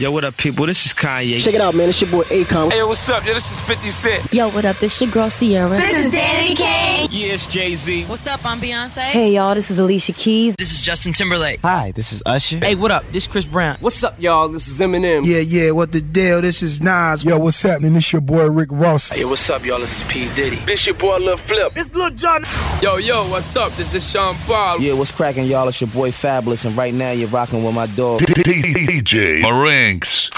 Yo, 0.00 0.10
what 0.10 0.24
up, 0.24 0.34
people? 0.38 0.64
This 0.64 0.86
is 0.86 0.94
Kanye. 0.94 1.38
Check 1.44 1.52
it 1.52 1.60
out, 1.60 1.74
man. 1.74 1.90
It's 1.90 2.00
your 2.00 2.10
boy 2.10 2.22
Akon. 2.22 2.72
Hey, 2.72 2.82
what's 2.82 3.06
up? 3.10 3.22
Yo, 3.26 3.34
this 3.34 3.52
is 3.52 3.60
50 3.60 3.90
Cent. 3.90 4.32
Yo, 4.32 4.48
what 4.48 4.64
up? 4.64 4.78
This 4.78 4.98
your 4.98 5.10
girl 5.10 5.28
Ciara. 5.28 5.76
This 5.76 6.06
is 6.06 6.12
Danity 6.14 6.56
Kane. 6.56 7.06
Yeah, 7.10 7.34
it's 7.34 7.46
Jay 7.46 7.74
Z. 7.74 8.06
What's 8.06 8.26
up? 8.26 8.42
I'm 8.46 8.58
Beyonce. 8.58 9.00
Hey, 9.00 9.34
y'all. 9.34 9.54
This 9.54 9.70
is 9.70 9.78
Alicia 9.78 10.14
Keys. 10.14 10.56
This 10.56 10.72
is 10.72 10.82
Justin 10.82 11.12
Timberlake. 11.12 11.60
Hi, 11.60 11.90
this 11.90 12.14
is 12.14 12.22
Usher. 12.24 12.60
Hey, 12.60 12.76
what 12.76 12.90
up? 12.90 13.04
This 13.12 13.26
Chris 13.26 13.44
Brown. 13.44 13.76
What's 13.80 14.02
up, 14.02 14.18
y'all? 14.18 14.48
This 14.48 14.68
is 14.68 14.80
Eminem. 14.80 15.26
Yeah, 15.26 15.40
yeah. 15.40 15.72
What 15.72 15.92
the 15.92 16.00
deal? 16.00 16.40
This 16.40 16.62
is 16.62 16.80
Nas. 16.80 17.22
Yo, 17.22 17.38
what's 17.38 17.60
happening? 17.60 17.92
This 17.92 18.10
your 18.10 18.22
boy 18.22 18.48
Rick 18.48 18.70
Ross. 18.72 19.10
Hey, 19.10 19.26
what's 19.26 19.50
up, 19.50 19.66
y'all? 19.66 19.80
This 19.80 19.98
is 19.98 20.10
P 20.10 20.32
Diddy. 20.34 20.56
This 20.64 20.86
your 20.86 20.94
boy 20.94 21.18
Lil 21.18 21.36
Flip. 21.36 21.74
It's 21.76 21.94
Lil 21.94 22.08
Jon. 22.12 22.46
Yo, 22.80 22.96
yo, 22.96 23.28
what's 23.28 23.54
up? 23.54 23.70
This 23.74 23.92
is 23.92 24.10
Sean 24.10 24.34
Paul. 24.46 24.80
Yeah, 24.80 24.94
what's 24.94 25.10
cracking, 25.10 25.44
y'all? 25.44 25.68
It's 25.68 25.82
your 25.82 25.90
boy 25.90 26.10
Fabolous, 26.10 26.64
and 26.64 26.74
right 26.74 26.94
now 26.94 27.10
you're 27.10 27.28
rocking 27.28 27.62
with 27.62 27.74
my 27.74 27.84
dog 27.84 28.20
DJ 28.20 29.42
Marinks. 29.90 30.30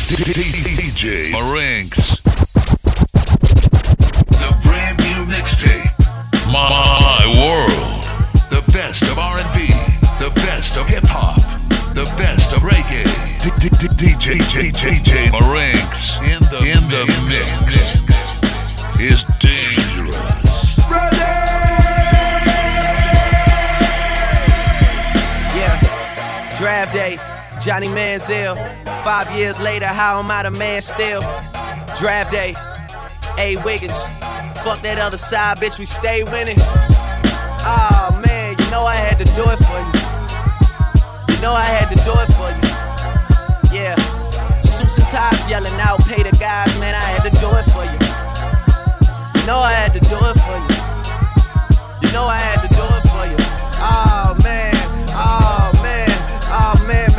DJ 0.00 1.30
Marinks. 1.30 2.20
The 4.40 4.58
brand 4.64 4.98
new 4.98 5.24
mixtape. 5.32 5.94
My 6.50 7.32
World. 7.38 8.02
The 8.50 8.64
best 8.72 9.02
of 9.02 9.20
R&B. 9.20 9.68
The 10.18 10.32
best 10.34 10.76
of 10.78 10.88
hip 10.88 11.04
hop. 11.06 11.36
The 11.94 12.12
best 12.18 12.52
of 12.52 12.62
reggae. 12.62 13.04
DJ 13.38 14.40
DJ 14.50 15.30
Marinks 15.30 16.18
in 16.18 16.40
the 16.50 16.58
in 16.66 16.82
the 16.90 17.06
mix 17.28 18.00
is 19.00 19.22
Johnny 27.80 27.94
Manziel. 27.94 28.56
Five 29.02 29.34
years 29.34 29.58
later, 29.58 29.86
how 29.86 30.18
am 30.18 30.30
I 30.30 30.42
the 30.42 30.50
man 30.50 30.82
still? 30.82 31.22
Draft 31.98 32.30
day. 32.30 32.54
A 33.38 33.56
Wiggins. 33.64 33.96
Fuck 34.60 34.82
that 34.82 34.98
other 34.98 35.16
side, 35.16 35.56
bitch, 35.56 35.78
we 35.78 35.86
stay 35.86 36.22
winning. 36.22 36.58
Oh 36.60 38.20
man, 38.26 38.56
you 38.58 38.70
know 38.70 38.84
I 38.84 38.96
had 38.96 39.16
to 39.16 39.24
do 39.24 39.44
it 39.48 39.56
for 39.64 39.80
you. 39.80 39.96
You 41.32 41.40
know 41.40 41.54
I 41.54 41.64
had 41.64 41.88
to 41.88 41.96
do 42.04 42.12
it 42.20 42.28
for 42.36 42.52
you. 42.52 43.72
Yeah. 43.72 43.96
Suits 44.60 44.98
and 44.98 45.06
ties 45.06 45.48
yelling 45.48 45.72
out, 45.80 46.04
pay 46.04 46.22
the 46.22 46.36
guys, 46.36 46.78
man, 46.80 46.94
I 46.94 47.00
had 47.00 47.24
to 47.24 47.32
do 47.40 47.48
it 47.56 47.64
for 47.72 47.84
you. 47.88 49.40
You 49.40 49.46
know 49.46 49.56
I 49.56 49.72
had 49.72 49.94
to 49.94 50.00
do 50.00 50.18
it 50.20 50.36
for 50.36 50.56
you. 50.68 50.76
You 52.04 52.12
know 52.12 52.26
I 52.28 52.36
had 52.36 52.60
to 52.60 52.68
do 52.68 52.84
it 52.84 53.04
for 53.08 53.24
you. 53.24 53.40
Oh 53.80 54.36
man, 54.44 54.76
oh 55.16 55.72
man, 55.80 56.10
oh 56.52 56.84
man, 56.86 57.09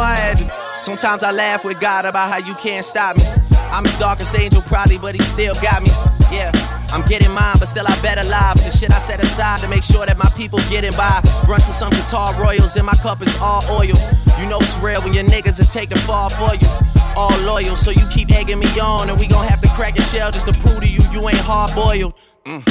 to. 0.00 0.52
Sometimes 0.80 1.22
I 1.22 1.30
laugh 1.30 1.64
with 1.64 1.78
God 1.80 2.06
about 2.06 2.30
how 2.30 2.38
you 2.38 2.54
can't 2.54 2.84
stop 2.84 3.16
me. 3.16 3.24
I'm 3.70 3.84
his 3.84 3.98
darkest 3.98 4.34
angel, 4.36 4.62
probably, 4.62 4.98
but 4.98 5.14
he 5.14 5.22
still 5.22 5.54
got 5.60 5.82
me. 5.82 5.90
Yeah, 6.32 6.50
I'm 6.92 7.06
getting 7.06 7.30
mine, 7.32 7.56
but 7.58 7.66
still 7.66 7.86
I 7.86 7.94
better 8.00 8.26
live. 8.28 8.56
The 8.56 8.70
shit 8.70 8.90
I 8.90 8.98
set 8.98 9.22
aside 9.22 9.60
to 9.60 9.68
make 9.68 9.82
sure 9.82 10.06
that 10.06 10.16
my 10.16 10.30
people 10.36 10.58
getting 10.70 10.92
by. 10.92 11.20
Brunch 11.44 11.66
with 11.68 11.76
some 11.76 11.90
guitar 11.90 12.32
royals, 12.40 12.76
and 12.76 12.86
my 12.86 12.94
cup 12.94 13.20
is 13.22 13.36
all 13.40 13.62
oil. 13.70 13.92
You 14.38 14.46
know 14.48 14.58
it's 14.58 14.78
real 14.78 15.00
when 15.02 15.12
your 15.12 15.24
niggas 15.24 15.60
take 15.72 15.90
the 15.90 15.98
fall 15.98 16.30
for 16.30 16.54
you. 16.54 16.68
All 17.16 17.36
loyal, 17.42 17.76
so 17.76 17.90
you 17.90 18.06
keep 18.10 18.32
egging 18.32 18.58
me 18.58 18.68
on, 18.80 19.10
and 19.10 19.18
we 19.20 19.26
gon' 19.26 19.46
have 19.46 19.60
to 19.60 19.68
crack 19.68 19.96
your 19.96 20.04
shell 20.06 20.30
just 20.30 20.46
to 20.46 20.54
prove 20.60 20.80
to 20.80 20.88
you 20.88 21.00
you 21.12 21.28
ain't 21.28 21.38
hard 21.38 21.74
boiled. 21.74 22.14
Mm. 22.46 22.64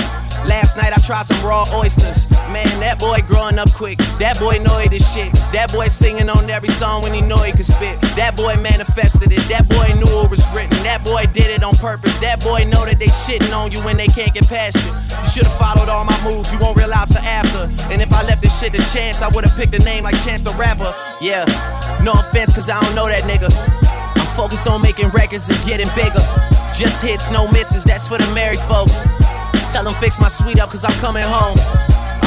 Last 0.49 0.77
night 0.77 0.97
I 0.97 1.01
tried 1.05 1.27
some 1.27 1.37
raw 1.47 1.65
oysters. 1.75 2.29
Man, 2.49 2.65
that 2.81 2.97
boy 2.97 3.21
growing 3.27 3.59
up 3.59 3.71
quick. 3.73 3.99
That 4.17 4.39
boy 4.39 4.57
know 4.57 4.81
the 4.89 4.97
shit. 4.97 5.31
That 5.53 5.71
boy 5.71 5.87
singing 5.89 6.27
on 6.29 6.49
every 6.49 6.69
song 6.69 7.03
when 7.03 7.13
he 7.13 7.21
know 7.21 7.37
he 7.37 7.51
could 7.51 7.65
spit. 7.65 8.01
That 8.17 8.35
boy 8.35 8.55
manifested 8.57 9.31
it. 9.31 9.45
That 9.45 9.69
boy 9.69 9.93
knew 9.93 10.25
it 10.25 10.31
was 10.31 10.41
written. 10.51 10.73
That 10.81 11.05
boy 11.05 11.29
did 11.33 11.53
it 11.53 11.63
on 11.63 11.75
purpose. 11.75 12.17
That 12.19 12.41
boy 12.41 12.65
know 12.65 12.83
that 12.85 12.97
they 12.97 13.13
shitting 13.29 13.53
on 13.53 13.71
you 13.71 13.79
when 13.85 13.97
they 13.97 14.07
can't 14.07 14.33
get 14.33 14.49
past 14.49 14.75
you. 14.81 14.91
You 15.21 15.29
should've 15.29 15.53
followed 15.53 15.89
all 15.89 16.03
my 16.03 16.17
moves. 16.25 16.51
You 16.51 16.57
won't 16.57 16.77
realize 16.77 17.09
the 17.09 17.21
after. 17.21 17.69
And 17.93 18.01
if 18.01 18.11
I 18.11 18.23
left 18.25 18.41
this 18.41 18.57
shit 18.59 18.73
to 18.73 18.81
chance, 18.91 19.21
I 19.21 19.29
would've 19.29 19.55
picked 19.55 19.75
a 19.75 19.79
name 19.79 20.03
like 20.03 20.17
Chance 20.25 20.41
the 20.41 20.55
Rapper. 20.57 20.89
Yeah, 21.21 21.45
no 22.01 22.13
offense, 22.13 22.55
cause 22.55 22.69
I 22.69 22.81
don't 22.81 22.95
know 22.95 23.05
that 23.05 23.21
nigga. 23.29 23.53
I'm 24.17 24.25
focused 24.33 24.67
on 24.67 24.81
making 24.81 25.09
records 25.09 25.47
and 25.49 25.59
getting 25.67 25.89
bigger. 25.93 26.25
Just 26.73 27.03
hits, 27.03 27.29
no 27.29 27.47
misses. 27.51 27.83
That's 27.83 28.07
for 28.07 28.17
the 28.17 28.33
married 28.33 28.59
folks. 28.65 29.05
Tell 29.71 29.83
them 29.83 29.93
fix 30.01 30.19
my 30.19 30.29
suite 30.29 30.59
up 30.59 30.69
cause 30.69 30.83
I'm 30.83 30.97
coming 30.99 31.23
home. 31.23 31.57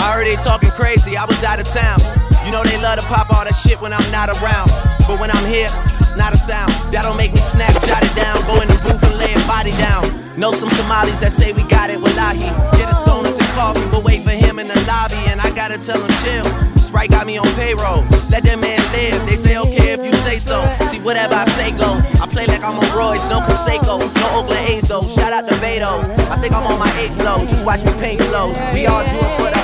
I 0.03 0.23
they 0.25 0.37
talking 0.43 0.71
crazy, 0.71 1.17
I 1.17 1.25
was 1.25 1.43
out 1.43 1.59
of 1.59 1.67
town. 1.67 1.99
You 2.45 2.51
know 2.51 2.63
they 2.63 2.81
love 2.83 2.99
to 2.99 3.07
pop 3.07 3.31
all 3.31 3.45
that 3.45 3.55
shit 3.55 3.81
when 3.81 3.93
I'm 3.93 4.11
not 4.11 4.31
around. 4.31 4.71
But 5.07 5.19
when 5.19 5.31
I'm 5.31 5.47
here, 5.47 5.71
not 6.17 6.33
a 6.33 6.37
sound. 6.37 6.71
That'll 6.91 7.15
make 7.15 7.33
me 7.33 7.39
snap, 7.39 7.75
jot 7.83 8.03
it 8.03 8.15
down, 8.15 8.39
go 8.47 8.61
in 8.63 8.69
the 8.69 8.79
booth 8.83 9.03
and 9.03 9.19
lay 9.19 9.35
a 9.35 9.43
body 9.47 9.71
down. 9.73 10.03
Know 10.39 10.53
some 10.53 10.71
Somalis 10.71 11.21
that 11.21 11.33
say 11.33 11.53
we 11.53 11.63
got 11.65 11.91
it, 11.91 12.01
wallahi. 12.01 12.51
Get 12.79 12.91
a 12.91 12.95
stoners 12.95 13.39
and 13.39 13.51
coffee, 13.55 13.87
but 13.91 14.05
wait 14.05 14.23
for 14.23 14.31
him 14.35 14.59
in 14.59 14.69
the 14.69 14.79
lobby. 14.87 15.19
And 15.27 15.41
I 15.41 15.51
gotta 15.55 15.79
tell 15.79 16.03
him 16.03 16.11
chill. 16.23 16.47
Sprite 16.93 17.11
got 17.11 17.27
me 17.27 17.39
on 17.39 17.47
payroll. 17.57 18.05
Let 18.29 18.45
that 18.45 18.59
man 18.61 18.77
live. 18.93 19.25
They 19.25 19.37
say 19.37 19.57
okay 19.57 19.97
if 19.97 20.05
you 20.05 20.13
say 20.13 20.39
so. 20.39 20.61
See 20.91 21.01
whatever 21.01 21.33
I 21.33 21.47
say 21.57 21.71
go. 21.71 21.89
I 22.21 22.29
play 22.29 22.45
like 22.45 22.63
I'm 22.63 22.77
on 22.79 22.85
Royce, 22.93 23.27
no 23.31 23.41
Canseco, 23.41 23.97
no 23.97 24.27
Oakland 24.37 24.69
A's 24.69 24.89
though. 24.89 25.01
Shout 25.17 25.33
out 25.33 25.49
to 25.49 25.55
Beto. 25.57 26.05
I 26.29 26.37
think 26.37 26.53
I'm 26.53 26.67
on 26.67 26.79
my 26.79 26.93
eighth 27.01 27.17
flow. 27.17 27.47
Just 27.47 27.65
watch 27.65 27.83
me 27.83 27.93
paint 27.93 28.23
flow. 28.25 28.53
We 28.75 28.85
all 28.85 29.03
do 29.09 29.17
it 29.17 29.37
for 29.41 29.49
the 29.49 29.62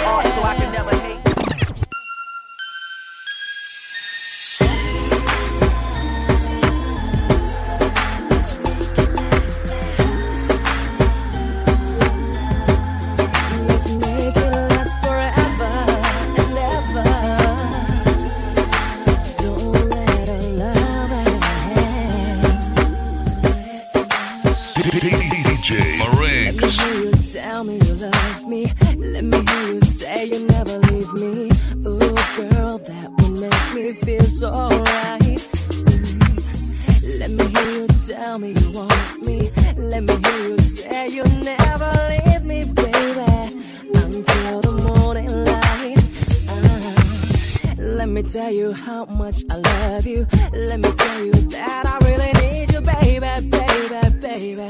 tell 48.28 48.52
you 48.52 48.72
how 48.74 49.06
much 49.06 49.42
I 49.50 49.56
love 49.56 50.06
you. 50.06 50.26
Let 50.52 50.80
me 50.80 50.90
tell 50.92 51.24
you 51.24 51.32
that 51.32 51.84
I 51.86 51.96
really 52.06 52.32
need 52.42 52.70
you, 52.72 52.80
baby, 52.82 53.48
baby, 53.48 54.18
baby. 54.20 54.68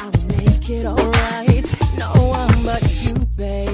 I'll 0.00 0.22
make 0.38 0.70
it 0.70 0.86
alright. 0.86 1.98
No 1.98 2.10
one 2.28 2.64
but 2.64 2.82
you, 3.04 3.14
baby, 3.36 3.73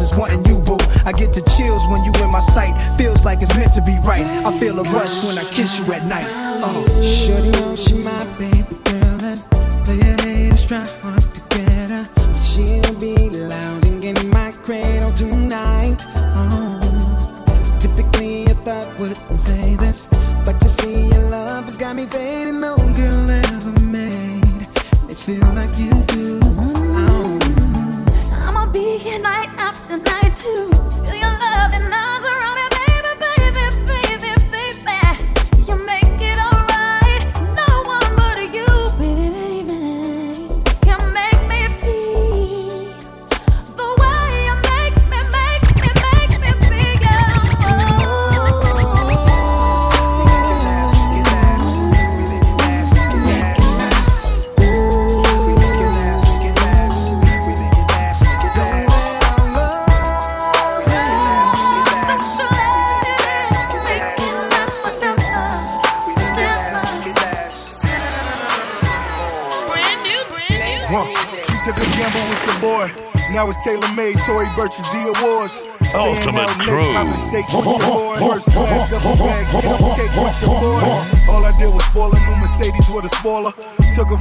is 0.00 0.14
wanting 0.16 0.44
you, 0.46 0.58
boo. 0.58 0.78
I 1.04 1.12
get 1.12 1.32
the 1.32 1.42
chills 1.56 1.86
when 1.88 2.04
you 2.04 2.12
in 2.22 2.30
my 2.30 2.40
sight, 2.40 2.74
feels 2.96 3.24
like 3.24 3.42
it's 3.42 3.54
meant 3.56 3.72
to 3.74 3.82
be 3.82 3.96
right. 4.04 4.26
I 4.44 4.58
feel 4.58 4.78
a 4.78 4.82
rush 4.84 5.24
when 5.24 5.38
I 5.38 5.44
kiss 5.44 5.78
you 5.78 5.92
at 5.92 6.04
night. 6.06 6.26
Uh. 6.62 7.02
Shorty 7.02 7.50
know 7.50 7.76
she 7.76 7.94
my 8.02 8.24
baby 8.38 8.75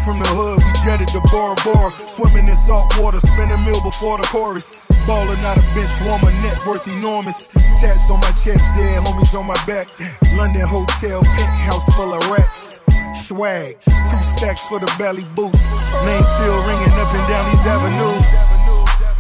from 0.06 0.22
the 0.22 0.30
hood, 0.38 0.62
we 0.62 0.72
jetted 0.86 1.10
to 1.10 1.22
Bora 1.34 1.58
Bora. 1.66 1.90
Swimming 2.06 2.48
in 2.48 2.56
salt 2.56 2.94
water, 3.02 3.18
spin 3.18 3.50
a 3.50 3.58
meal 3.58 3.82
before 3.82 4.22
the 4.22 4.28
chorus. 4.30 4.86
Ballin' 5.10 5.42
out 5.42 5.58
a 5.58 5.66
bench 5.74 5.90
warmer, 6.06 6.30
net 6.46 6.62
worth 6.70 6.86
enormous. 6.88 7.50
Tats 7.82 8.06
on 8.14 8.22
my 8.22 8.30
chest, 8.38 8.62
dead 8.78 9.02
homies 9.02 9.34
on 9.34 9.50
my 9.50 9.58
back. 9.66 9.90
London 10.38 10.62
hotel, 10.62 11.26
penthouse 11.26 11.90
full 11.98 12.14
of 12.14 12.22
rats. 12.30 12.80
Swag, 13.26 13.82
two 13.82 14.22
stacks 14.22 14.62
for 14.70 14.78
the 14.78 14.90
belly 15.02 15.26
boost. 15.34 15.58
Name 16.06 16.26
still 16.38 16.60
ringing 16.70 16.96
up 17.02 17.10
and 17.10 17.26
down 17.26 17.44
these 17.50 17.66
avenues. 17.66 18.30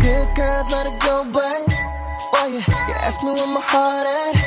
Good 0.06 0.30
girls, 0.38 0.70
let 0.70 0.86
it 0.86 0.98
go, 1.02 1.26
but 1.34 1.66
oh 2.38 2.48
yeah, 2.54 2.62
you 2.86 2.94
ask 3.02 3.18
me 3.26 3.34
where 3.34 3.50
my 3.50 3.64
heart 3.66 4.06
at. 4.06 4.38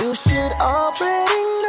You 0.00 0.14
should 0.16 0.52
already 0.56 1.42
know. 1.60 1.65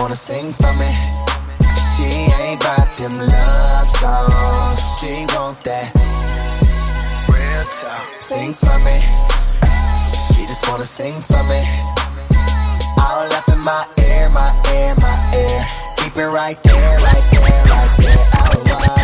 Wanna 0.00 0.14
sing 0.14 0.52
for 0.52 0.72
me. 0.74 0.90
She 1.94 2.04
ain't 2.42 2.60
about 2.60 2.88
them 2.96 3.18
love 3.18 3.86
songs. 3.86 4.80
She 4.98 5.26
want 5.34 5.62
that 5.64 5.90
real 7.28 7.64
talk. 7.80 8.22
Sing 8.22 8.52
for 8.52 8.78
me. 8.86 9.00
She 10.34 10.46
just 10.46 10.68
wanna 10.68 10.84
sing 10.84 11.14
for 11.20 11.42
me. 11.44 11.62
All 12.98 13.32
up 13.32 13.48
in 13.48 13.58
my 13.58 13.86
ear, 13.98 14.28
my 14.30 14.50
ear, 14.74 14.94
my 14.96 15.16
ear. 15.34 15.64
Keep 15.96 16.16
it 16.16 16.28
right 16.28 16.62
there, 16.62 16.98
right 16.98 17.24
there, 17.32 17.64
right 17.66 17.94
there. 17.98 18.26
Oh, 18.34 18.62
wow. 18.66 18.97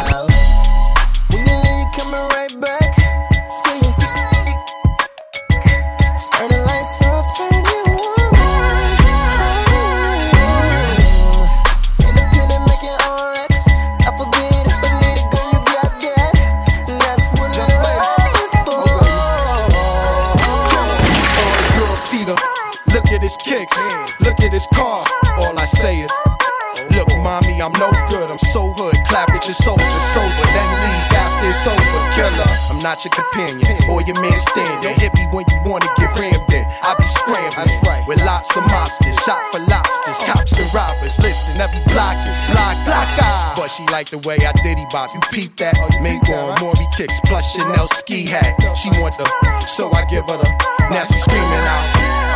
Not 32.95 33.05
your 33.05 33.11
companion 33.11 33.91
or 33.91 34.03
your 34.07 34.15
man 34.23 34.39
standing. 34.39 34.95
Hit 34.95 35.13
me 35.15 35.27
when 35.33 35.45
you 35.51 35.59
wanna 35.67 35.91
get 35.99 36.15
rammed 36.15 36.53
in. 36.55 36.65
I 36.83 36.95
be 36.95 37.03
scrambling 37.03 38.07
with 38.07 38.23
lots 38.23 38.55
of 38.57 38.63
mobsters, 38.71 39.19
shot 39.27 39.43
for 39.51 39.59
lobsters, 39.67 40.19
cops 40.23 40.55
and 40.57 40.73
robbers. 40.73 41.19
Listen, 41.19 41.61
every 41.61 41.83
block 41.91 42.15
is 42.31 42.39
block, 42.55 42.77
block 42.87 43.09
eye. 43.19 43.55
But 43.57 43.69
she 43.69 43.83
like 43.91 44.11
the 44.11 44.19
way 44.19 44.39
I 44.47 44.53
diddy 44.63 44.87
bop. 44.93 45.11
You 45.13 45.21
peep 45.33 45.57
that? 45.57 45.75
Mink 46.03 46.29
on 46.29 46.55
Maury 46.61 46.87
kicks, 46.97 47.19
plus 47.27 47.43
Chanel 47.53 47.89
ski 47.89 48.27
hat. 48.27 48.55
She 48.77 48.91
want 49.03 49.19
the, 49.19 49.27
so 49.67 49.91
I 49.91 50.05
give 50.07 50.25
her 50.31 50.39
the. 50.39 50.49
Now 50.91 51.03
she 51.03 51.19
screaming 51.19 51.67
out. 51.67 51.85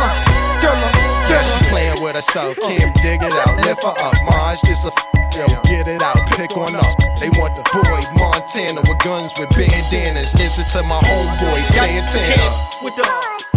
Uh, 0.03 0.48
uh, 0.63 1.29
yeah, 1.29 1.41
she 1.43 1.59
playing 1.69 2.01
with 2.01 2.15
herself. 2.15 2.57
Can't 2.57 2.95
dig 3.01 3.21
it 3.23 3.33
out. 3.33 3.55
Lift 3.65 3.83
her 3.83 3.95
up, 4.01 4.15
ma. 4.25 4.51
It's 4.51 4.61
just 4.67 4.85
a 4.85 4.91
f- 4.91 5.35
yo. 5.35 5.47
Get 5.65 5.87
it 5.87 6.01
out. 6.01 6.17
Pick 6.35 6.55
on 6.57 6.75
up. 6.75 6.93
They 7.19 7.29
want 7.37 7.53
the 7.55 7.63
boy 7.71 8.01
Montana 8.19 8.81
with 8.87 8.99
guns 9.03 9.33
with 9.37 9.49
bandanas. 9.55 10.33
Listen 10.35 10.65
to 10.75 10.87
my 10.87 10.99
homeboy 11.03 11.61
Santana. 11.69 12.49
With 12.83 12.95
the, 12.95 13.05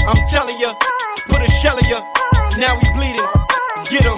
I'm 0.07 0.19
telling 0.27 0.59
ya, 0.59 0.75
put 1.29 1.43
a 1.43 1.51
shell 1.51 1.79
in 1.79 1.87
ya. 1.89 2.03
Now 2.59 2.79
he 2.79 2.87
bleeding. 2.93 3.27
Get 3.91 4.05
him, 4.05 4.17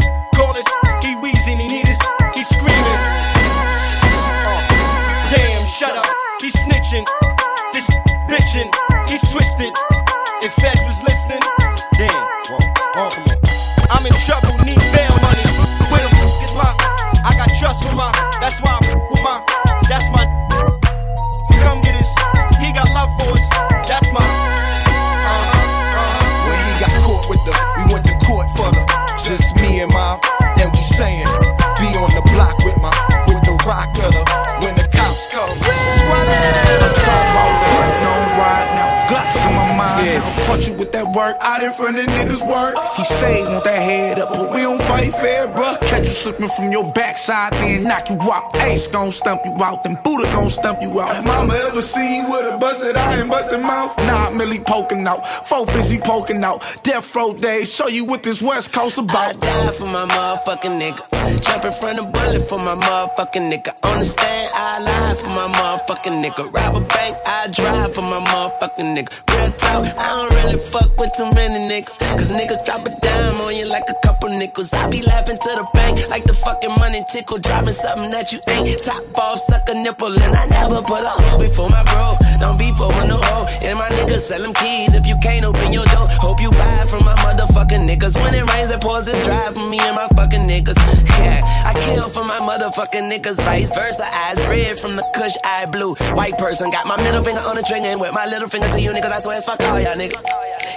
work 41.15 41.37
out 41.41 41.63
in 41.63 41.73
front 41.73 41.99
of 41.99 42.07
niggas 42.07 42.43
work. 42.49 42.77
He 42.97 43.05
say, 43.05 43.47
want 43.47 43.65
that 43.65 43.79
head 43.79 44.19
up, 44.19 44.33
but 44.33 44.51
we 44.51 44.59
don't 44.59 44.83
fight 44.83 45.13
fair, 45.15 45.49
bruh. 45.49 45.79
Catch 45.81 46.05
you 46.05 46.15
slipping 46.23 46.49
from 46.49 46.73
your 46.73 46.93
backside, 46.93 47.53
then 47.55 47.85
knock 47.85 48.09
you 48.11 48.19
out. 48.33 48.55
Ace 48.57 48.89
gon' 48.89 49.13
stump 49.13 49.43
you 49.45 49.55
out, 49.63 49.83
then 49.85 49.97
Buddha 50.03 50.31
gon' 50.33 50.51
stump 50.51 50.83
you 50.83 51.01
out. 51.01 51.17
If 51.17 51.25
mama 51.25 51.55
ever 51.55 51.83
see 51.83 52.17
you 52.17 52.31
with 52.31 52.53
a 52.53 52.59
busted 52.59 52.97
eye 52.97 53.17
and 53.21 53.31
busted 53.31 53.61
mouth, 53.61 53.97
nah, 53.99 54.31
Millie 54.31 54.61
poking 54.61 55.07
out. 55.07 55.27
Four 55.47 55.67
fizzy 55.67 55.99
poking 55.99 56.43
out. 56.43 56.63
Death 56.83 57.15
row 57.15 57.33
days, 57.33 57.73
show 57.73 57.89
you 57.89 58.05
what 58.05 58.23
this 58.23 58.43
West 58.43 58.73
Coast 58.73 58.99
about. 58.99 59.37
I 59.37 59.41
die 59.41 59.73
for 59.73 59.87
my 59.87 60.05
motherfucking 60.05 60.81
nigga. 60.81 61.34
Jump 61.45 61.65
in 61.65 61.73
front 61.73 61.99
of 61.99 62.13
bullet 62.13 62.49
for 62.49 62.59
my 62.59 62.75
motherfucking 62.75 63.53
nigga. 63.53 63.73
On 63.85 63.99
the 63.99 64.05
stand, 64.05 64.51
I 64.55 64.81
lie 64.81 65.15
for 65.21 65.29
my 65.29 65.49
motherfucking 65.53 66.25
nigga. 66.25 66.53
Rob 66.53 66.77
a 66.77 66.81
bank, 66.81 67.17
I 67.27 67.49
drive 67.53 67.95
for 67.95 68.03
my 68.03 68.21
motherfucking 68.21 68.97
nigga. 68.97 69.13
Real 69.31 69.53
talk, 69.53 69.85
I 69.99 70.09
don't 70.17 70.31
really 70.37 70.59
fuck 70.59 70.97
with 70.99 71.13
too 71.17 71.31
many 71.35 71.69
niggas. 71.69 71.99
Cause 72.17 72.33
niggas 72.33 72.65
drop 72.65 72.87
a 72.87 72.91
dime 73.01 73.41
on 73.43 73.55
you 73.55 73.67
like 73.67 73.85
a 73.89 73.95
couple 74.07 74.31
nickels. 74.31 74.73
I 74.73 74.89
be 74.89 75.03
laughing 75.03 75.39
to 75.39 75.51
the 75.61 75.67
bank 75.75 76.09
like 76.09 76.25
the 76.25 76.35
fucking 76.35 76.75
money 76.79 77.05
tickle. 77.13 77.39
Dropping 77.39 77.73
something 77.73 78.11
that 78.11 78.33
you 78.33 78.41
ain't. 78.49 78.83
Top 78.83 79.03
off, 79.19 79.39
suck 79.39 79.69
a 79.69 79.75
nipple. 79.75 80.15
And 80.15 80.35
I 80.35 80.47
never 80.47 80.81
put 80.83 81.03
a 81.03 81.09
hoe 81.09 81.39
before 81.39 81.69
my 81.69 81.83
bro. 81.85 82.17
Don't 82.41 82.59
be 82.59 82.73
for 82.73 82.89
no 83.05 83.19
hoe. 83.21 83.47
And 83.63 83.79
my 83.79 83.89
niggas 83.91 84.21
sell 84.29 84.41
them 84.41 84.55
keys 84.55 84.95
if 84.95 85.07
you 85.07 85.17
can't 85.23 85.45
open 85.45 85.73
your 85.73 85.85
door. 85.87 86.07
Hope 86.25 86.41
you 86.41 86.51
buy 86.51 86.87
from 86.89 87.05
my 87.05 87.15
motherfucking 87.25 87.85
niggas. 87.89 88.15
When 88.23 88.35
it 88.35 88.45
rains, 88.53 88.71
it 88.71 88.81
pours, 88.81 89.09
it's 89.09 89.23
dry 89.25 89.53
for 89.53 89.67
me 89.69 89.79
and 89.81 89.97
my 89.97 90.09
fucking 90.17 90.47
niggas. 90.49 90.79
Yeah, 91.19 91.34
I 91.43 91.73
kill 91.85 92.09
for 92.09 92.25
my 92.25 92.39
motherfucking 92.41 93.11
niggas. 93.11 93.41
Vice 93.43 93.73
versa, 93.75 94.05
eyes 94.05 94.47
red 94.47 94.79
from 94.79 94.97
the 94.97 95.05
kush, 95.15 95.35
eye 95.45 95.67
blue. 95.73 95.95
White 96.15 96.37
person 96.39 96.71
got 96.71 96.87
my 96.87 96.97
middle 97.03 97.23
finger 97.23 97.41
on 97.41 97.57
the 97.57 97.63
trigger 97.63 97.87
and 97.87 98.01
with 98.01 98.13
my 98.13 98.27
little 98.27 98.49
finger 98.49 98.69
to 98.69 98.81
you 98.81 98.91
niggas. 98.91 99.13
I 99.13 99.21
swear 99.21 99.37
it's 99.37 99.47
fuck 99.47 99.61
all 99.69 99.81
y'all 99.81 99.95
niggas. 99.95 100.23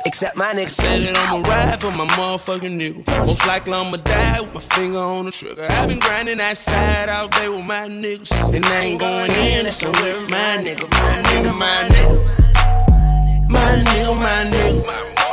Except 0.05 0.35
my 0.37 0.53
niggas. 0.53 0.77
Said 0.77 1.01
that 1.01 1.15
I'ma 1.17 1.47
ride 1.47 1.81
for 1.81 1.91
my 1.91 2.05
motherfucking 2.15 2.79
nigga. 2.79 3.25
Most 3.25 3.45
likely 3.47 3.73
I'ma 3.73 3.97
die 3.97 4.41
with 4.41 4.53
my 4.53 4.61
finger 4.61 4.99
on 4.99 5.25
the 5.25 5.31
trigger. 5.31 5.67
I've 5.69 5.89
been 5.89 5.99
grinding 5.99 6.37
that 6.37 6.57
side 6.57 7.09
out 7.09 7.31
there 7.31 7.51
with 7.51 7.65
my 7.65 7.87
niggas. 7.87 8.31
And 8.53 8.65
I 8.65 8.79
ain't 8.81 8.99
going 8.99 9.31
in, 9.31 9.65
that's 9.65 9.83
with 9.83 10.29
my 10.29 10.57
nigga. 10.63 10.89
My 10.89 11.21
nigga, 11.27 11.51
my 11.57 11.87
nigga. 11.91 12.47
My 13.49 13.83
nigga, 13.83 14.15
my 14.15 14.45
nigga. 14.51 14.85
My 14.85 15.26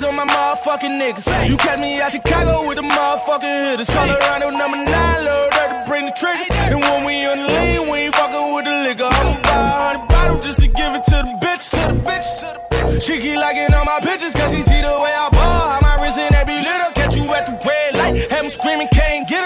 million 0.00 0.18
on 0.18 0.26
my 0.26 0.32
motherfucking 0.32 0.98
niggas. 1.00 1.48
You 1.48 1.56
catch 1.56 1.78
me 1.78 2.00
out 2.00 2.12
Chicago 2.12 2.66
with 2.68 2.76
the 2.76 2.82
motherfucking 2.82 3.70
hitters. 3.70 3.90
On 3.90 4.58
number 4.58 4.76
nine, 4.76 5.26
up 5.28 5.70
to 5.70 5.84
bring 5.86 6.06
the 6.06 6.12
trigger. 6.12 6.44
And 6.50 6.80
when 6.80 7.04
we 7.04 7.26
on 7.26 7.38
the 7.38 7.46
lean, 7.46 7.90
we 7.90 7.98
ain't 7.98 8.14
fucking 8.14 8.54
with 8.54 8.64
the 8.64 8.76
liquor. 8.88 9.08
I'ma 9.10 9.42
buy 9.42 9.54
a 9.54 9.78
hundred 9.84 10.08
bottles 10.08 10.46
just 10.46 10.60
to 10.60 10.68
give 10.68 10.94
it 10.94 11.02
to 11.04 11.18
the 11.22 11.34
bitch, 11.42 11.70
to 11.70 11.94
the 11.94 12.00
bitch. 12.00 13.00
She 13.00 13.18
keep 13.20 13.38
liking 13.38 13.72
all 13.74 13.84
my 13.84 13.98
pictures, 14.00 14.34
cause 14.34 14.54
she 14.54 14.62
see 14.62 14.80
the 14.80 14.94
way 15.02 15.14
I 15.14 15.28
ball. 15.30 15.68
How 15.70 15.80
my 15.80 16.02
wrist 16.02 16.18
and 16.18 16.34
every 16.34 16.58
little 16.58 16.92
catch 16.94 17.16
you 17.16 17.24
at 17.34 17.46
the 17.46 17.54
red 17.54 17.94
light. 17.94 18.30
Have 18.30 18.42
them 18.42 18.48
screaming, 18.48 18.88
can't 18.92 19.28
get 19.28 19.43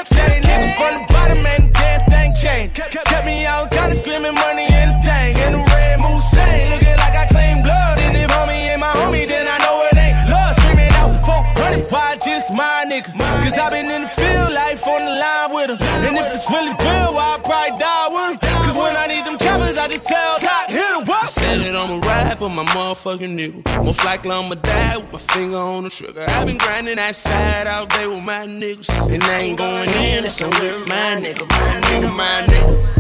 my 12.51 12.85
nigga. 12.89 13.11
Cause 13.15 13.59
I 13.59 13.71
been 13.71 13.91
in 13.91 14.03
the 14.03 14.09
field, 14.09 14.53
life 14.53 14.87
on 14.87 15.05
the 15.05 15.13
line 15.13 15.55
with 15.55 15.71
him. 15.71 15.79
And 16.05 16.17
if 16.17 16.27
it's 16.35 16.51
really 16.51 16.71
real, 16.71 17.17
I'll 17.17 17.39
probably 17.41 17.77
die 17.79 18.09
with 18.11 18.43
him. 18.43 18.51
Cause 18.65 18.77
when 18.77 18.97
I 18.97 19.07
need 19.07 19.25
them 19.25 19.39
choppers, 19.39 19.77
I 19.77 19.89
just 19.89 20.05
tell 20.05 20.39
Top, 20.39 20.71
hit 20.71 20.97
him, 20.97 21.05
what? 21.07 21.31
Said 21.31 21.61
it 21.61 21.75
I'ma 21.75 21.99
ride 22.07 22.39
for 22.39 22.51
my 22.51 22.65
motherfucking 22.65 23.35
nigga. 23.39 23.85
Most 23.85 24.05
likely 24.05 24.31
I'ma 24.31 24.55
die 24.55 24.97
with 24.99 25.13
my 25.13 25.19
finger 25.19 25.57
on 25.57 25.85
the 25.85 25.91
trigger. 25.91 26.25
I've 26.29 26.47
been 26.47 26.59
grinding 26.59 26.97
that 26.97 27.17
side 27.17 27.67
all 27.67 27.87
day 27.87 28.07
with 28.07 28.23
my 28.23 28.47
niggas. 28.47 28.89
And 29.13 29.23
I 29.25 29.39
ain't 29.41 29.59
going 29.59 29.89
in, 29.89 30.23
that's 30.25 30.41
I'm 30.41 30.51
with 30.51 30.89
my 30.89 31.21
nigga. 31.21 31.45
My 31.49 31.81
nigga, 31.87 32.11
my 32.17 32.43
nigga. 32.49 32.99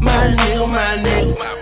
My 0.00 0.26
nigga, 0.34 0.68
my 0.68 0.96
nigga. 0.98 1.38
My 1.38 1.61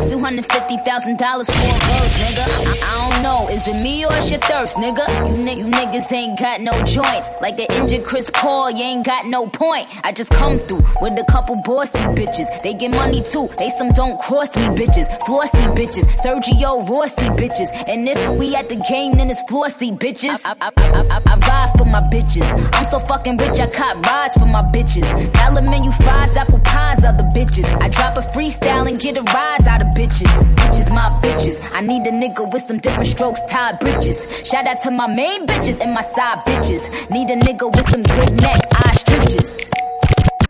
got 0.00 0.10
$250,000 0.12 1.18
for 1.18 1.52
a 1.52 1.78
verse, 1.88 2.14
nigga. 2.22 2.44
I, 2.46 2.74
I 2.82 3.10
don't 3.10 3.22
know, 3.22 3.48
is 3.48 3.66
it 3.66 3.82
me 3.82 4.04
or 4.04 4.12
it's 4.12 4.30
your 4.30 4.40
thirst, 4.40 4.76
nigga? 4.76 5.06
You, 5.28 5.36
ni- 5.42 5.58
you 5.58 5.66
niggas 5.66 6.12
ain't 6.12 6.38
got 6.38 6.60
no 6.60 6.72
joints. 6.84 7.28
Like 7.40 7.56
the 7.56 7.66
injured 7.74 8.04
Chris 8.04 8.30
Paul, 8.32 8.70
you 8.70 8.84
ain't 8.84 9.04
got 9.04 9.26
no 9.26 9.46
point. 9.46 9.86
I 10.04 10.12
just 10.12 10.30
come 10.30 10.58
through 10.58 10.84
with 11.00 11.18
a 11.18 11.24
couple 11.30 11.60
bossy 11.64 11.98
bitches. 12.14 12.46
They 12.62 12.74
get 12.74 12.92
money 12.92 13.22
too, 13.22 13.48
they 13.58 13.70
some 13.70 13.88
don't 13.90 14.18
cross 14.20 14.54
me 14.56 14.66
bitches. 14.78 15.06
Flossy 15.26 15.66
bitches, 15.78 16.04
Sergio 16.22 16.88
Rossi 16.88 17.28
bitches. 17.40 17.70
And 17.88 18.06
if 18.08 18.38
we 18.38 18.54
at 18.54 18.68
the 18.68 18.76
game, 18.88 19.12
then 19.12 19.30
it's 19.30 19.42
flossy 19.42 19.90
bitches. 19.90 20.40
I, 20.44 20.54
I, 20.60 20.70
I, 20.76 21.20
I, 21.26 21.34
ride 21.48 21.72
for 21.76 21.84
my 21.84 22.00
bitches. 22.12 22.46
I'm 22.74 22.90
so 22.90 22.98
fucking 22.98 23.38
rich, 23.38 23.58
I 23.58 23.68
cop 23.70 24.04
rides 24.06 24.34
for 24.34 24.46
my 24.46 24.62
bitches. 24.74 25.06
Dollar 25.32 25.62
menu 25.62 25.90
fries, 25.92 26.36
apple 26.36 26.60
pies, 26.60 27.04
other 27.04 27.24
bitches. 27.34 27.66
I 27.80 27.88
drop 27.88 28.16
a 28.16 28.20
freestyle 28.20 28.88
and 28.88 29.00
get 29.00 29.16
a 29.16 29.22
rise 29.22 29.66
out 29.66 29.82
of 29.82 29.87
bitches. 29.94 30.30
Bitches, 30.56 30.90
my 30.90 31.08
bitches. 31.22 31.60
I 31.72 31.80
need 31.80 32.06
a 32.06 32.10
nigga 32.10 32.52
with 32.52 32.62
some 32.62 32.78
different 32.78 33.06
strokes, 33.06 33.40
tied 33.50 33.78
bridges. 33.80 34.26
Shout 34.44 34.66
out 34.66 34.82
to 34.82 34.90
my 34.90 35.06
main 35.06 35.46
bitches 35.46 35.80
and 35.80 35.92
my 35.94 36.02
side 36.02 36.38
bitches. 36.46 36.82
Need 37.10 37.30
a 37.30 37.36
nigga 37.36 37.66
with 37.74 37.88
some 37.90 38.02
good 38.02 38.32
neck, 38.40 38.60
eye 38.74 38.92
stitches. 38.92 39.70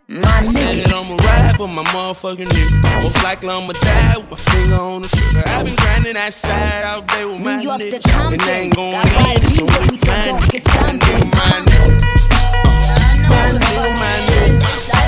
My 0.07 0.41
nigga. 0.41 0.83
that 0.83 0.93
I'ma 0.93 1.15
ride 1.21 1.55
for 1.57 1.67
my 1.67 1.83
motherfucking 1.93 2.49
nigga. 2.49 3.03
Most 3.03 3.23
likely 3.23 3.49
I'ma 3.49 3.73
die 3.73 4.17
with 4.17 4.31
my 4.31 4.37
finger 4.37 4.75
on 4.75 5.01
the 5.03 5.07
trigger. 5.07 5.43
I've 5.45 5.65
been 5.65 5.75
grinding 5.75 6.13
that 6.15 6.33
side 6.33 6.83
out 6.83 7.07
there 7.07 7.27
with 7.27 7.39
my 7.39 7.61
York 7.61 7.79
to. 7.79 7.99
Compton. 7.99 8.33
And 8.33 8.41
I 8.41 8.59
ain't 8.59 8.75
going 8.75 8.95
in, 8.95 9.43
so 9.43 9.65
with 9.65 9.91
me, 9.91 9.97
my 10.07 11.61
nigga. 11.69 11.99
My 13.29 13.53
nigga, 13.53 13.95
my 14.01 14.15
nigga. 14.25 14.98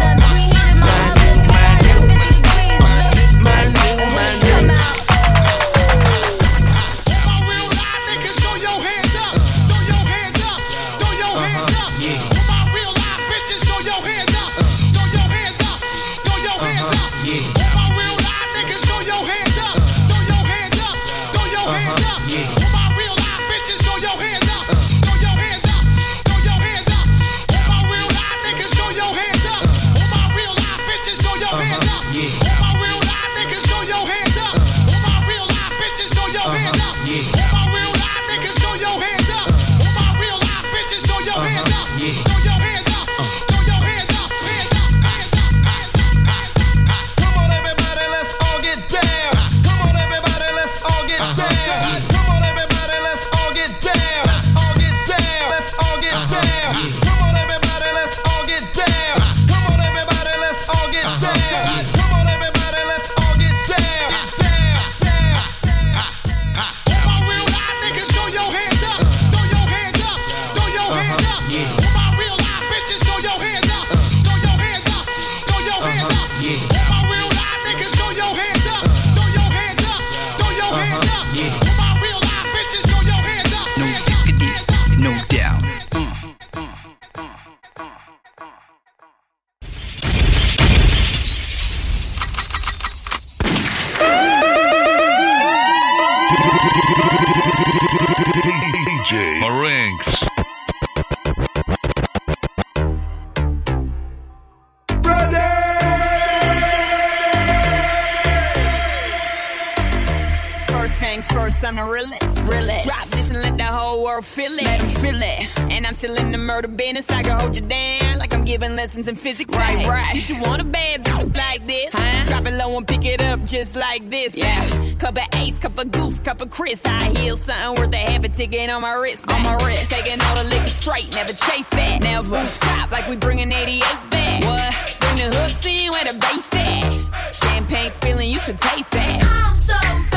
The 116.61 116.67
murder 116.67 116.75
business. 116.75 117.09
I 117.09 117.23
can 117.23 117.39
hold 117.39 117.55
you 117.55 117.61
down 117.61 118.19
like 118.19 118.33
I'm 118.33 118.43
giving 118.43 118.75
lessons 118.75 119.07
in 119.07 119.15
physics. 119.15 119.53
Right, 119.53 119.85
right. 119.87 120.15
You 120.15 120.21
should 120.21 120.41
want 120.41 120.61
a 120.61 120.65
bad 120.65 121.03
bitch 121.03 121.35
like 121.35 121.67
this. 121.67 121.93
Huh? 121.93 122.25
Drop 122.25 122.45
it 122.45 122.53
low 122.53 122.77
and 122.77 122.87
pick 122.87 123.05
it 123.05 123.21
up 123.21 123.43
just 123.45 123.75
like 123.75 124.09
this. 124.09 124.35
Yeah. 124.35 124.95
Cup 124.99 125.17
of 125.17 125.23
ace, 125.35 125.59
cup 125.59 125.77
of 125.79 125.91
goose, 125.91 126.19
cup 126.19 126.41
of 126.41 126.49
Chris. 126.49 126.81
I 126.85 127.09
heal 127.17 127.37
something 127.37 127.81
worth 127.81 127.93
a 127.93 127.97
half 127.97 128.23
a 128.23 128.29
ticket 128.29 128.69
on 128.69 128.81
my 128.81 128.93
wrist. 128.93 129.29
On 129.31 129.43
my 129.43 129.55
wrist. 129.63 129.91
Taking 129.91 130.21
all 130.21 130.35
the 130.35 130.43
liquor 130.49 130.67
straight, 130.67 131.11
never 131.11 131.33
chase 131.33 131.69
that. 131.69 132.01
Now 132.01 132.21
rooftop 132.21 132.91
like 132.91 133.07
we 133.07 133.15
bringing 133.15 133.51
88 133.51 133.81
back. 134.09 134.43
What? 134.43 134.97
Bring 134.99 135.17
the 135.17 135.35
hooks 135.35 135.65
in 135.65 135.91
where 135.91 136.05
the 136.05 136.17
bass 136.19 136.53
at. 136.53 137.33
Champagne 137.33 137.89
spilling, 137.89 138.29
you 138.29 138.39
should 138.39 138.57
taste 138.57 138.91
that. 138.91 139.23
I'm 139.23 139.55
so 139.55 140.10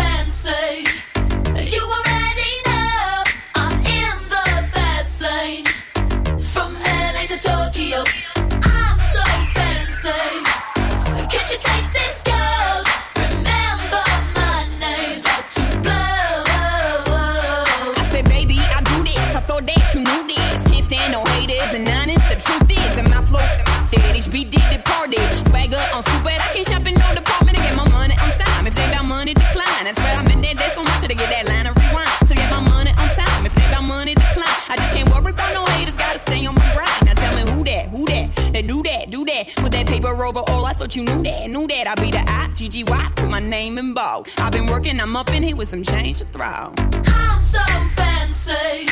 thought 40.84 40.96
you 40.96 41.02
knew 41.02 41.22
that, 41.22 41.48
knew 41.48 41.66
that. 41.66 41.86
I'd 41.86 42.00
be 42.00 42.10
the 42.10 42.22
I, 42.28 42.50
G-G-Y. 42.52 43.12
Put 43.16 43.30
my 43.30 43.40
name 43.40 43.78
in 43.78 43.94
bold. 43.94 44.28
I've 44.36 44.52
been 44.52 44.66
working, 44.66 45.00
I'm 45.00 45.16
up 45.16 45.30
in 45.30 45.42
here 45.42 45.56
with 45.56 45.68
some 45.68 45.82
change 45.82 46.18
to 46.18 46.26
throw. 46.26 46.44
I'm 46.44 47.40
so 47.40 47.64
fancy. 47.96 48.86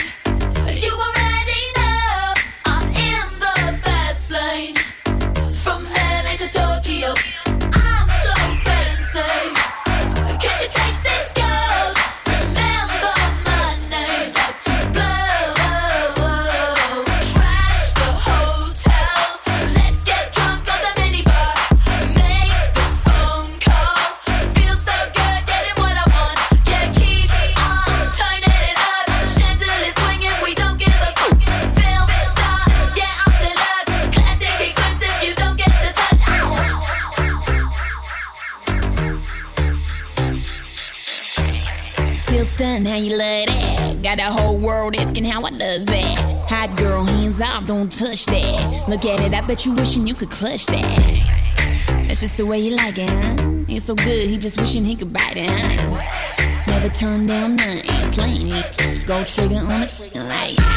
You 0.80 0.92
already 0.92 1.31
how 42.92 42.98
you 42.98 43.16
love 43.16 43.46
that. 43.46 44.02
Got 44.02 44.18
the 44.18 44.24
whole 44.24 44.59
world 44.59 44.94
asking 44.96 45.24
how 45.24 45.42
I 45.44 45.50
does 45.50 45.87
that. 45.87 46.48
Hot 46.50 46.76
girl, 46.76 47.05
hands 47.05 47.40
off, 47.40 47.66
don't 47.66 47.90
touch 47.90 48.26
that. 48.26 48.87
Look 48.87 49.07
at 49.07 49.20
it, 49.20 49.33
I 49.33 49.40
bet 49.40 49.64
you 49.64 49.72
wishing 49.74 50.07
you 50.07 50.14
could 50.14 50.31
clutch 50.31 50.66
that. 50.66 50.83
That's 52.07 52.20
just 52.20 52.37
the 52.37 52.44
way 52.44 52.59
you 52.59 52.76
like 52.76 52.98
it, 52.98 53.09
huh? 53.09 53.64
Ain't 53.66 53.81
so 53.81 53.94
good, 53.94 54.28
he 54.28 54.37
just 54.37 54.61
wishing 54.61 54.85
he 54.85 54.94
could 54.94 55.11
bite 55.11 55.38
it, 55.38 55.48
huh? 55.48 56.66
Never 56.66 56.90
turn 56.90 57.26
down 57.26 57.57
nothing, 57.57 58.05
slaying. 58.05 58.50
Go 59.07 59.24
trigger 59.24 59.57
on 59.57 59.85
it, 59.85 60.14
like. 60.14 60.50
So 60.50 60.71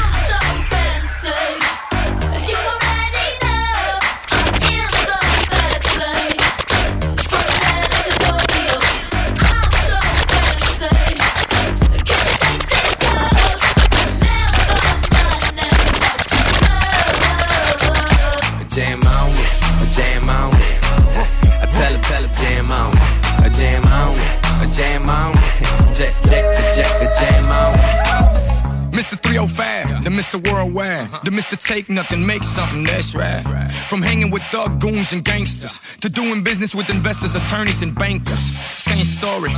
305, 29.36 30.06
the 30.06 30.10
Mr. 30.10 30.40
Worldwide, 30.50 31.12
the 31.26 31.30
Mr. 31.30 31.62
Take 31.62 31.90
Nothing, 31.90 32.26
Make 32.26 32.42
Something, 32.42 32.86
that's 32.86 33.14
right. 33.14 33.42
From 33.90 34.02
hanging 34.02 34.32
with 34.32 34.42
thug 34.44 34.80
goons 34.80 35.12
and 35.12 35.26
gangsters 35.26 35.98
to 35.98 36.08
doing 36.08 36.42
business 36.42 36.74
with 36.74 36.90
investors, 36.90 37.36
attorneys, 37.36 37.82
and 37.82 37.94
bankers. 37.96 38.40
Same 38.40 39.04
story, 39.04 39.52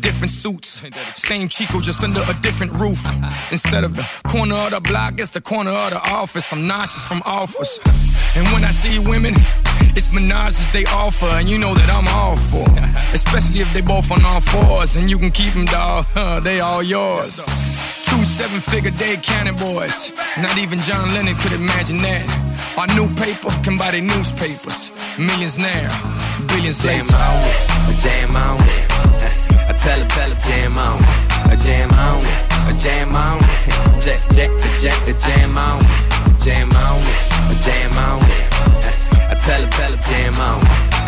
different 0.00 0.30
suits. 0.30 0.82
Same 1.14 1.48
Chico, 1.48 1.80
just 1.80 2.04
under 2.04 2.20
a 2.28 2.34
different 2.42 2.74
roof. 2.74 3.00
Instead 3.50 3.84
of 3.84 3.96
the 3.96 4.06
corner 4.28 4.54
of 4.54 4.72
the 4.72 4.80
block, 4.80 5.18
it's 5.18 5.30
the 5.30 5.40
corner 5.40 5.70
of 5.70 5.90
the 5.92 6.00
office. 6.12 6.52
I'm 6.52 6.66
nauseous 6.66 7.06
from 7.06 7.22
offers. 7.24 7.80
And 8.36 8.46
when 8.52 8.64
I 8.64 8.70
see 8.70 8.98
women, 8.98 9.32
it's 9.96 10.12
menages 10.14 10.70
they 10.72 10.84
offer, 10.92 11.26
and 11.40 11.48
you 11.48 11.56
know 11.56 11.72
that 11.72 11.88
I'm 11.88 12.06
all 12.08 12.36
for. 12.36 12.68
Especially 13.14 13.60
if 13.60 13.72
they 13.72 13.80
both 13.80 14.12
on 14.12 14.22
all 14.26 14.42
fours, 14.42 14.96
and 14.96 15.08
you 15.08 15.18
can 15.18 15.30
keep 15.30 15.54
them, 15.54 15.64
dog. 15.64 16.04
they 16.44 16.60
all 16.60 16.82
yours. 16.82 17.91
Seven 18.32 18.60
figure 18.60 18.90
day 18.92 19.18
counting 19.22 19.56
boys. 19.56 20.16
Not 20.40 20.56
even 20.56 20.78
John 20.80 21.06
Lennon 21.12 21.36
could 21.36 21.52
imagine 21.52 21.98
that. 21.98 22.24
Our 22.80 22.88
new 22.96 23.04
paper 23.20 23.52
can 23.62 23.76
buy 23.76 23.90
their 23.90 24.00
newspapers. 24.00 24.88
Millions 25.20 25.58
now, 25.58 25.84
billions 26.48 26.80
Jam 26.80 27.04
later. 27.04 27.12
on 27.12 27.36
it, 27.44 27.92
a 27.92 27.94
jam 28.00 28.32
on 28.32 28.56
it. 28.56 28.88
I 29.68 29.76
tell 29.76 30.00
her, 30.00 30.08
tell 30.08 30.32
her, 30.32 30.40
jam 30.48 30.78
on 30.80 30.96
it. 30.96 31.52
A 31.52 31.56
jam 31.60 31.92
on 31.92 32.24
it, 32.24 32.72
a 32.72 32.74
jam 32.80 33.14
on 33.14 33.36
it. 33.36 34.00
Jack, 34.00 34.24
jack, 34.32 34.50
jack, 34.80 34.96
jam 35.20 35.52
on 35.52 35.84
it. 35.84 36.40
Jam 36.40 36.72
on 36.72 37.04
it, 37.04 37.52
a 37.52 37.56
jam 37.60 37.92
on 38.00 38.16
it. 38.24 38.96
Tell 39.44 39.60
her, 39.60 39.70
tell 39.70 39.90
her, 39.90 40.02
jam 40.02 40.34
on. 40.40 40.60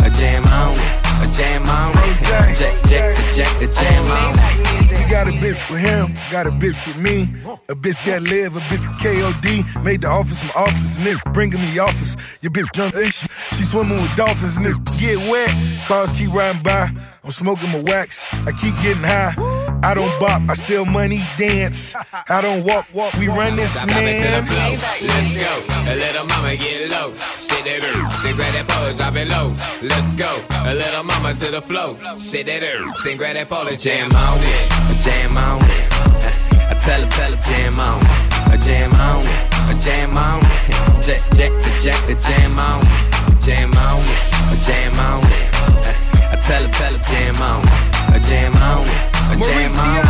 A 0.04 0.10
jam 0.10 0.44
on 0.46 1.04
a 1.22 1.32
jam 1.32 1.62
on. 1.68 1.92
Jack, 1.94 2.56
jack, 2.86 3.16
jack, 3.34 3.62
a 3.62 3.66
jam 3.66 4.04
on. 4.10 4.34
You 4.74 5.10
got 5.10 5.28
a 5.28 5.32
bitch 5.32 5.70
with 5.70 5.80
him, 5.80 6.14
got 6.30 6.46
a 6.46 6.50
bitch 6.50 6.78
with 6.86 6.98
me. 6.98 7.22
A 7.68 7.74
bitch 7.74 8.02
that 8.04 8.22
live, 8.22 8.56
a 8.56 8.60
bitch 8.60 8.84
KOD. 9.00 9.84
Made 9.84 10.02
the 10.02 10.08
office 10.08 10.42
my 10.44 10.62
office, 10.62 10.98
nigga. 10.98 11.32
Bringing 11.32 11.60
me 11.60 11.78
offers. 11.78 12.16
Your 12.42 12.52
bitch 12.52 12.72
jump, 12.74 12.94
eh, 12.94 13.04
she, 13.04 13.28
she 13.54 13.64
swimming 13.64 14.00
with 14.00 14.14
dolphins, 14.16 14.58
nigga. 14.58 14.82
Get 15.00 15.18
wet, 15.30 15.50
cars 15.86 16.12
keep 16.12 16.32
riding 16.32 16.62
by. 16.62 16.90
I'm 17.24 17.30
smoking 17.30 17.72
my 17.72 17.80
wax, 17.80 18.28
I 18.44 18.52
keep 18.52 18.76
getting 18.84 19.02
high. 19.02 19.32
I 19.82 19.94
don't 19.94 20.12
bop, 20.20 20.42
I 20.44 20.52
steal 20.52 20.84
money, 20.84 21.22
dance. 21.38 21.96
I 22.28 22.42
don't 22.42 22.66
walk, 22.66 22.84
walk, 22.92 23.14
we 23.14 23.28
run 23.28 23.56
this 23.56 23.72
Stop 23.72 23.88
man. 23.88 24.44
Let's 24.44 25.32
go. 25.32 25.64
A 25.88 25.96
little 25.96 26.26
mama 26.26 26.54
get 26.56 26.90
low. 26.90 27.16
Shit 27.32 27.64
that 27.64 27.80
earth. 27.80 28.22
Then 28.22 28.36
grab 28.36 28.52
that 28.52 28.68
pole, 28.68 28.92
drop 28.92 29.16
it 29.16 29.28
low. 29.28 29.56
Let's 29.80 30.14
go. 30.14 30.36
A 30.68 30.74
little 30.74 31.02
mama 31.02 31.32
to 31.32 31.50
the 31.50 31.62
flow. 31.62 31.96
Shit 32.18 32.44
that 32.44 32.62
earth. 32.62 32.92
Then 33.04 33.16
grab 33.16 33.36
that 33.36 33.48
pole 33.48 33.68
and 33.68 33.78
jam 33.78 34.12
on 34.12 34.38
it, 34.44 35.00
jam 35.00 35.36
on 35.36 35.64
it. 35.64 36.04
I 36.68 36.76
tell 36.76 37.00
her, 37.00 37.08
tell 37.08 37.32
her, 37.32 37.40
jam 37.40 37.80
on 37.80 38.04
it, 38.04 38.52
a 38.52 38.56
jam 38.60 38.92
on 39.00 39.24
it, 39.24 39.72
a 39.72 39.74
jam 39.80 40.12
on 40.12 40.44
it. 40.44 41.00
Jack, 41.00 41.24
jack, 41.32 41.52
a 41.56 41.70
jack, 41.80 42.04
a 42.04 42.14
jam 42.20 42.58
on 42.58 42.84
it, 42.84 43.40
jam 43.40 43.72
on 43.80 44.00
it, 44.12 44.20
a 44.52 44.56
jam 44.60 44.92
on 45.00 45.24
it 45.24 45.93
tell 46.44 46.62
her, 46.62 46.98
jam 47.08 47.40
on. 47.40 47.64
A 48.12 48.20
jam 48.20 48.52
on. 48.60 48.84
A 49.32 49.36
jam 49.40 49.72
on. 49.80 50.04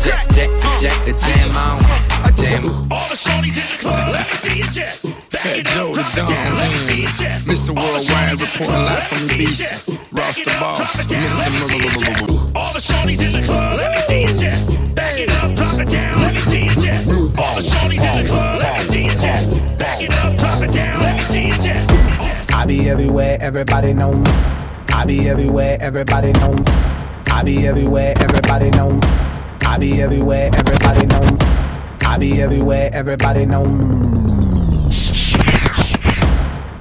Jack, 0.00 0.28
jack, 0.36 0.50
jack, 0.80 1.08
a 1.08 1.12
jam 1.16 1.56
on. 1.56 1.80
A 2.28 2.32
jam. 2.36 2.92
All 2.92 3.08
the 3.08 3.16
shorties 3.16 3.56
in 3.56 3.64
the 3.64 3.78
club, 3.80 4.12
let 4.12 4.26
me 4.28 4.34
see 4.34 4.58
your 4.58 4.68
chest. 4.68 5.08
Fat 5.32 5.64
Joe 5.72 5.92
the 5.94 6.04
Don 6.14 6.28
Lean. 6.28 7.08
Mr. 7.48 7.72
Worldwide 7.72 8.40
reporting 8.40 8.84
live 8.84 9.04
from 9.04 9.26
the 9.26 9.34
beast. 9.38 9.88
Ross 10.12 10.36
the 10.36 10.52
Boss, 10.60 10.80
Mr. 10.80 11.16
Murmur. 11.16 12.52
All 12.54 12.72
the 12.72 12.78
shorties 12.78 13.22
in 13.24 13.32
the 13.32 13.46
club, 13.46 13.78
let 13.78 13.90
me 13.92 14.00
see 14.02 14.20
your 14.20 14.36
chest. 14.36 14.94
Back 14.94 15.18
it 15.18 15.30
up, 15.30 15.54
drop 15.56 15.78
it 15.80 15.88
down, 15.88 16.20
let 16.20 16.34
me 16.34 16.40
see 16.40 16.64
your 16.64 16.74
chest. 16.74 17.10
All 17.10 17.54
the 17.56 17.62
shorties 17.62 18.04
in 18.04 18.22
the 18.22 18.28
club, 18.28 18.60
let 18.60 18.80
me 18.80 18.86
see 18.86 19.02
your 19.04 19.18
chest. 19.18 19.78
Back 19.78 20.02
it 20.02 20.12
up, 20.12 20.36
drop 20.36 20.62
it 20.62 20.72
down, 20.72 21.00
let 21.00 21.14
me 21.16 21.22
see 21.22 21.48
your 21.48 21.56
chest. 21.56 21.90
I 22.52 22.66
be 22.66 22.88
everywhere, 22.90 23.38
everybody 23.40 23.94
know 23.94 24.12
me. 24.12 24.30
I 24.92 25.04
be 25.06 25.28
everywhere, 25.28 25.78
everybody 25.80 26.32
know. 26.32 26.54
I 27.26 27.42
be 27.44 27.66
everywhere, 27.66 28.14
everybody 28.18 28.70
know. 28.70 29.00
I 29.62 29.78
be 29.78 30.02
everywhere, 30.02 30.50
everybody 30.54 31.06
know. 31.06 31.38
I 32.02 32.18
be 32.18 32.40
everywhere, 32.42 32.90
everybody 32.92 33.46
know 33.46 33.66
me. 33.66 34.90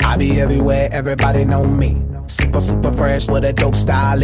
I 0.03 0.15
be 0.17 0.41
everywhere, 0.41 0.89
everybody 0.91 1.45
know 1.45 1.65
me. 1.65 2.01
Super, 2.27 2.61
super 2.61 2.91
fresh 2.91 3.27
with 3.27 3.45
a 3.45 3.53
dope 3.53 3.75
style. 3.75 4.19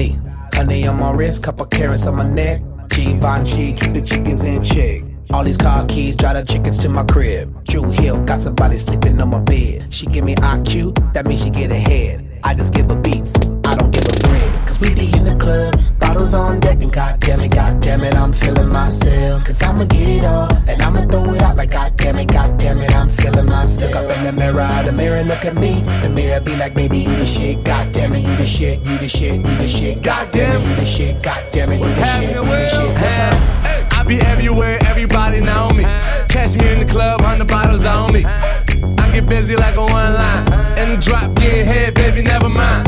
Honey 0.53 0.87
on 0.87 0.99
my 0.99 1.11
wrist, 1.11 1.43
couple 1.43 1.65
carats 1.67 2.07
on 2.07 2.15
my 2.15 2.27
neck. 2.27 2.61
Givenchy, 2.89 3.73
keep 3.73 3.93
the 3.93 4.01
chickens 4.01 4.43
in 4.43 4.63
check. 4.63 5.03
All 5.31 5.43
these 5.43 5.57
car 5.57 5.85
keys, 5.85 6.15
drive 6.15 6.35
the 6.35 6.51
chickens 6.51 6.77
to 6.79 6.89
my 6.89 7.03
crib. 7.03 7.65
Drew 7.65 7.91
Hill, 7.91 8.23
got 8.25 8.41
somebody 8.41 8.77
sleeping 8.77 9.19
on 9.21 9.29
my 9.29 9.39
bed. 9.39 9.93
She 9.93 10.05
give 10.05 10.23
me 10.23 10.35
IQ, 10.35 11.13
that 11.13 11.25
means 11.25 11.43
she 11.43 11.49
get 11.49 11.71
ahead. 11.71 12.34
I 12.45 12.53
just 12.53 12.75
give 12.75 12.87
her 12.89 12.95
beats, 12.95 13.33
I 13.65 13.73
don't 13.73 13.91
give 13.91 14.03
her 14.03 14.19
bread. 14.21 14.67
Cause 14.67 14.79
we 14.79 14.93
be 14.93 15.11
in 15.17 15.25
the 15.25 15.35
club, 15.35 15.81
bottles 15.97 16.35
on 16.35 16.59
deck, 16.59 16.79
and 16.79 16.93
goddamn 16.93 17.39
it, 17.39 17.51
goddamn 17.51 18.03
it, 18.03 18.13
I'm 18.13 18.33
feeling 18.33 18.69
myself. 18.69 19.43
Cause 19.43 19.63
I'ma 19.63 19.85
get 19.85 20.07
it 20.07 20.23
all, 20.23 20.53
and 20.67 20.79
I'ma 20.79 21.07
throw 21.07 21.33
it 21.33 21.41
out 21.41 21.55
like 21.55 21.71
goddamn 21.71 22.17
it, 22.17 22.27
goddamn 22.27 22.81
it, 22.81 22.95
I'm 22.95 23.09
feeling 23.09 23.47
myself. 23.47 23.95
Look 23.95 24.11
up 24.11 24.17
in 24.17 24.25
the 24.25 24.31
mirror, 24.31 24.83
the 24.85 24.91
mirror 24.91 25.23
look 25.23 25.43
at 25.43 25.55
me. 25.55 25.81
The 26.03 26.09
mirror 26.09 26.39
be 26.39 26.55
like, 26.55 26.75
baby, 26.75 26.99
you 26.99 27.15
the 27.15 27.25
shit, 27.25 27.63
goddamn 27.63 28.13
it, 28.13 28.23
you 28.23 28.37
the 28.37 28.45
shit, 28.45 28.85
you 28.85 28.99
the 28.99 29.09
shit, 29.09 29.37
you 29.37 29.57
the 29.57 29.67
shit, 29.67 30.03
goddamn 30.03 30.61
it, 30.61 30.69
you 30.69 30.75
the 30.75 30.85
shit, 30.85 31.23
goddamn 31.23 31.71
it, 31.71 31.79
you 31.79 31.89
the 31.89 32.05
shit, 32.05 32.35
you 32.35 32.43
the 32.43 32.69
shit. 32.69 32.93
What's 32.93 33.19
up? 33.21 33.97
I 33.97 34.03
be 34.07 34.21
everywhere, 34.21 34.77
everybody 34.85 35.41
know 35.41 35.71
me. 35.71 35.83
Catch 36.29 36.61
me 36.61 36.69
in 36.73 36.85
the 36.85 36.85
club, 36.85 37.21
hundred 37.21 37.47
bottles 37.47 37.83
on 37.85 38.13
me. 38.13 38.23
I 38.23 39.09
get 39.11 39.27
busy 39.27 39.55
like 39.55 39.77
a 39.77 39.81
one 39.81 40.13
line. 40.13 40.64
Drop, 40.99 41.35
getting 41.35 41.65
head, 41.65 41.93
baby, 41.93 42.21
never 42.21 42.47
mind. 42.47 42.87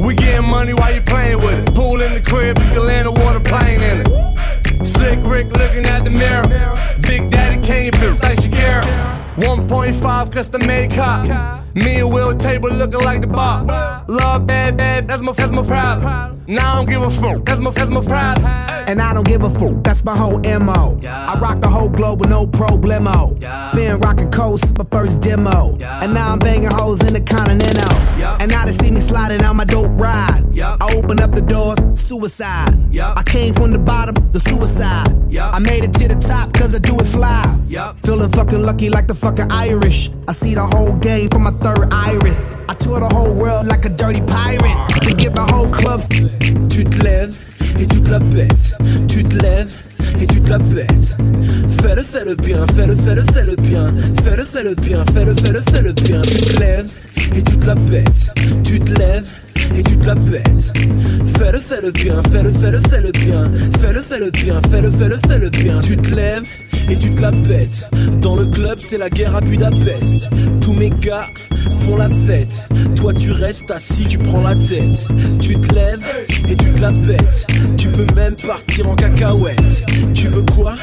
We 0.00 0.14
getting 0.14 0.48
money 0.48 0.74
while 0.74 0.92
you 0.92 1.00
playing 1.00 1.38
with 1.38 1.68
it. 1.68 1.74
Pool 1.74 2.00
in 2.00 2.14
the 2.14 2.20
crib, 2.20 2.58
you 2.58 2.64
can 2.64 2.84
land 2.84 3.06
a 3.06 3.12
water 3.12 3.38
plane 3.38 3.80
in 3.80 4.00
it. 4.00 4.84
Slick 4.86 5.20
Rick 5.22 5.52
looking 5.52 5.86
at 5.86 6.02
the 6.02 6.10
mirror. 6.10 6.48
Big 7.00 7.30
Daddy 7.30 7.64
came 7.64 7.92
built 7.92 8.20
like 8.22 8.38
Shakira. 8.38 9.27
1.5 9.38 10.32
custom 10.32 10.66
made 10.66 10.90
cop. 10.90 11.64
Me 11.74 12.00
and 12.00 12.12
Will 12.12 12.36
table 12.36 12.70
looking 12.70 13.00
like 13.00 13.20
the 13.20 13.28
bar. 13.28 14.04
Love 14.08 14.46
bad, 14.46 14.76
bad, 14.76 15.06
that's 15.06 15.22
my, 15.22 15.32
that's 15.32 15.52
my 15.52 15.62
problem. 15.62 16.42
Now 16.48 16.72
I 16.72 16.76
don't 16.76 16.88
give 16.88 17.02
a 17.02 17.10
fuck, 17.10 17.44
that's 17.44 17.60
my, 17.60 17.70
that's 17.70 17.90
my 17.90 18.00
problem. 18.00 18.46
And 18.88 19.00
I 19.00 19.14
don't 19.14 19.26
give 19.26 19.42
a 19.42 19.50
fuck, 19.50 19.84
that's 19.84 20.02
my 20.02 20.16
whole 20.16 20.38
MO. 20.38 20.98
I 21.04 21.38
rock 21.38 21.60
the 21.60 21.68
whole 21.68 21.88
globe 21.88 22.20
with 22.20 22.30
no 22.30 22.46
problemo. 22.46 23.40
Yeah. 23.40 23.70
Been 23.74 23.98
rocking 23.98 24.30
coast 24.30 24.64
since 24.64 24.78
my 24.78 24.86
first 24.90 25.20
demo. 25.20 25.76
And 25.78 26.14
now 26.14 26.32
I'm 26.32 26.38
banging 26.40 26.70
hoes 26.72 27.02
in 27.02 27.12
the 27.12 27.20
Continental. 27.20 27.96
And 28.40 28.50
now 28.50 28.64
they 28.64 28.72
see 28.72 28.90
me 28.90 29.00
sliding 29.00 29.44
on 29.44 29.56
my 29.56 29.64
dope 29.64 29.92
ride. 30.00 30.42
I 30.60 30.76
open 30.96 31.20
up 31.20 31.32
the 31.32 31.42
doors, 31.42 31.78
suicide. 32.00 32.74
I 32.98 33.22
came 33.24 33.54
from 33.54 33.70
the 33.72 33.78
bottom, 33.78 34.14
the 34.32 34.40
suicide. 34.40 35.14
I 35.38 35.58
made 35.58 35.84
it 35.84 35.92
to 35.94 36.08
the 36.08 36.16
top 36.16 36.52
cause 36.52 36.74
I 36.74 36.78
do 36.78 36.96
it 36.98 37.06
fly. 37.06 37.44
Feeling 38.04 38.30
fucking 38.30 38.62
lucky 38.62 38.90
like 38.90 39.06
the 39.06 39.14
fucking 39.14 39.52
Irish. 39.52 40.10
I 40.26 40.32
see 40.32 40.54
the 40.54 40.66
whole 40.66 40.94
game 40.94 41.28
from 41.30 41.42
my 41.42 41.52
third 41.52 41.92
iris. 41.92 42.56
I 42.68 42.74
tour 42.74 43.00
the 43.00 43.08
whole 43.08 43.36
world 43.36 43.66
like 43.66 43.84
a 43.84 43.88
dirty 43.88 44.20
pirate. 44.20 44.76
To 45.02 45.14
get 45.14 45.34
my 45.34 45.46
whole 45.50 45.70
clubs. 45.70 46.08
Tu 46.08 46.84
te 46.84 46.98
lèves 47.04 47.36
et 47.78 47.86
tu 47.86 48.00
te 48.00 48.10
la 48.10 48.20
pètes. 48.20 48.74
Tu 49.08 49.22
te 49.22 49.36
lèves 49.36 49.74
et 50.20 50.26
tu 50.26 50.40
te 50.40 50.50
la 50.50 50.58
pètes. 50.58 51.16
Fais-le, 51.82 52.02
fais-le 52.02 52.34
bien, 52.34 52.66
fais-le, 52.74 52.96
fais-le, 52.96 53.22
fais-le 53.32 53.56
bien. 53.56 53.94
Fais-le, 54.24 54.44
fais-le 54.44 54.74
bien, 54.74 55.04
fais-le, 55.14 55.34
fais-le, 55.34 55.62
fais-le 55.72 55.92
bien. 55.92 56.20
Tu 56.22 56.36
te 56.36 56.60
lèves 56.60 56.90
et 57.36 57.42
tu 57.42 57.56
te 57.56 57.66
la 57.66 57.76
pètes. 57.76 58.30
Tu 58.64 58.80
te 58.80 58.92
lèves 58.98 59.30
et 59.76 59.82
tu 59.82 59.96
te 59.96 60.06
la 60.06 60.16
pètes. 60.16 60.72
Fais-le, 61.38 61.60
fais-le 61.60 61.90
bien, 61.90 62.22
fais-le, 62.30 62.52
fais-le, 62.52 62.80
fais-le 62.88 63.12
bien. 63.12 63.50
Fais-le, 63.80 64.02
fais-le 64.02 64.30
bien, 64.30 64.60
fais-le, 64.70 64.90
fais-le, 64.90 65.18
fais-le 65.28 65.50
bien. 65.50 65.80
Tu 65.80 65.96
te 65.96 66.14
lèves 66.14 66.44
et 66.90 66.96
tu 66.96 67.14
te 67.14 67.20
la 67.20 67.32
pètes. 67.32 67.86
Dans 68.20 68.36
le 68.36 68.46
club, 68.46 68.78
c'est 68.80 68.98
la 68.98 69.10
guerre 69.10 69.36
à 69.36 69.40
Budapest. 69.40 70.28
Tous 70.60 70.72
mes 70.72 70.90
gars 70.90 71.26
font 71.84 71.96
la 71.96 72.08
fête. 72.08 72.66
Toi, 72.96 73.12
tu 73.14 73.30
restes 73.30 73.70
assis, 73.70 74.06
tu 74.06 74.18
prends 74.18 74.42
la 74.42 74.54
tête. 74.54 75.06
Tu 75.40 75.54
te 75.54 75.74
lèves 75.74 76.04
et 76.48 76.56
tu 76.56 76.70
te 76.72 76.80
la 76.80 76.90
pètes. 76.90 77.46
Tu 77.76 77.88
peux 77.88 78.06
même 78.14 78.34
partir 78.36 78.88
en 78.88 78.94
cacahuète. 78.94 79.84
Tu 80.14 80.26
veux 80.28 80.44
quoi? 80.54 80.74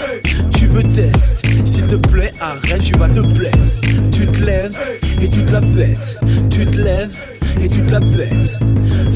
Tu 0.58 0.66
veux 0.68 0.84
test. 0.84 1.46
S'il 1.66 1.88
te 1.88 1.96
plaît, 1.96 2.32
arrête, 2.40 2.84
tu 2.84 2.98
vas 2.98 3.10
te 3.10 3.22
blesser. 3.22 3.88
Tu 4.12 4.26
te 4.28 4.44
lèves 4.44 4.78
et 5.22 5.28
tu 5.28 5.44
te 5.44 5.52
la 5.52 5.62
pètes. 5.62 6.18
Tu 6.50 6.66
te 6.66 6.78
lèves 6.78 7.18
et 7.62 7.70
tu 7.70 7.82
te 7.82 7.92
la 7.92 8.00
pètes. 8.00 8.60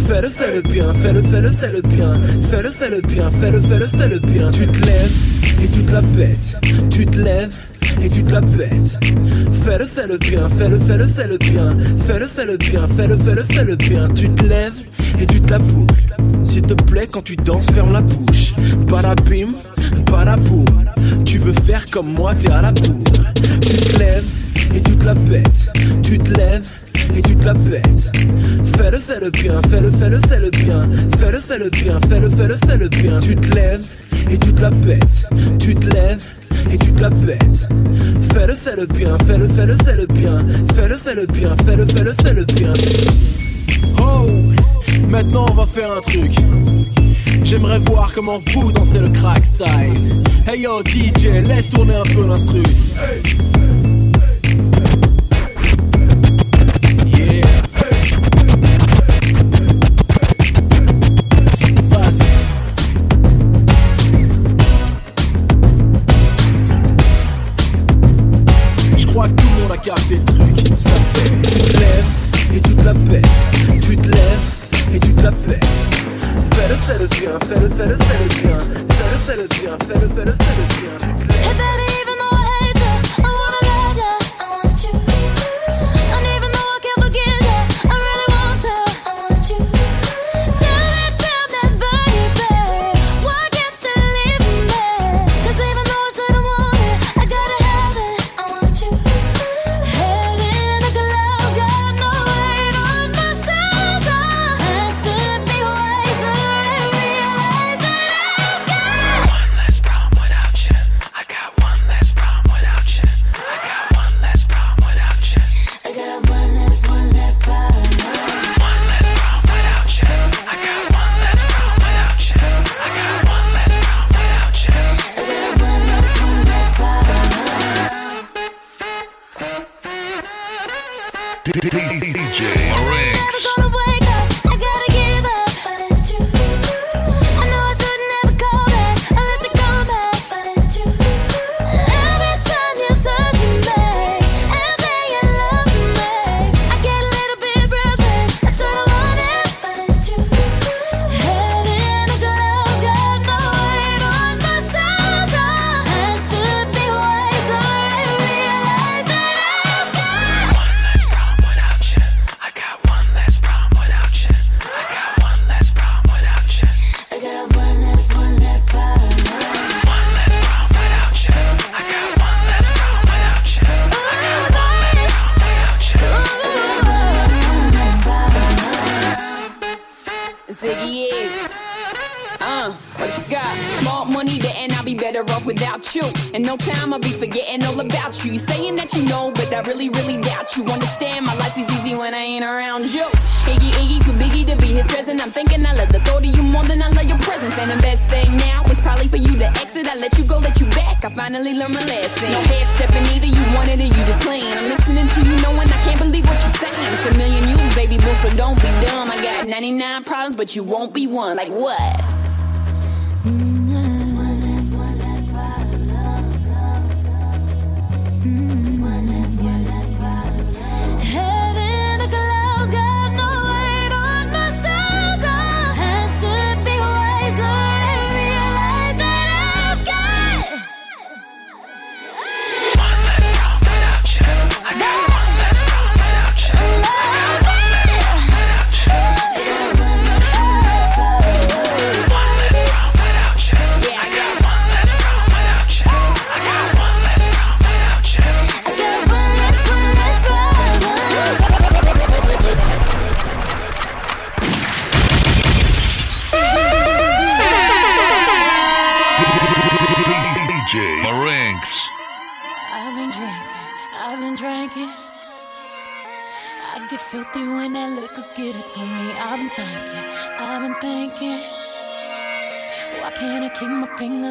Fais-le, 0.08 0.30
fais-le 0.30 0.62
bien, 0.62 0.94
fais-le, 0.94 1.22
fais-le, 1.22 1.52
fais-le 1.52 1.82
bien. 1.82 2.20
Fais-le, 2.50 2.72
fais-le 2.72 3.02
bien, 3.02 3.30
fais-le, 3.32 3.62
fais-le, 3.62 3.88
fais-le 3.88 4.20
bien. 4.20 4.52
Tu 4.52 4.68
te 4.68 4.86
lèves 4.86 5.12
et 5.62 5.68
tu 5.68 5.84
te 5.84 5.92
la 5.92 6.02
pètes. 6.02 6.58
Tu 6.90 7.06
te 7.06 7.18
lèves 7.20 7.54
et 8.02 8.10
tu 8.10 8.24
te 8.24 8.34
la 8.34 8.42
pètes. 8.42 9.00
Fais-le, 9.64 9.86
fais-le 9.86 10.18
bien, 10.18 10.50
fais-le, 10.50 10.80
fais-le, 10.80 11.08
fais-le 11.08 11.38
bien. 11.38 11.78
Fais-le, 12.08 12.28
fais-le 12.28 12.58
bien, 12.58 12.88
fais-le, 12.88 13.18
fais-le, 13.18 13.44
fais-le 13.44 13.76
bien. 13.76 14.10
Tu 14.10 14.30
te 14.30 14.46
lèves 14.46 14.74
et 15.20 15.26
tu 15.26 15.42
te 15.42 15.52
la 15.52 15.60
boucles. 15.60 16.16
S'il 16.44 16.62
te 16.62 16.74
plaît, 16.74 17.08
quand 17.12 17.24
tu 17.24 17.36
danses, 17.36 17.70
ferme 17.72 17.94
la 17.94 18.02
bouche. 18.02 18.54
Barabim, 18.88 19.54
baraboum. 20.06 20.90
Tu 21.26 21.38
veux 21.38 21.54
faire 21.66 21.86
comme 21.92 22.14
moi, 22.14 22.34
t'es 22.36 22.52
à 22.52 22.62
la 22.62 22.72
bourre. 22.72 23.04
Tu 23.62 23.78
te 23.78 24.00
lèves 24.00 24.26
et 24.76 24.82
tu 24.82 24.96
te 24.96 25.06
la 25.06 25.16
pètes. 25.16 25.70
Tu 26.04 26.18
te 26.18 26.32
lèves 26.34 26.66
et 27.16 27.22
tu 27.22 27.36
te 27.36 27.46
la 27.46 27.54
pètes. 27.54 28.12
Fais-le, 28.78 29.00
fais-le 29.00 29.30
bien, 29.32 29.62
fais-le, 29.70 29.92
fais-le, 29.92 30.20
fais-le 30.28 30.50
bien. 30.52 30.88
Fais-le, 31.18 31.40
fais-le 31.40 31.70
bien, 31.70 32.00
fais-le, 32.10 32.30
fais-le, 32.30 32.58
fais-le 32.68 32.88
bien. 32.90 33.20
Tu 33.20 33.36
te 33.36 33.56
lèves 33.56 33.86
et 34.32 34.38
tu 34.38 34.54
te 34.54 34.62
la 34.62 34.72
pètes. 34.72 35.26
Tu 35.60 35.76
te 35.76 35.88
lèves 35.94 36.24
et 36.72 36.78
tu 36.78 36.92
te 36.92 37.02
la 37.02 37.10
pètes. 37.10 37.68
Fais-le, 38.34 38.54
fais-le 38.54 38.86
bien, 38.86 39.18
fais-le, 39.26 39.48
fais-le, 39.48 39.78
fais-le 39.84 40.06
bien. 40.08 40.46
Fais-le, 40.76 40.98
fais-le 40.98 41.26
bien, 41.26 41.56
fais-le, 41.66 41.86
fais-le, 41.86 42.14
fais-le 42.24 42.46
bien. 42.46 42.74
Oh, 44.00 44.26
maintenant 45.08 45.46
on 45.50 45.54
va 45.54 45.66
faire 45.66 45.92
un 45.98 46.02
truc. 46.02 46.32
J'aimerais 47.44 47.80
voir 47.80 48.12
comment 48.14 48.40
vous 48.54 48.72
dansez 48.72 49.00
le 49.00 49.10
crack 49.10 49.46
style. 49.46 50.24
Hey 50.48 50.62
yo 50.62 50.82
DJ, 50.84 51.48
laisse 51.48 51.70
tourner 51.70 51.96
un 51.96 52.04
peu 52.04 52.28
l'instru. 52.28 52.62
Le 69.96 70.24
truc. 70.26 70.78
Ça. 70.78 70.92
Tu 71.14 71.60
te 71.60 71.80
lèves 71.80 72.06
et 72.54 72.62
tu 72.62 72.76
te 72.76 72.86
la 72.86 72.94
pètes. 72.94 73.26
Tu 73.82 73.98
te 73.98 74.08
lèves 74.08 74.94
et 74.94 75.00
tu 75.00 75.14
te 75.14 75.24
la 75.24 75.32
pètes. 75.32 75.64
Fais-le, 76.52 76.76
fais-le 76.76 77.08
bien, 77.08 77.40
fais-le, 77.48 77.70
fais-le, 77.70 77.98
fais-le 77.98 78.28
bien. 78.42 78.58
Fais-le, 78.90 79.20
fais-le 79.20 79.48
bien, 79.48 79.78
fais-le, 79.88 80.08
fais-le, 80.10 80.10
fais-le 80.16 80.34
bien. 80.34 80.69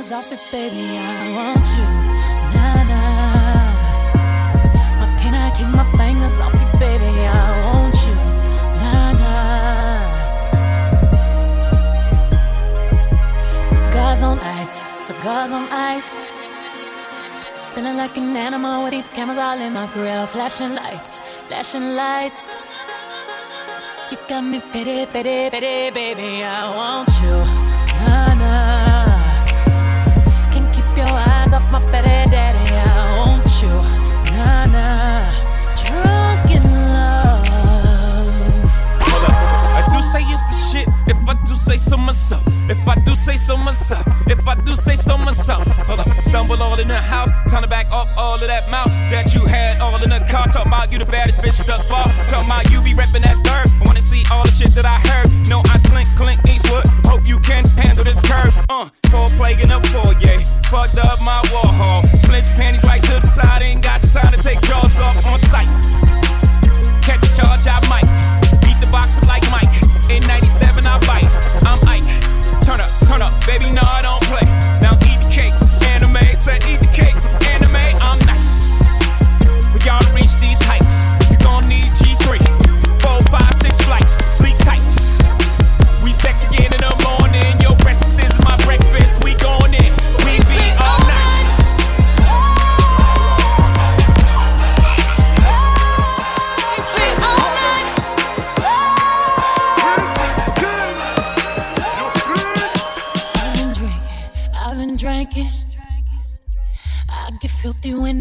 Fingers 0.09 0.13
off 0.13 0.33
it, 0.33 0.41
baby? 0.51 0.99
I 0.99 1.33
want 1.37 1.67
you, 1.77 1.85
nah 2.55 2.83
nah. 2.91 3.69
Why 4.99 5.09
can't 5.21 5.37
I 5.37 5.51
keep 5.57 5.69
my 5.69 5.85
fingers 5.99 6.41
off 6.41 6.55
you, 6.55 6.69
baby? 6.79 7.05
I 7.05 7.31
want 7.67 7.97
you, 8.07 8.15
nah 8.81 9.13
nah. 9.21 10.01
Cigars 13.71 14.23
on 14.23 14.39
ice, 14.39 14.83
cigars 15.07 15.53
on 15.53 15.69
ice. 15.71 16.31
Feeling 17.75 17.97
like 17.97 18.17
an 18.17 18.37
animal 18.37 18.83
with 18.85 18.93
these 18.93 19.09
cameras 19.09 19.39
all 19.39 19.61
in 19.61 19.73
my 19.73 19.87
grill. 19.93 20.27
Flashing 20.27 20.75
lights, 20.75 21.21
flashing 21.49 21.95
lights. 21.95 22.75
You 24.11 24.17
got 24.27 24.43
me 24.43 24.61
pity, 24.73 25.07
pity, 25.07 25.51
pity, 25.51 25.91
baby. 25.91 26.43
I 26.43 26.75
want 26.75 27.11
you. 27.23 27.68
I 41.29 41.35
do 41.45 41.55
say 41.57 41.77
so 41.77 41.99
myself. 41.99 42.43
If 42.71 42.89
I 42.89 42.95
do 43.05 43.15
say 43.15 43.37
so 43.37 43.55
myself. 43.57 44.07
If 44.27 44.49
I 44.49 44.55
do 44.65 44.75
say 44.75 44.97
so 44.97 45.19
myself. 45.19 45.63
Hold 45.87 46.01
up. 46.01 46.09
Stumble 46.25 46.63
all 46.63 46.81
in 46.81 46.89
the 46.89 46.97
house. 46.97 47.29
Time 47.51 47.63
to 47.63 47.69
back 47.69 47.87
up 47.93 48.09
all 48.17 48.37
of 48.37 48.41
that 48.41 48.71
mouth 48.71 48.89
that 49.13 49.35
you 49.35 49.45
had 49.45 49.81
all 49.81 50.03
in 50.03 50.09
the 50.09 50.21
car. 50.21 50.49
Talking 50.49 50.73
about 50.73 50.91
you 50.91 50.99
the 50.99 51.05
baddest 51.05 51.39
bitch 51.39 51.61
thus 51.67 51.85
far. 51.87 52.09
Talking 52.29 52.49
about 52.49 52.71
you 52.71 52.81
be 52.81 52.95
reppin' 52.95 53.21
that 53.21 53.37
third. 53.45 53.69
I 53.69 53.85
wanna 53.85 54.01
see 54.01 54.25
all 54.33 54.45
the 54.45 54.51
shit 54.51 54.71
that 54.73 54.87
I 54.87 54.97
heard. 55.05 55.29
No, 55.49 55.61
I 55.69 55.77
slink, 55.93 56.09
Clint 56.17 56.41
Eastwood. 56.49 56.87
Hope 57.05 57.29
you 57.29 57.39
can 57.41 57.65
handle 57.77 58.05
this 58.05 58.23
curve. 58.23 58.57
Uh, 58.71 58.89
four 59.13 59.29
plague 59.37 59.61
in 59.61 59.69
the 59.69 59.81
foyer. 59.93 60.41
Fucked 60.73 60.97
up 60.97 61.21
my 61.21 61.41
Warhol. 61.53 62.09
Your 62.25 62.43
panties 62.57 62.85
right 62.85 63.03
to 63.03 63.21
the 63.21 63.29
side. 63.29 63.63
Ain't 63.63 63.83
got 63.83 64.01
the 64.01 64.09
time 64.09 64.33
to 64.33 64.43
take 64.43 64.63
jaws 64.63 64.97
off 65.01 65.27
on 65.27 65.39
sight. 65.53 65.69
Catch 67.05 67.21
a 67.21 67.37
charge, 67.37 67.67
I 67.69 67.77
might. 67.93 68.09
Beat 68.65 68.81
the 68.81 68.89
box 68.91 69.19
up 69.19 69.27
like 69.27 69.45
Mike. 69.51 69.78
In 70.11 70.23
97, 70.27 70.87
I 70.87 70.99
bite. 71.01 71.31
I'm 71.67 71.87
Ike. 71.87 72.03
Turn 72.65 72.81
up, 72.81 72.91
turn 73.07 73.21
up, 73.21 73.47
baby, 73.47 73.71
no, 73.71 73.83
I 73.85 74.01
don't 74.01 74.23
play. 74.23 74.78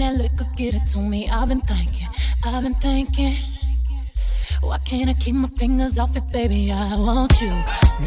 That 0.08 0.22
liquor 0.22 0.48
get 0.56 0.74
it 0.74 0.86
to 0.88 1.00
me. 1.00 1.30
I've 1.30 1.50
been 1.50 1.62
thinking, 1.62 2.08
I've 2.46 2.64
been 2.64 2.74
thinking. 2.76 3.36
Why 4.62 4.78
can't 4.80 5.10
I 5.10 5.14
keep 5.14 5.36
my 5.36 5.50
fingers 5.50 6.00
off 6.00 6.16
it, 6.16 6.32
baby? 6.32 6.72
I 6.72 6.96
want 6.96 7.42
you, 7.42 7.50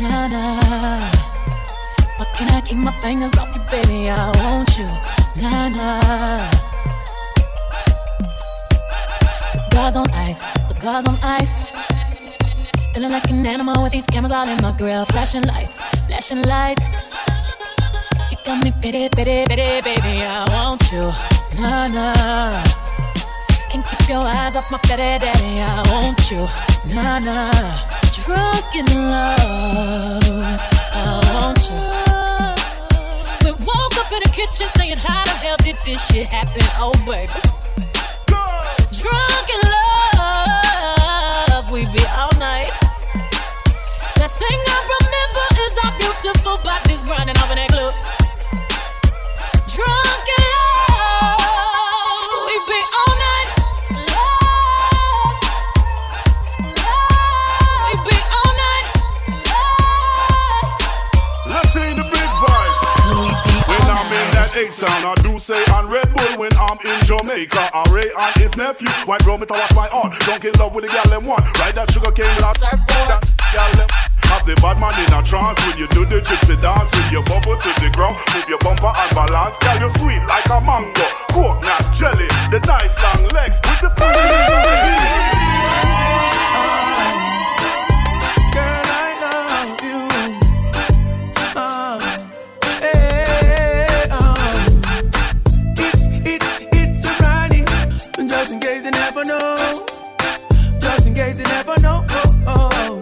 nah 0.00 0.26
nah. 0.34 1.10
Why 2.16 2.26
can't 2.36 2.52
I 2.52 2.60
keep 2.64 2.78
my 2.78 2.92
fingers 2.98 3.36
off 3.38 3.54
you, 3.54 3.62
baby? 3.70 4.08
I 4.08 4.30
want 4.40 4.70
you, 4.78 4.88
nah 5.40 5.68
nah. 5.76 6.50
Cigars 9.52 9.96
on 9.96 10.10
ice, 10.12 10.42
cigars 10.68 11.06
on 11.06 11.16
ice. 11.40 11.70
Feeling 12.94 13.12
like 13.12 13.30
an 13.30 13.46
animal 13.46 13.82
with 13.82 13.92
these 13.92 14.06
cameras 14.06 14.32
all 14.32 14.48
in 14.48 14.58
my 14.62 14.72
grill. 14.72 15.04
Flashing 15.06 15.42
lights, 15.42 15.84
flashing 16.06 16.42
lights. 16.42 17.14
You 18.30 18.36
got 18.44 18.64
me 18.64 18.72
pity, 18.80 19.08
pity, 19.16 19.44
pity, 19.48 19.80
baby. 19.82 20.22
I 20.22 20.44
want 20.54 20.92
you, 20.92 21.12
nah, 21.56 21.88
nah. 21.88 22.62
Can't 23.70 23.86
keep 23.86 24.08
your 24.08 24.26
eyes 24.26 24.56
off 24.56 24.70
my 24.72 24.78
petty 24.78 25.18
daddy. 25.24 25.60
I 25.60 25.82
want 25.92 26.30
you, 26.30 26.46
nah, 26.94 27.18
nah. 27.18 27.50
Drunk 28.24 28.74
in 28.74 28.86
love, 29.10 30.60
I 30.92 31.22
want 31.32 31.60
you. 31.70 31.78
We 33.44 33.50
woke 33.64 33.96
up 33.96 34.10
in 34.12 34.20
the 34.26 34.30
kitchen 34.32 34.68
saying, 34.76 34.98
How 34.98 35.24
the 35.24 35.30
hell 35.38 35.56
did 35.62 35.76
this 35.84 36.04
shit 36.08 36.26
happen? 36.26 36.62
Oh, 36.78 36.92
baby. 37.06 37.32
Drunk 39.00 39.48
in 39.54 39.62
love, 41.48 41.70
we 41.72 41.86
be 41.86 42.02
all 42.18 42.34
night. 42.38 42.72
Last 44.18 44.36
thing 44.38 44.58
I 44.66 44.78
remember 44.98 45.44
is 45.64 45.74
our 45.84 45.92
beautiful 45.96 46.56
bodies 46.64 47.02
grinding 47.04 47.38
over 47.38 47.54
that 47.54 47.70
club. 47.70 47.94
Drunk 49.70 50.09
A 64.60 64.68
sound, 64.68 65.08
I 65.08 65.14
do 65.24 65.38
say 65.38 65.56
on 65.72 65.88
Red 65.88 66.12
Bull 66.12 66.36
when 66.36 66.52
I'm 66.60 66.76
in 66.84 67.00
Jamaica. 67.08 67.72
I 67.72 67.80
Ray 67.88 68.12
and 68.12 68.34
his 68.36 68.52
nephew, 68.60 68.92
white 69.08 69.24
rum, 69.24 69.40
it 69.40 69.48
wash 69.48 69.72
my 69.72 69.88
aunt. 69.88 70.12
Drunk 70.20 70.44
in 70.44 70.52
love 70.60 70.74
with 70.76 70.84
the 70.84 70.92
gal 70.92 71.08
them 71.08 71.24
one. 71.24 71.40
Ride 71.64 71.80
that 71.80 71.88
sugar 71.88 72.12
cane 72.12 72.28
lot. 72.44 72.60
That 72.60 72.76
gal 73.56 73.72
them. 73.80 73.88
Have 74.28 74.44
the 74.44 74.52
bad 74.60 74.76
man 74.76 74.92
in 75.00 75.08
a 75.16 75.24
trance 75.24 75.56
when 75.64 75.80
you 75.80 75.88
do 75.96 76.04
the 76.04 76.20
gypsy 76.20 76.60
dance. 76.60 76.92
When 76.92 77.08
you 77.08 77.24
bubble 77.24 77.56
to 77.56 77.70
the 77.80 77.88
ground, 77.96 78.20
move 78.36 78.52
your 78.52 78.60
bumper 78.60 78.92
and 78.92 79.10
balance. 79.16 79.56
Girl, 79.64 79.80
you 79.80 79.88
sweet 79.96 80.20
like 80.28 80.44
a 80.52 80.60
mango. 80.60 81.08
Coconut 81.32 81.96
jelly, 81.96 82.28
the 82.52 82.60
nice 82.68 82.92
long 83.00 83.32
legs 83.32 83.56
with 83.64 83.80
the 83.80 83.90
gaze 98.72 98.84
they 98.84 98.90
never 98.90 99.24
know. 99.24 99.84
Just 100.80 101.06
and 101.06 101.16
gaze, 101.16 101.38
they 101.38 101.48
never 101.56 101.80
know. 101.80 102.06
Oh, 102.10 102.44
oh. 102.46 103.00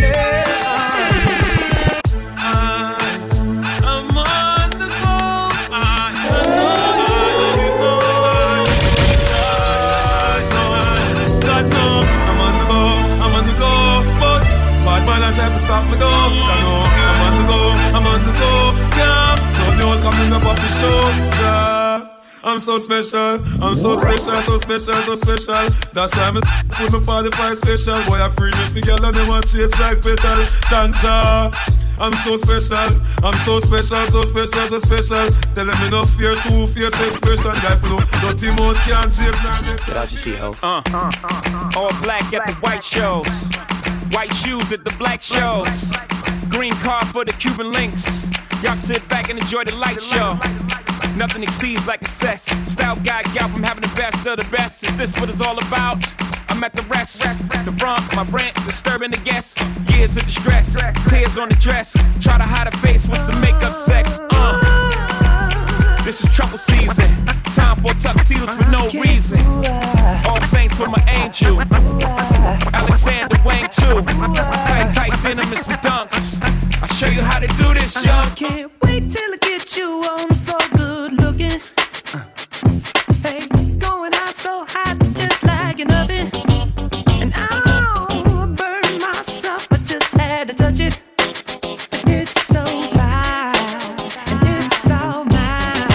Yeah. 0.00 0.44
Stop 15.64 15.84
me 15.90 15.96
though, 15.98 16.08
I 16.08 16.56
know 16.62 16.80
I'm 17.08 17.20
on 17.26 17.32
the 17.38 17.44
go, 17.50 17.60
I'm 17.96 18.06
on 18.06 18.20
the 18.26 18.32
go, 18.40 18.52
yeah. 18.96 19.36
Don't 19.58 19.76
you 19.78 19.84
all 19.84 19.98
coming 20.00 20.32
up 20.32 20.44
off 20.46 20.56
the 20.56 20.68
show, 20.80 21.00
yeah. 21.42 21.67
I'm 22.48 22.58
so 22.58 22.78
special. 22.78 23.44
I'm 23.62 23.76
so 23.76 23.94
special, 23.94 24.40
so 24.40 24.56
special, 24.56 24.94
so 24.94 25.14
special. 25.16 25.68
That's 25.92 26.16
why 26.16 26.28
I'm 26.28 26.34
with 26.34 27.06
my 27.06 27.28
45 27.28 27.58
special. 27.58 28.02
Boy, 28.04 28.22
I 28.24 28.32
pre 28.34 28.50
me 28.72 28.80
girl 28.80 29.04
and 29.04 29.14
them 29.14 29.28
want 29.28 29.46
chase 29.46 29.78
like 29.78 30.00
petal. 30.00 30.46
Thank 30.72 30.96
ya. 31.02 31.52
I'm 32.00 32.14
so 32.24 32.38
special. 32.38 32.88
I'm 33.22 33.34
so 33.44 33.60
special, 33.60 34.06
so 34.08 34.22
special, 34.22 34.66
so 34.66 34.78
special. 34.78 35.28
Tell 35.54 35.66
them 35.66 35.76
me 35.82 35.90
no 35.90 36.06
fear, 36.06 36.36
two 36.48 36.66
fierce 36.68 36.98
expression. 37.04 37.52
Guy 37.60 37.76
flow, 37.84 38.00
dirty 38.24 38.48
mouth 38.56 38.80
can't 38.88 39.12
chase. 39.12 39.84
Get 39.84 39.96
out 39.96 40.10
your 40.10 40.18
seat, 40.18 40.36
ho. 40.36 40.54
Uh, 40.62 40.80
all 41.76 41.92
black 42.00 42.32
at 42.32 42.46
the 42.46 42.56
white 42.60 42.82
shows. 42.82 43.28
White 44.16 44.32
shoes 44.32 44.72
at 44.72 44.84
the 44.86 44.94
black 44.98 45.20
shows. 45.20 45.92
Green 46.48 46.72
car 46.80 47.04
for 47.12 47.26
the 47.26 47.32
Cuban 47.32 47.72
links. 47.72 48.30
Y'all 48.62 48.74
sit 48.74 49.06
back 49.10 49.28
and 49.28 49.38
enjoy 49.38 49.64
the 49.64 49.76
light 49.76 50.00
show. 50.00 50.38
Nothing 51.18 51.42
exceeds 51.42 51.84
like 51.84 52.00
excess. 52.00 52.44
Style 52.70 52.94
guy, 53.02 53.22
gal 53.34 53.48
from 53.48 53.64
having 53.64 53.82
the 53.82 53.92
best 53.96 54.24
of 54.24 54.38
the 54.38 54.48
best. 54.56 54.84
Is 54.84 54.96
this 54.96 55.18
what 55.18 55.28
it's 55.28 55.44
all 55.44 55.58
about? 55.58 56.06
I'm 56.48 56.62
at 56.62 56.76
the 56.76 56.82
rest, 56.82 57.22
the 57.64 57.74
front, 57.76 58.14
my 58.14 58.22
rent, 58.30 58.54
disturbing 58.64 59.10
the 59.10 59.16
guests. 59.24 59.60
Years 59.90 60.16
of 60.16 60.22
distress, 60.22 60.76
tears 61.08 61.36
on 61.36 61.48
the 61.48 61.56
dress. 61.56 61.92
Try 62.20 62.38
to 62.38 62.44
hide 62.44 62.68
a 62.68 62.76
face 62.78 63.08
with 63.08 63.18
some 63.18 63.40
makeup 63.40 63.74
sex. 63.74 64.20
Uh. 64.30 66.04
This 66.04 66.22
is 66.22 66.30
trouble 66.30 66.56
season. 66.56 67.10
Time 67.50 67.82
for 67.82 67.92
tuxedos 67.94 68.54
for 68.54 68.70
no 68.70 68.88
reason. 68.90 69.40
All 70.28 70.40
saints 70.42 70.76
for 70.76 70.86
my 70.86 71.02
angel. 71.08 71.60
Alexander 72.72 73.36
Wang 73.44 73.68
too. 73.74 74.02
Tight, 74.70 74.94
tight 74.94 75.22
denim 75.24 75.52
and 75.52 75.58
some 75.58 75.74
dunks. 75.82 76.67
I'll 76.80 76.88
show 76.88 77.08
you 77.08 77.22
how 77.22 77.40
to 77.40 77.46
do 77.48 77.74
this, 77.74 78.04
young. 78.04 78.30
Can't 78.36 78.70
wait 78.82 79.10
till 79.10 79.32
I 79.32 79.36
get 79.40 79.76
you 79.76 79.88
on 80.04 80.28
the 80.28 80.34
floor, 80.34 80.58
good 80.76 81.12
looking. 81.14 81.60
Uh. 82.14 82.22
Hey, 83.22 83.46
going 83.78 84.14
out 84.14 84.36
so 84.36 84.64
hot, 84.68 84.96
just 85.14 85.42
like 85.42 85.80
an 85.80 85.90
oven. 85.92 86.30
And 87.20 87.32
I'll 87.34 88.46
burn 88.46 88.98
myself, 89.00 89.66
I 89.72 89.76
just 89.86 90.12
had 90.14 90.48
to 90.48 90.54
touch 90.54 90.78
it. 90.78 91.00
And 91.92 92.10
it's 92.10 92.46
so 92.46 92.64
fine, 92.64 93.56
and 94.28 94.64
it's 94.64 94.90
all 94.90 95.24
mine. 95.24 95.90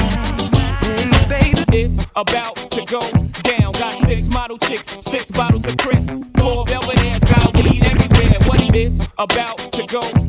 Hey, 0.82 1.28
baby. 1.30 1.84
It's 1.84 2.06
about 2.16 2.58
to 2.72 2.86
go 2.86 3.10
down. 3.44 3.72
Got 3.72 3.94
six 4.06 4.28
model 4.28 4.58
chicks, 4.58 4.88
six 5.00 5.32
bottles 5.32 5.66
of 5.66 5.78
Chris, 5.78 6.10
four 6.38 6.66
velvet 6.66 7.00
hairs, 7.00 7.24
got 7.24 7.56
weed 7.64 7.86
everywhere. 7.86 8.40
What 8.48 8.62
it's 8.76 9.08
about 9.18 9.58
to 9.72 9.88
go 9.88 10.02
down. 10.02 10.12
Got 10.14 10.18
it's 10.18 10.23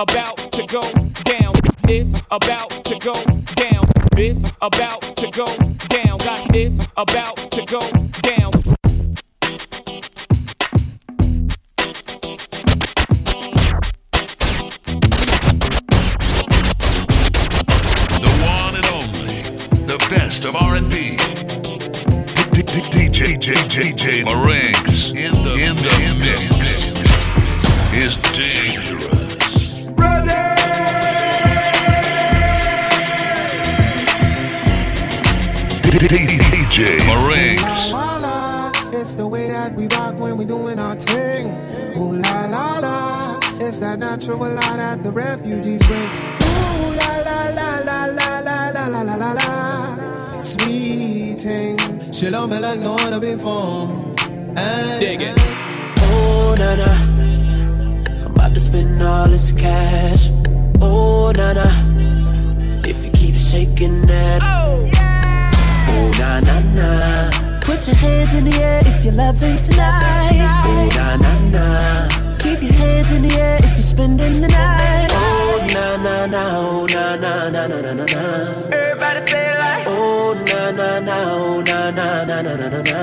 about 0.00 0.38
to 0.52 0.66
go 0.66 0.80
down. 1.24 1.54
It's 1.86 2.22
about 2.30 2.70
to 2.86 2.98
go 2.98 3.22
down. 3.54 3.84
It's 4.16 4.50
about 4.62 5.02
to 5.16 5.30
go 5.30 5.46
down. 5.88 6.18
Got 6.18 6.56
it's 6.56 6.86
about 6.96 7.36
to 7.36 7.66
go 7.66 7.80
down. 8.22 8.50
The 18.20 18.32
one 18.40 18.76
and 18.76 18.86
only, 18.86 19.42
the 19.86 19.98
best 20.08 20.46
of 20.46 20.56
R&B. 20.56 21.18
DJ 23.20 23.36
JJ 23.68 24.24
Marinks 24.24 24.89
in 24.89 24.89
that 43.90 43.98
natural 43.98 44.38
law 44.38 44.76
that 44.76 45.02
the 45.02 45.10
refugees 45.10 45.84
bring. 45.86 46.08
Ooh 46.46 46.94
la 46.94 47.12
la 47.26 47.48
la 47.58 47.78
la 47.78 48.04
la 48.06 48.38
la 48.38 48.70
la 48.70 48.86
la 48.86 49.02
la 49.02 49.14
la 49.16 49.32
la. 49.32 50.42
Sweet 50.42 51.40
thing, 51.40 51.76
chill 52.12 52.36
on 52.36 52.50
me 52.50 52.58
like 52.58 52.80
no 52.80 52.94
other 52.94 53.18
before. 53.18 53.88
Dig 55.00 55.22
it. 55.22 55.34
Oh, 56.02 56.54
na 56.58 56.76
na. 56.76 56.92
I'm 58.24 58.32
about 58.36 58.54
to 58.54 58.60
spend 58.60 59.02
all 59.02 59.26
this 59.28 59.50
cash. 59.52 60.30
Oh, 60.80 61.32
na 61.36 61.52
na. 61.52 61.68
If 62.86 63.04
you 63.04 63.10
keep 63.10 63.34
shaking 63.34 64.06
that. 64.06 64.40
Oh, 64.42 64.88
na 66.18 66.40
na 66.40 66.60
na. 66.78 67.60
Put 67.60 67.86
your 67.86 67.96
hands 67.96 68.34
in 68.34 68.44
the 68.44 68.56
air 68.56 68.82
if 68.84 69.04
you're 69.04 69.14
loving 69.14 69.56
tonight. 69.56 70.62
Oh, 70.64 70.88
na 70.96 71.16
na 71.16 71.32
na. 71.54 72.19
Keep 72.50 72.62
your 72.62 72.72
hands 72.72 73.12
in 73.12 73.22
the 73.22 73.32
air 73.38 73.58
if 73.62 73.70
you're 73.74 73.82
spending 73.82 74.32
the 74.32 74.48
night. 74.48 75.06
Oh, 75.12 75.68
na 75.72 75.96
na 76.02 76.26
na. 76.26 76.58
Oh, 76.58 76.84
na 76.86 77.14
na 77.14 77.48
na 77.48 77.68
na 77.68 77.80
na 77.80 77.92
na 77.94 78.04
na. 78.04 78.22
Everybody 78.74 79.30
say 79.30 79.52
it 79.52 79.58
like. 79.60 79.86
Oh, 79.86 80.34
na 80.48 80.70
na 80.72 80.98
na. 80.98 81.16
Oh, 81.30 81.60
na 81.60 81.90
na 81.92 82.24
na 82.24 82.42
na 82.42 82.56
na 82.56 82.68
na 82.68 82.82
na. 82.82 82.98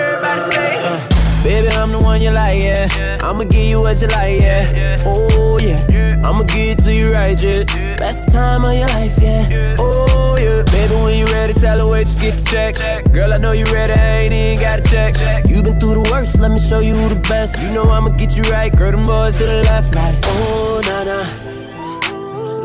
Everybody 0.00 0.54
say 0.56 0.78
it. 0.78 0.84
Uh, 1.12 1.15
Baby, 1.46 1.68
I'm 1.68 1.92
the 1.92 2.00
one 2.00 2.20
you 2.20 2.30
like, 2.30 2.60
yeah. 2.60 3.18
I'ma 3.22 3.44
give 3.44 3.66
you 3.66 3.80
what 3.80 4.02
you 4.02 4.08
like, 4.08 4.40
yeah. 4.40 4.98
Oh, 5.06 5.60
yeah. 5.62 6.20
I'ma 6.24 6.42
give 6.42 6.76
it 6.76 6.78
to 6.80 6.92
you 6.92 7.12
right, 7.12 7.40
yeah. 7.40 7.62
Best 7.96 8.28
time 8.32 8.64
of 8.64 8.74
your 8.74 8.88
life, 8.88 9.16
yeah. 9.22 9.76
Oh, 9.78 10.36
yeah. 10.36 10.64
Baby, 10.64 10.94
when 11.04 11.16
you 11.16 11.24
ready, 11.26 11.54
tell 11.54 11.78
her 11.78 11.86
wait, 11.86 12.08
just 12.08 12.20
get 12.20 12.34
the 12.34 12.50
check. 12.50 13.12
Girl, 13.12 13.32
I 13.32 13.38
know 13.38 13.52
you 13.52 13.64
ready, 13.66 13.92
I 13.92 14.22
ain't 14.22 14.34
even 14.34 14.60
got 14.60 14.84
to 14.84 14.90
check. 14.90 15.46
You 15.48 15.62
been 15.62 15.78
through 15.78 16.02
the 16.02 16.10
worst, 16.10 16.36
let 16.40 16.50
me 16.50 16.58
show 16.58 16.80
you 16.80 16.96
who 16.96 17.08
the 17.08 17.20
best. 17.28 17.62
You 17.62 17.72
know 17.74 17.88
I'ma 17.90 18.08
get 18.08 18.36
you 18.36 18.42
right, 18.50 18.74
girl, 18.76 18.90
them 18.90 19.06
boys 19.06 19.38
to 19.38 19.44
the 19.44 19.62
left, 19.62 19.94
like. 19.94 20.16
Oh, 20.24 20.80
na 20.84 21.04
na. 21.04 21.18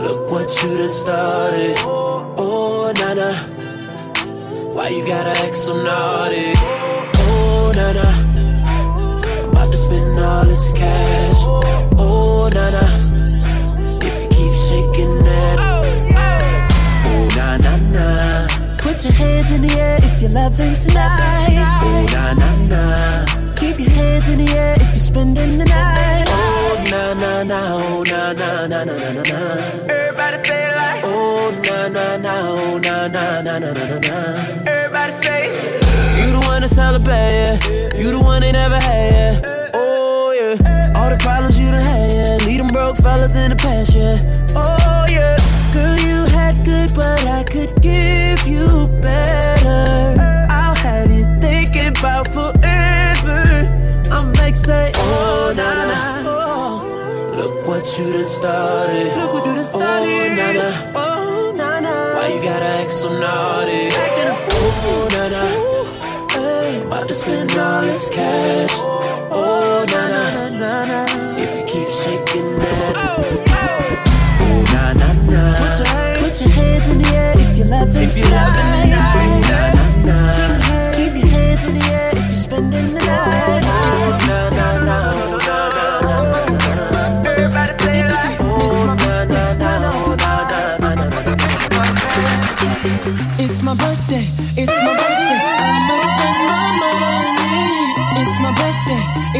Look 0.01 0.31
what 0.31 0.49
you 0.63 0.77
done 0.79 0.91
started. 0.91 1.75
Oh, 1.85 2.91
na 2.97 3.13
na. 3.13 3.31
Why 4.73 4.87
you 4.87 5.05
gotta 5.05 5.39
act 5.45 5.55
so 5.55 5.75
naughty? 5.83 6.53
Oh, 6.55 7.71
na 7.75 7.93
na. 7.93 8.30
All 10.21 10.45
this 10.45 10.73
cash. 10.73 11.35
Oh, 11.97 12.49
na 12.53 12.69
na. 12.69 12.85
If 14.01 14.15
you 14.23 14.29
keep 14.29 14.53
shaking 14.67 15.23
that. 15.23 15.57
Oh, 15.59 17.27
na 17.35 17.57
na 17.57 17.77
na. 17.95 18.47
Put 18.77 19.03
your 19.03 19.13
hands 19.13 19.51
in 19.51 19.61
the 19.61 19.73
air 19.79 19.99
if 20.01 20.21
you're 20.21 20.31
loving 20.31 20.73
tonight. 20.73 21.81
Oh, 21.83 22.05
na 22.13 22.33
na 22.33 22.49
na. 22.71 23.53
Keep 23.55 23.79
your 23.79 23.89
hands 23.89 24.29
in 24.29 24.45
the 24.45 24.51
air 24.53 24.75
if 24.75 24.89
you're 24.89 24.99
spending 24.99 25.57
the 25.57 25.65
night. 25.65 26.25
Oh, 26.27 26.83
na 26.89 27.13
na 27.13 27.43
na. 27.43 27.59
Oh, 27.73 28.03
na 28.03 28.33
na 28.33 28.67
na 28.67 28.83
na 28.83 28.97
na 28.97 29.11
na. 29.11 29.21
Everybody 29.89 30.43
say 30.47 30.69
it 30.69 30.75
like. 30.75 31.03
Oh, 31.03 31.51
na 31.65 31.87
na 31.87 32.17
na. 32.17 32.33
Oh, 32.41 32.77
na 32.77 33.07
na 33.07 33.41
na 33.41 33.59
na 33.59 33.73
na 33.73 33.83
na 33.85 33.99
na. 33.99 34.17
Everybody 34.69 35.13
say 35.23 35.43
it. 35.49 35.85
You 36.17 36.31
the 36.31 36.45
one 36.47 36.61
to 36.61 36.69
celebrate, 36.69 37.15
yeah. 37.15 37.97
You 37.97 38.11
the 38.11 38.19
one 38.19 38.41
they 38.41 38.51
never 38.51 38.79
had, 38.79 39.43
yeah. 39.43 39.60
Problems 41.21 41.57
you 41.57 41.71
done 41.71 41.81
had, 41.81 42.11
yeah. 42.11 42.45
Leave 42.45 42.57
them 42.57 42.67
broke 42.67 42.97
fellas 42.97 43.35
in 43.35 43.49
the 43.51 43.55
past, 43.55 43.93
yeah. 43.95 44.17
Oh, 44.55 45.05
yeah. 45.09 45.37
Girl, 45.73 45.97
you 45.99 46.25
had 46.37 46.65
good, 46.65 46.91
but 46.95 47.25
I 47.25 47.43
could 47.43 47.81
give 47.81 48.45
you 48.47 48.87
better. 49.01 50.17
I'll 50.49 50.75
have 50.75 51.11
you 51.11 51.25
thinking 51.39 51.87
about 51.87 52.27
forever. 52.27 53.41
I'm 54.11 54.33
like, 54.33 54.55
say, 54.55 54.91
Oh, 54.95 55.49
oh 55.49 55.53
na 55.55 55.67
na 55.77 55.85
na. 55.91 56.29
Oh. 56.29 57.33
Look 57.35 57.67
what 57.67 57.85
you 57.97 58.11
done 58.11 58.25
started. 58.25 59.15
Look 59.17 59.33
what 59.33 59.45
you 59.45 59.53
done 59.55 59.63
started. 59.63 60.09
Oh, 60.09 60.35
na 60.39 60.47
na. 60.59 60.67
Oh, 60.95 61.51
na 61.55 61.79
na. 61.79 61.93
Why 62.15 62.27
you 62.33 62.41
gotta 62.43 62.65
act 62.81 62.91
so 62.91 63.09
naughty? 63.09 63.89
Oh, 63.93 65.07
na 65.15 65.23
na. 65.29 65.43
I'm 66.33 66.87
about 66.87 67.07
to 67.07 67.13
spend 67.13 67.51
all 67.57 67.81
this 67.81 68.09
cash. 68.09 68.73
Oh, 69.31 69.85
na 69.87 70.01
na. 70.09 70.21
You 70.51 70.57
keep 70.57 71.10
shaking 72.11 72.59
that. 72.59 72.93
Oh, 72.97 73.23
Ooh, 74.43 74.63
nah, 74.73 74.91
nah, 74.93 75.13
nah. 75.31 75.55
Put 75.55 75.73
your, 75.79 75.87
head, 75.87 76.17
put 76.19 76.41
your 76.41 76.49
hands 76.49 76.89
in 76.89 76.97
the 77.01 77.07
air 77.15 77.33
if 77.37 77.57
you're 77.57 77.67
loving 77.67 78.03
if 78.03 78.17
you're 78.17 78.25
tonight. 78.25 78.47
Loving 78.47 78.71
tonight. 78.83 79.21
Ooh, 79.21 79.39
nah, 79.49 79.67
nah, 79.77 80.07
nah. 80.07 80.33
Keep, 80.95 81.13
your 81.13 81.13
keep 81.13 81.13
your 81.21 81.29
hands 81.35 81.63
in 81.65 81.73
the 81.79 81.85
air 81.91 82.11
if 82.11 82.25
you're 82.31 82.43
spending 82.47 82.87
the 82.87 82.93
night. 82.93 83.63
Ooh, 83.63 84.17
nah, 84.27 84.49
nah, 84.49 84.85
nah. 84.85 85.09
It's 93.43 93.61
my 93.63 93.73
birthday, 93.75 94.27
it's 94.57 94.77
my 94.85 94.93
birthday 94.97 95.30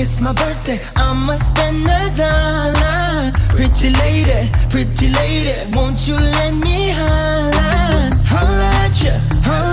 It's 0.00 0.20
my 0.20 0.32
birthday. 0.32 0.80
I'ma 0.96 1.34
spend 1.34 1.86
a 1.86 2.02
dollar. 2.14 3.32
Pretty 3.50 3.90
lady, 3.90 4.50
pretty 4.70 5.08
lady, 5.10 5.54
won't 5.74 6.06
you 6.06 6.14
let 6.14 6.54
me 6.54 6.90
holla? 6.90 8.14
Holla 8.30 8.70
at 8.84 9.02
ya, 9.02 9.14
holla 9.42 9.67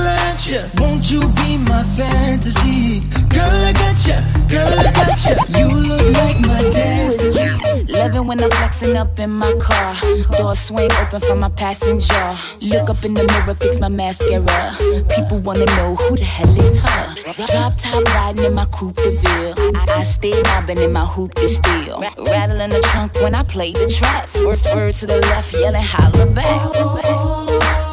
ya. 0.50 0.64
Won't 0.78 1.12
you 1.12 1.22
be 1.36 1.58
my 1.58 1.84
fantasy? 1.84 3.02
Girl, 3.30 3.50
I 3.50 3.74
got 3.74 4.08
ya, 4.08 4.22
girl, 4.50 4.68
I 4.68 4.92
got 4.92 5.18
ya. 5.26 5.60
You 5.60 5.72
look 5.72 6.06
like 6.14 6.40
my 6.42 6.62
destiny. 6.74 7.86
Loving 7.92 8.28
when 8.28 8.44
I'm 8.44 8.52
flexing 8.52 8.96
up 8.98 9.20
in 9.20 9.32
my 9.32 9.54
car. 9.54 9.96
Door 10.38 10.56
swing 10.56 10.92
open 11.02 11.22
for 11.22 11.36
my 11.36 11.50
passenger. 11.50 12.36
Look 12.62 12.90
up 12.90 13.04
in 13.06 13.14
the 13.14 13.24
mirror, 13.24 13.56
fix 13.56 13.80
my 13.80 13.90
mascara. 13.90 14.76
People 15.16 15.40
wanna 15.40 15.66
know 15.78 15.96
who 15.96 16.16
the 16.16 16.24
hell 16.24 16.60
is 16.60 16.78
her. 16.78 17.16
Drop 17.48 17.74
top 17.78 18.04
riding 18.16 18.46
in 18.46 18.54
my 18.54 18.66
coupe 18.66 18.96
de 18.96 19.12
ville. 19.12 19.54
I, 19.76 20.00
I 20.00 20.04
stay 20.04 20.42
mobbing 20.44 20.82
in 20.82 20.94
my 20.94 21.06
hoop 21.06 21.34
de 21.36 21.48
steel. 21.48 22.02
Rattling 22.18 22.70
the 22.70 22.82
trunk 22.92 23.16
when 23.22 23.36
I 23.36 23.44
play 23.44 23.74
the 23.74 23.88
tracks. 23.90 24.38
Word, 24.38 24.60
word 24.74 24.94
to 24.96 25.06
the 25.08 25.20
left, 25.20 25.54
yelling 25.54 25.82
holla 25.82 26.26
back. 26.32 26.72
These 26.74 27.85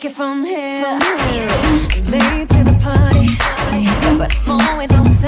take 0.00 0.10
it 0.10 0.14
from 0.14 0.44
here. 0.44 0.98
Late 2.10 2.48
to 2.48 2.64
the 2.64 2.76
party, 2.80 3.36
but 4.16 4.32
I'm 4.48 4.68
always 4.68 4.92
on 4.92 5.19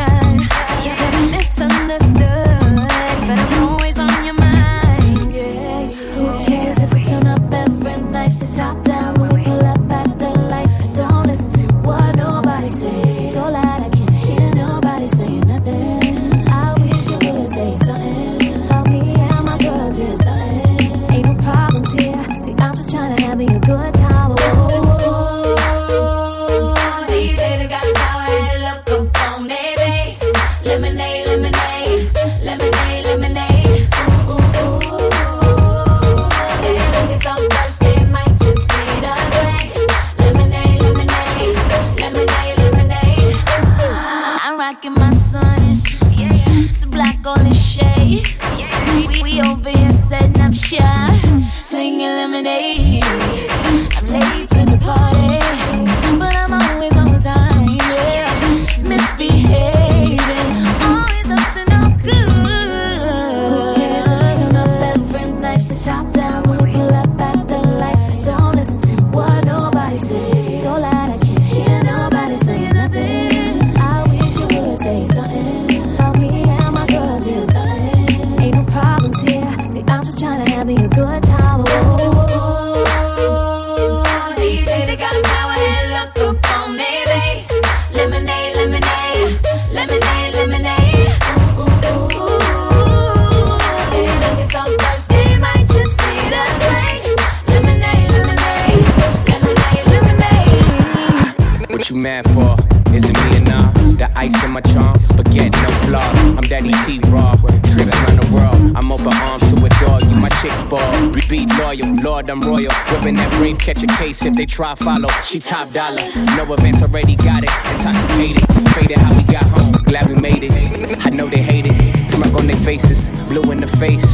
they 114.42 114.46
try 114.46 114.74
follow. 114.74 115.08
She 115.22 115.38
top 115.38 115.70
dollar, 115.70 116.02
no 116.36 116.52
events 116.54 116.82
already 116.82 117.14
got 117.14 117.44
it. 117.44 117.50
Intoxicated, 117.74 118.42
faded 118.74 118.98
how 118.98 119.16
we 119.16 119.22
got 119.22 119.44
home. 119.44 119.70
Glad 119.84 120.08
we 120.08 120.16
made 120.16 120.42
it. 120.42 121.06
I 121.06 121.10
know 121.10 121.28
they 121.28 121.40
hate 121.40 121.66
it. 121.66 122.08
Smirk 122.08 122.34
on 122.34 122.48
their 122.48 122.56
faces, 122.56 123.08
blue 123.28 123.52
in 123.52 123.60
the 123.60 123.68
face, 123.68 124.08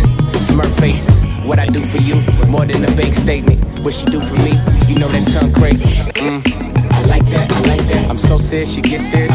smirk 0.46 0.70
faces. 0.74 1.24
What 1.46 1.58
I 1.58 1.66
do 1.66 1.82
for 1.82 1.96
you, 1.96 2.16
more 2.46 2.66
than 2.66 2.84
a 2.84 2.94
bank 2.94 3.14
statement. 3.14 3.80
What 3.80 3.94
she 3.94 4.04
do 4.06 4.20
for 4.20 4.34
me, 4.34 4.52
you 4.86 4.96
know 4.98 5.08
that 5.08 5.26
tongue 5.28 5.52
crazy. 5.54 5.88
Mm. 6.20 6.44
I 6.92 7.00
like 7.06 7.24
that, 7.26 7.50
I 7.50 7.60
like 7.60 7.86
that. 7.88 8.10
I'm 8.10 8.18
so 8.18 8.36
serious, 8.36 8.70
she 8.70 8.82
gets 8.82 9.10
serious. 9.10 9.27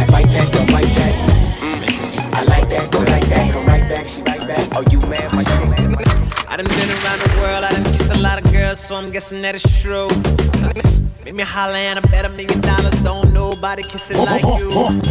Like 4.73 4.85
that. 4.85 4.87
Oh, 4.87 4.91
you 4.91 4.99
mad, 5.09 5.33
my 5.33 5.43
chick? 5.43 6.49
I 6.49 6.57
done 6.57 6.65
been 6.65 6.89
around 7.03 7.19
the 7.21 7.37
world, 7.41 7.63
I 7.63 7.71
done 7.71 7.83
kissed 7.85 8.11
a 8.11 8.19
lot 8.19 8.43
of 8.43 8.51
girls, 8.51 8.79
so 8.79 8.95
I'm 8.95 9.11
guessing 9.11 9.41
that 9.41 9.55
it's 9.55 9.81
true. 9.81 10.07
Make 11.25 11.35
me 11.35 11.43
holler 11.43 11.75
and 11.75 11.99
I 11.99 12.01
bet 12.01 12.25
a 12.25 12.29
million 12.29 12.61
dollars, 12.61 12.93
don't 12.95 13.33
nobody 13.33 13.83
kiss 13.83 14.11
it 14.11 14.17
like 14.17 14.43
you. 14.43 14.71
Don't 14.71 15.01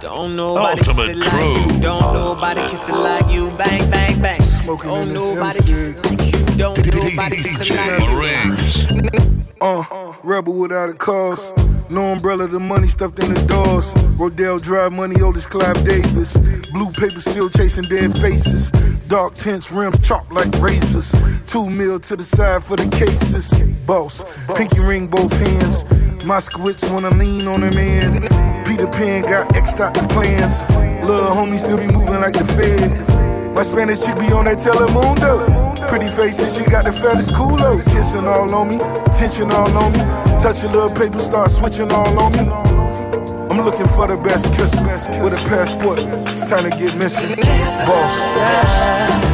Don't 0.00 0.36
nobody 0.36 0.80
Ultimate 0.80 1.14
kiss 1.14 1.32
it 1.32 1.32
like 1.32 1.72
you. 1.72 1.80
Don't 1.80 2.14
nobody 2.14 2.60
kiss 2.68 2.88
it 2.88 2.94
like 2.94 3.30
you. 3.32 3.50
Bang, 3.56 3.90
bang, 3.90 4.20
bang. 4.20 4.40
Don't 4.66 5.12
nobody 5.12 5.58
kiss 5.58 5.96
it 5.96 6.04
like 6.04 6.34
you. 6.34 6.46
Don't 6.56 6.78
nobody 6.94 7.36
kiss 7.36 7.70
it 7.70 7.76
like 7.76 9.20
you. 9.20 9.42
Uh, 9.60 10.14
rebel 10.24 10.54
without 10.58 10.90
a 10.90 10.94
cause. 10.94 11.52
No 11.92 12.12
umbrella, 12.12 12.48
the 12.48 12.58
money 12.58 12.86
stuffed 12.86 13.18
in 13.18 13.34
the 13.34 13.40
doors. 13.42 13.92
Rodeo 14.18 14.58
Drive, 14.58 14.92
money, 14.92 15.20
Otis 15.20 15.44
Clive 15.44 15.84
Davis. 15.84 16.34
Blue 16.72 16.90
paper 16.90 17.20
still 17.20 17.50
chasing 17.50 17.84
dead 17.84 18.16
faces. 18.16 18.70
Dark 19.08 19.34
tints, 19.34 19.70
rims 19.70 19.98
chopped 19.98 20.32
like 20.32 20.48
razors. 20.58 21.12
Two 21.46 21.68
mil 21.68 22.00
to 22.00 22.16
the 22.16 22.22
side 22.22 22.64
for 22.64 22.78
the 22.78 22.88
cases. 22.96 23.52
Boss, 23.86 24.24
pinky 24.56 24.80
ring 24.80 25.06
both 25.06 25.32
hands. 25.32 25.84
Moskowitz 26.24 26.90
wanna 26.90 27.10
lean 27.10 27.46
on 27.46 27.62
a 27.62 27.70
man. 27.74 28.22
Peter 28.64 28.86
Pan 28.86 29.24
got 29.24 29.54
X 29.54 29.78
out 29.78 29.92
the 29.92 30.00
plans. 30.08 30.62
Little 31.06 31.28
homie 31.28 31.58
still 31.58 31.76
be 31.76 31.88
moving 31.88 32.22
like 32.22 32.32
the 32.32 32.44
Fed. 32.56 33.54
My 33.54 33.62
Spanish 33.62 34.00
chick 34.02 34.18
be 34.18 34.32
on 34.32 34.46
that 34.46 34.56
Telemundo. 34.56 35.71
Pretty 35.92 36.08
faces, 36.08 36.56
she 36.56 36.64
got 36.70 36.86
the 36.86 36.92
fattest 36.92 37.34
culo. 37.34 37.76
Kissing 37.84 38.26
all 38.26 38.54
on 38.54 38.70
me, 38.70 38.76
attention 39.04 39.50
all 39.52 39.68
on 39.76 39.92
me. 39.92 39.98
Touch 40.42 40.64
a 40.64 40.68
little 40.68 40.88
paper, 40.88 41.18
start 41.18 41.50
switching 41.50 41.92
all 41.92 42.18
on 42.18 42.32
me. 42.32 42.50
I'm 43.50 43.60
looking 43.62 43.86
for 43.88 44.06
the 44.06 44.16
best 44.16 44.46
kiss 44.54 44.74
with 45.20 45.34
a 45.34 45.42
passport. 45.44 45.98
It's 46.32 46.48
time 46.48 46.70
to 46.70 46.74
get 46.74 46.96
missing. 46.96 47.36
Boss. 47.36 49.31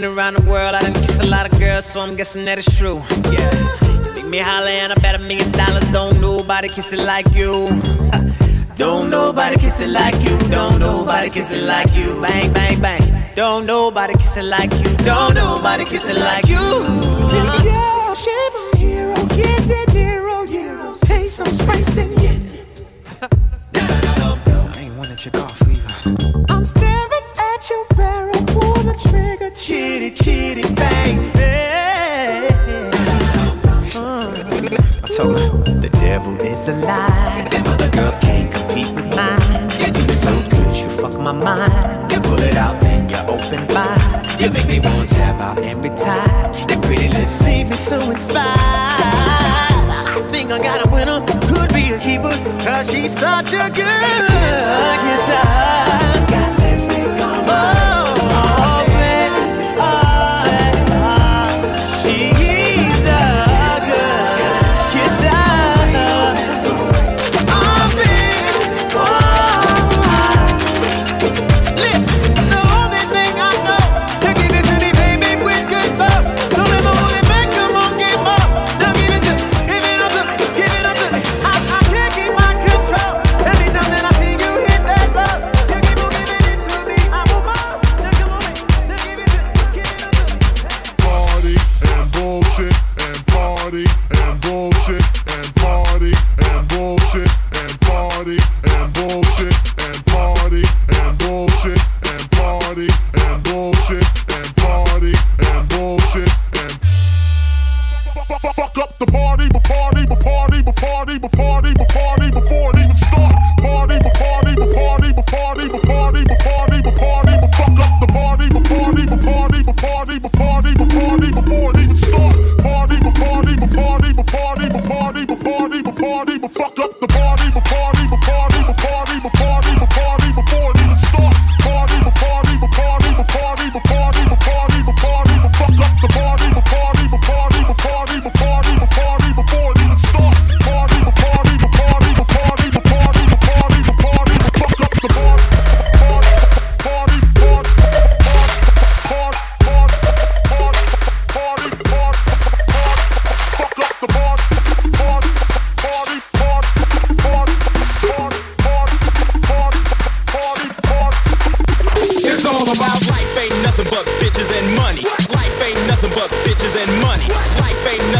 Been 0.00 0.04
around 0.04 0.34
the 0.34 0.42
world, 0.50 0.74
I 0.74 0.80
done 0.82 0.92
kissed 0.94 1.20
a 1.22 1.26
lot 1.26 1.46
of 1.46 1.56
girls, 1.56 1.84
so 1.84 2.00
I'm 2.00 2.16
guessing 2.16 2.44
that 2.46 2.58
it's 2.58 2.76
true. 2.76 3.00
Yeah. 3.30 4.12
Make 4.16 4.26
me 4.26 4.38
holler 4.38 4.66
and 4.66 4.92
I 4.92 4.96
bet 4.96 5.14
a 5.14 5.20
million 5.20 5.52
dollars. 5.52 5.84
Don't 5.92 6.20
nobody 6.20 6.68
kiss 6.68 6.92
it 6.92 7.00
like 7.02 7.30
you. 7.32 7.68
Don't 8.74 9.08
nobody 9.08 9.56
kiss 9.56 9.78
it 9.78 9.90
like 9.90 10.16
you. 10.26 10.36
Don't 10.50 10.80
nobody 10.80 11.30
kiss 11.30 11.52
it 11.52 11.62
like 11.62 11.94
you. 11.94 12.20
Bang, 12.20 12.52
bang, 12.52 12.80
bang. 12.80 13.04
Don't 13.36 13.66
nobody 13.66 14.14
kiss 14.14 14.36
it 14.36 14.46
like 14.46 14.72
you. 14.72 14.96
Don't 15.10 15.34
nobody 15.34 15.84
kiss 15.84 16.08
it 16.08 16.18
like 16.18 16.48
you. 16.48 16.64
This 17.30 17.62
girl, 17.62 18.14
she 18.16 18.32
my 18.54 18.72
hero. 18.76 19.14
Get 19.38 19.60
that 19.68 19.90
hero, 19.90 20.44
euros, 20.44 21.06
pesos, 21.06 21.56
francs, 21.62 21.96
and 21.98 22.10
yen. 22.20 22.40
I 23.76 24.74
ain't 24.76 24.96
wanna 24.96 25.14
check 25.14 25.36
off 25.36 25.62
either. 25.68 25.94
I'm 26.48 26.64
staring 26.64 27.26
at 27.38 27.70
your 27.70 27.84
barrel, 27.96 28.13
pull 28.13 28.13
the 28.13 28.13
trigger, 28.13 28.13
chitty, 29.54 30.10
chitty, 30.10 30.62
bang, 30.74 31.32
bang. 31.32 32.52
Uh. 33.94 34.34
I 35.02 35.08
told 35.16 35.38
her 35.38 35.80
the 35.80 35.88
devil 36.00 36.38
is 36.40 36.68
a 36.68 36.72
lie. 36.72 37.48
Other 37.66 37.88
girls 37.90 38.18
can't 38.18 38.52
compete 38.52 38.92
with 38.94 39.06
mine. 39.14 39.70
You 39.80 39.92
do 39.92 40.02
it 40.02 40.16
so 40.16 40.32
good, 40.50 40.76
you 40.76 40.88
fuck 40.88 41.18
my 41.20 41.32
mind. 41.32 42.10
You 42.12 42.20
pull 42.20 42.40
it 42.40 42.56
out, 42.56 42.80
then 42.80 43.08
you 43.08 43.16
open 43.28 43.66
wide. 43.68 44.40
You 44.40 44.50
make 44.50 44.66
me 44.66 44.80
want 44.80 45.08
to 45.08 45.14
tap 45.14 45.40
out 45.40 45.58
every 45.62 45.90
time. 45.90 46.68
Your 46.68 46.80
pretty 46.82 47.08
lips 47.08 47.40
leave 47.42 47.70
me 47.70 47.76
so 47.76 48.00
inspired. 48.10 48.44
I 48.46 50.26
think 50.30 50.50
I 50.50 50.58
got 50.58 50.84
a 50.86 50.90
winner, 50.90 51.20
could 51.48 51.72
be 51.72 51.92
a 51.92 51.98
keeper, 51.98 52.34
cause 52.64 52.90
she's 52.90 53.16
such 53.16 53.52
a 53.52 53.70
good 53.70 54.26
kisser. 54.34 55.44
Got 56.28 56.58
lipstick 56.58 57.20
on 57.22 57.46
my 57.46 57.83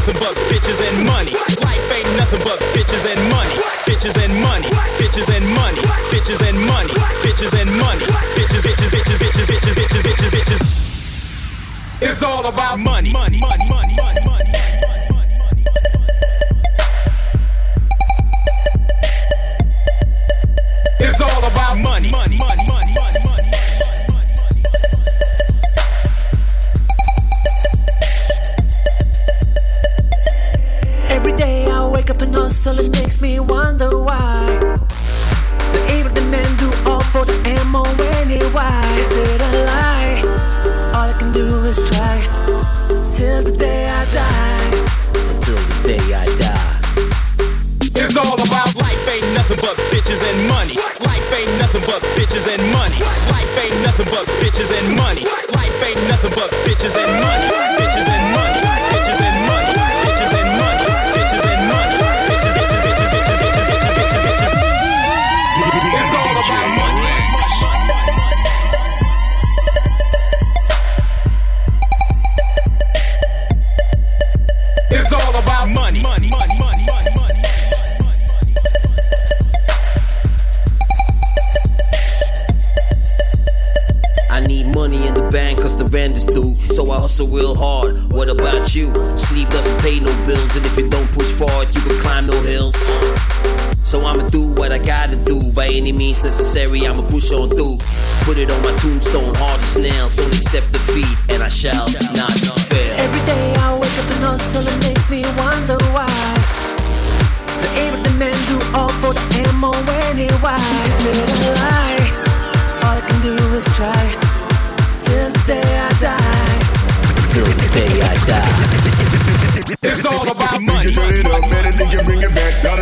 nothing 0.05 0.21
but 0.21 0.37
bitches 0.53 0.81
and 0.85 1.07
money. 1.07 1.33
Life 1.65 1.89
ain't 1.97 2.17
nothing 2.21 2.45
but 2.45 2.61
bitches 2.77 3.09
and 3.09 3.21
money. 3.33 3.57
Bitches 3.89 4.17
and 4.21 4.33
money. 4.45 4.69
Bitches 5.01 5.33
and 5.33 5.45
money. 5.57 5.81
Bitches 6.13 6.45
and 6.45 6.57
money. 6.69 6.93
Bitches 7.25 7.57
and 7.57 7.71
money. 7.81 8.05
Bitches, 8.37 8.69
itches, 8.69 8.93
itches, 8.93 9.23
itches, 9.23 9.49
itches, 9.49 9.79
itches, 9.79 10.05
itches, 10.05 10.35
itches. 10.35 10.61
It's 12.03 12.23
all 12.23 12.45
about 12.45 12.79
money. 12.81 13.13
Money, 13.13 13.41
money, 13.41 13.65
money, 13.71 13.97
money, 13.97 14.14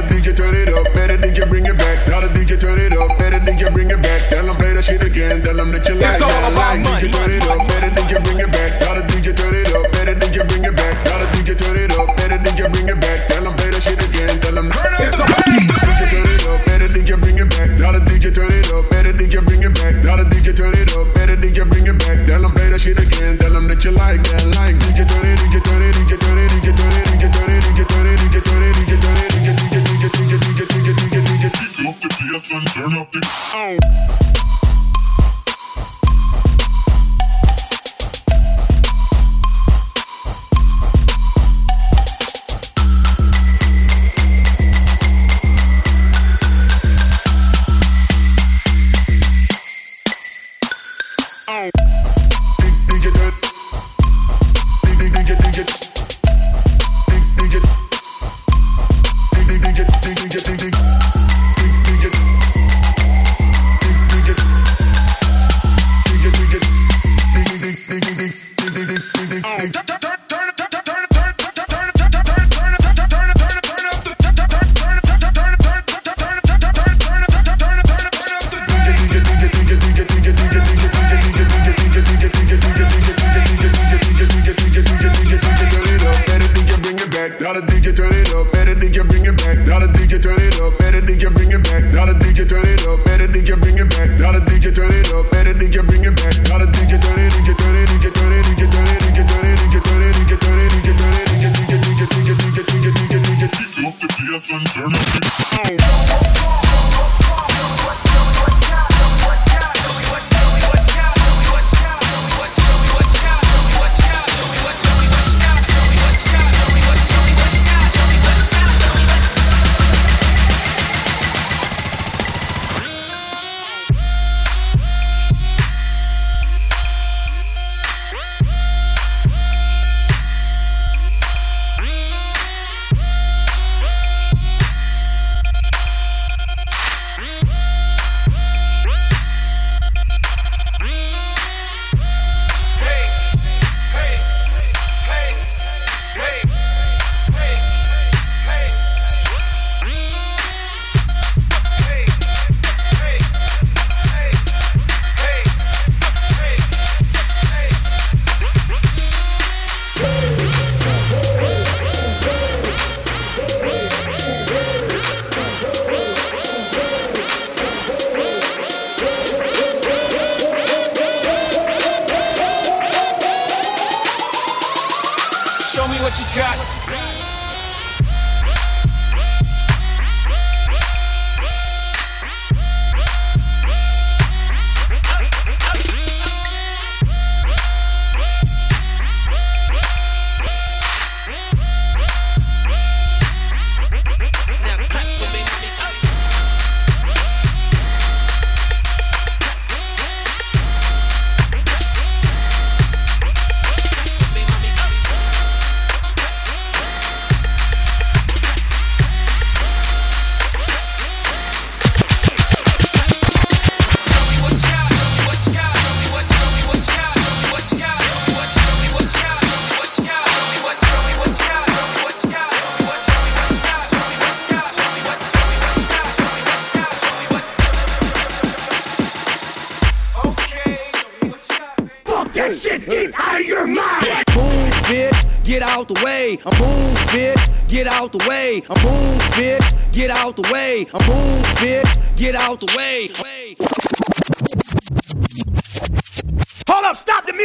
that 0.08 0.26
you 0.26 0.32
turn 0.32 0.54
it 0.54 0.71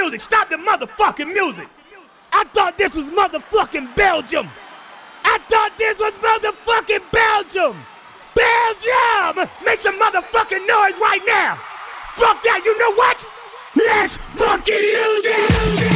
music. 0.08 0.22
Stop 0.22 0.49
the 0.49 0.55
motherfucking 0.55 1.34
music. 1.34 1.68
I 2.32 2.45
thought 2.53 2.78
this 2.78 2.95
was 2.95 3.10
motherfucking 3.12 3.93
Belgium. 3.95 4.49
I 5.26 5.38
thought 5.49 5.78
this 5.78 5.99
was 5.99 6.14
motherfucking 6.14 7.12
Belgium. 7.12 7.76
Belgium! 8.34 9.49
Make 9.66 9.80
some 9.80 9.99
motherfucking 9.99 10.66
noise 10.66 10.97
right 11.01 11.22
now. 11.28 11.58
Fuck 12.14 12.41
that. 12.43 12.62
You 12.64 12.80
know 12.80 12.93
what? 12.93 13.26
Let's 13.76 14.16
fucking 14.16 14.76
lose 14.76 15.26
it. 15.26 15.88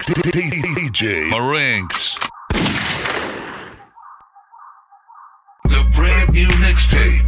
DJ 0.00 1.28
Marinks. 1.28 2.16
The 5.64 5.84
brand 5.94 6.32
new 6.32 6.48
mixtape. 6.64 7.20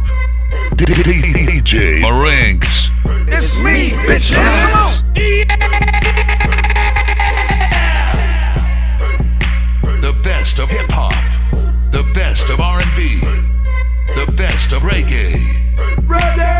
DJ 0.75 2.01
Marinks. 2.01 2.89
It's 3.27 3.61
me, 3.61 3.91
bitches. 3.91 5.03
The 10.01 10.13
best 10.23 10.59
of 10.59 10.69
hip 10.69 10.89
hop. 10.89 11.13
The 11.91 12.03
best 12.15 12.49
of 12.49 12.59
R&B. 12.59 13.19
The 14.15 14.31
best 14.31 14.73
of 14.73 14.81
reggae. 14.81 15.39
Ready. 16.09 16.52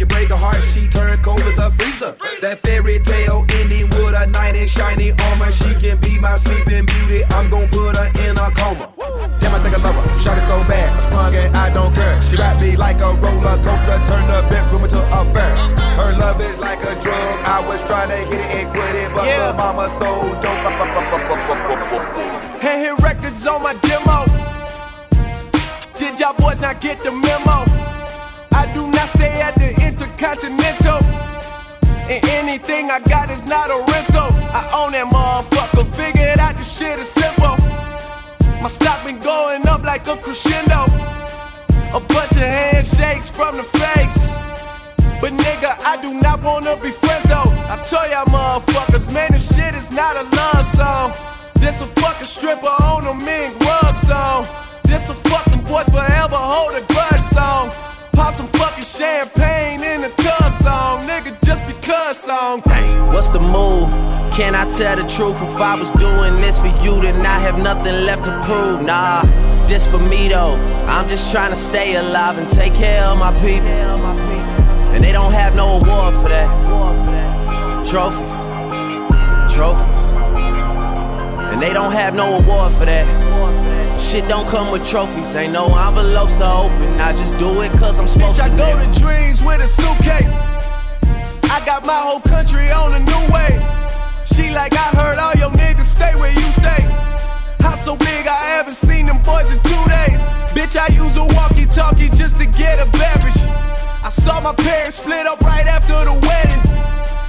You 0.00 0.06
break 0.06 0.32
her 0.32 0.40
heart, 0.40 0.64
she 0.64 0.88
turn 0.88 1.12
cold 1.20 1.44
as 1.44 1.58
a 1.58 1.68
freezer. 1.76 2.16
That 2.40 2.64
fairy 2.64 3.00
tale 3.04 3.44
ending 3.60 3.84
with 3.92 4.16
a 4.16 4.24
knight 4.32 4.56
in 4.56 4.66
shiny 4.66 5.12
armor. 5.12 5.52
She 5.52 5.76
can 5.76 6.00
be 6.00 6.16
my 6.16 6.40
sleeping 6.40 6.88
beauty. 6.88 7.20
I'm 7.36 7.52
gonna 7.52 7.68
put 7.68 8.00
her 8.00 8.08
in 8.24 8.32
a 8.40 8.48
coma. 8.56 8.88
Damn, 9.44 9.52
I 9.52 9.60
think 9.60 9.76
I 9.76 9.80
love 9.84 9.92
her. 9.92 10.08
Shot 10.16 10.40
it 10.40 10.48
so 10.48 10.56
bad, 10.64 10.88
I 10.96 11.00
sprung 11.04 11.36
and 11.36 11.54
I 11.54 11.68
don't 11.68 11.92
care. 11.92 12.16
She 12.24 12.40
ride 12.40 12.56
me 12.64 12.80
like 12.80 12.96
a 13.04 13.12
roller 13.12 13.60
coaster, 13.60 14.00
turn 14.08 14.24
the 14.24 14.40
bedroom 14.48 14.88
into 14.88 15.04
a 15.04 15.20
fair. 15.36 15.52
Her 16.00 16.16
love 16.16 16.40
is 16.40 16.56
like 16.56 16.80
a 16.80 16.96
drug. 16.96 17.36
I 17.44 17.60
was 17.68 17.76
trying 17.84 18.08
to 18.08 18.16
hit 18.24 18.40
it 18.40 18.48
and 18.56 18.72
quit 18.72 18.96
it, 18.96 19.12
but 19.12 19.28
yeah. 19.28 19.52
her 19.52 19.58
mama 19.58 19.92
so 20.00 20.16
dope. 20.40 20.60
I 32.90 32.98
got 33.08 33.30
is 33.30 33.44
not 33.44 33.70
a 33.70 33.78
rental. 33.92 34.28
I 34.50 34.66
own 34.74 34.92
that 34.92 35.06
motherfucker. 35.06 35.86
Figured 35.94 36.40
out 36.40 36.56
this 36.56 36.76
shit 36.76 36.98
is 36.98 37.08
simple. 37.08 37.56
My 38.60 38.68
stock 38.68 39.04
been 39.06 39.20
going 39.20 39.66
up 39.68 39.84
like 39.84 40.08
a 40.08 40.16
crescendo. 40.16 40.90
A 41.94 42.00
bunch 42.00 42.32
of 42.32 42.50
handshakes 42.50 43.30
from 43.30 43.56
the 43.58 43.62
fakes. 43.62 44.34
But 45.20 45.32
nigga, 45.38 45.78
I 45.86 46.02
do 46.02 46.20
not 46.20 46.42
wanna 46.42 46.74
be 46.82 46.90
friends 46.90 47.24
though. 47.30 47.50
I 47.70 47.80
tell 47.86 48.10
y'all 48.10 48.26
motherfuckers, 48.26 49.12
man, 49.14 49.30
this 49.32 49.54
shit 49.54 49.74
is 49.76 49.92
not 49.92 50.16
a 50.16 50.24
love 50.34 50.66
song. 50.66 51.12
This 51.62 51.80
a 51.80 51.86
fucking 51.86 52.26
stripper 52.26 52.74
on 52.82 53.06
a 53.06 53.14
million. 53.14 53.39
Tell 64.80 64.96
the 64.96 65.06
truth? 65.06 65.36
If 65.42 65.56
I 65.60 65.74
was 65.74 65.90
doing 65.90 66.40
this 66.40 66.58
for 66.58 66.72
you, 66.82 67.02
then 67.02 67.26
I 67.26 67.38
have 67.38 67.58
nothing 67.58 68.06
left 68.06 68.24
to 68.24 68.32
prove. 68.44 68.80
Nah, 68.82 69.22
this 69.66 69.86
for 69.86 69.98
me 69.98 70.28
though. 70.28 70.56
I'm 70.88 71.06
just 71.06 71.30
trying 71.30 71.50
to 71.50 71.56
stay 71.56 71.96
alive 71.96 72.38
and 72.38 72.48
take 72.48 72.74
care 72.74 73.02
of 73.04 73.18
my 73.18 73.32
people. 73.40 73.68
And 74.94 75.04
they 75.04 75.12
don't 75.12 75.32
have 75.32 75.54
no 75.54 75.66
award 75.80 76.14
for 76.14 76.30
that. 76.30 76.48
Trophies, 77.86 78.36
trophies. 79.54 80.12
And 81.52 81.60
they 81.60 81.74
don't 81.74 81.92
have 81.92 82.14
no 82.14 82.38
award 82.38 82.72
for 82.72 82.86
that. 82.86 83.06
Shit 84.00 84.26
don't 84.28 84.48
come 84.48 84.72
with 84.72 84.88
trophies, 84.88 85.34
ain't 85.34 85.52
no 85.52 85.66
envelopes 85.86 86.36
to 86.36 86.50
open. 86.50 87.00
I 87.00 87.12
just 87.12 87.36
do 87.36 87.60
it 87.60 87.70
cause 87.72 87.98
I'm 87.98 88.08
supposed 88.08 88.40
Bitch, 88.40 88.44
I 88.44 88.48
to. 88.48 88.56
go 88.56 88.92
to 88.92 88.98
dreams 88.98 89.44
with 89.44 89.60
a 89.60 89.68
suitcase. 89.68 90.34
I 91.52 91.62
got 91.66 91.84
my 91.84 92.00
whole 92.00 92.20
country 92.20 92.70
on 92.70 92.94
a 92.94 93.00
new 93.00 93.34
way. 93.34 93.59
Like, 94.52 94.74
I 94.74 94.90
heard 94.98 95.18
all 95.18 95.34
your 95.34 95.50
niggas 95.50 95.84
stay 95.84 96.14
where 96.16 96.32
you 96.32 96.50
stay. 96.50 96.82
House 97.62 97.84
so 97.84 97.96
big, 97.96 98.26
I 98.26 98.34
haven't 98.58 98.74
seen 98.74 99.06
them 99.06 99.22
boys 99.22 99.50
in 99.52 99.58
two 99.62 99.84
days. 99.86 100.20
Bitch, 100.52 100.76
I 100.76 100.88
use 100.92 101.16
a 101.16 101.24
walkie 101.24 101.66
talkie 101.66 102.10
just 102.10 102.36
to 102.38 102.46
get 102.46 102.80
a 102.80 102.90
beverage. 102.90 103.38
I 104.02 104.08
saw 104.10 104.40
my 104.40 104.52
parents 104.54 104.96
split 104.96 105.26
up 105.26 105.40
right 105.40 105.66
after 105.66 106.04
the 106.04 106.12
wedding. 106.12 106.62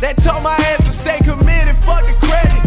That 0.01 0.17
told 0.17 0.41
my 0.41 0.55
ass 0.74 0.86
to 0.88 0.91
stay 0.91 1.19
committed, 1.19 1.78
fuck 1.86 2.03
the 2.09 2.17
credit. 2.26 2.57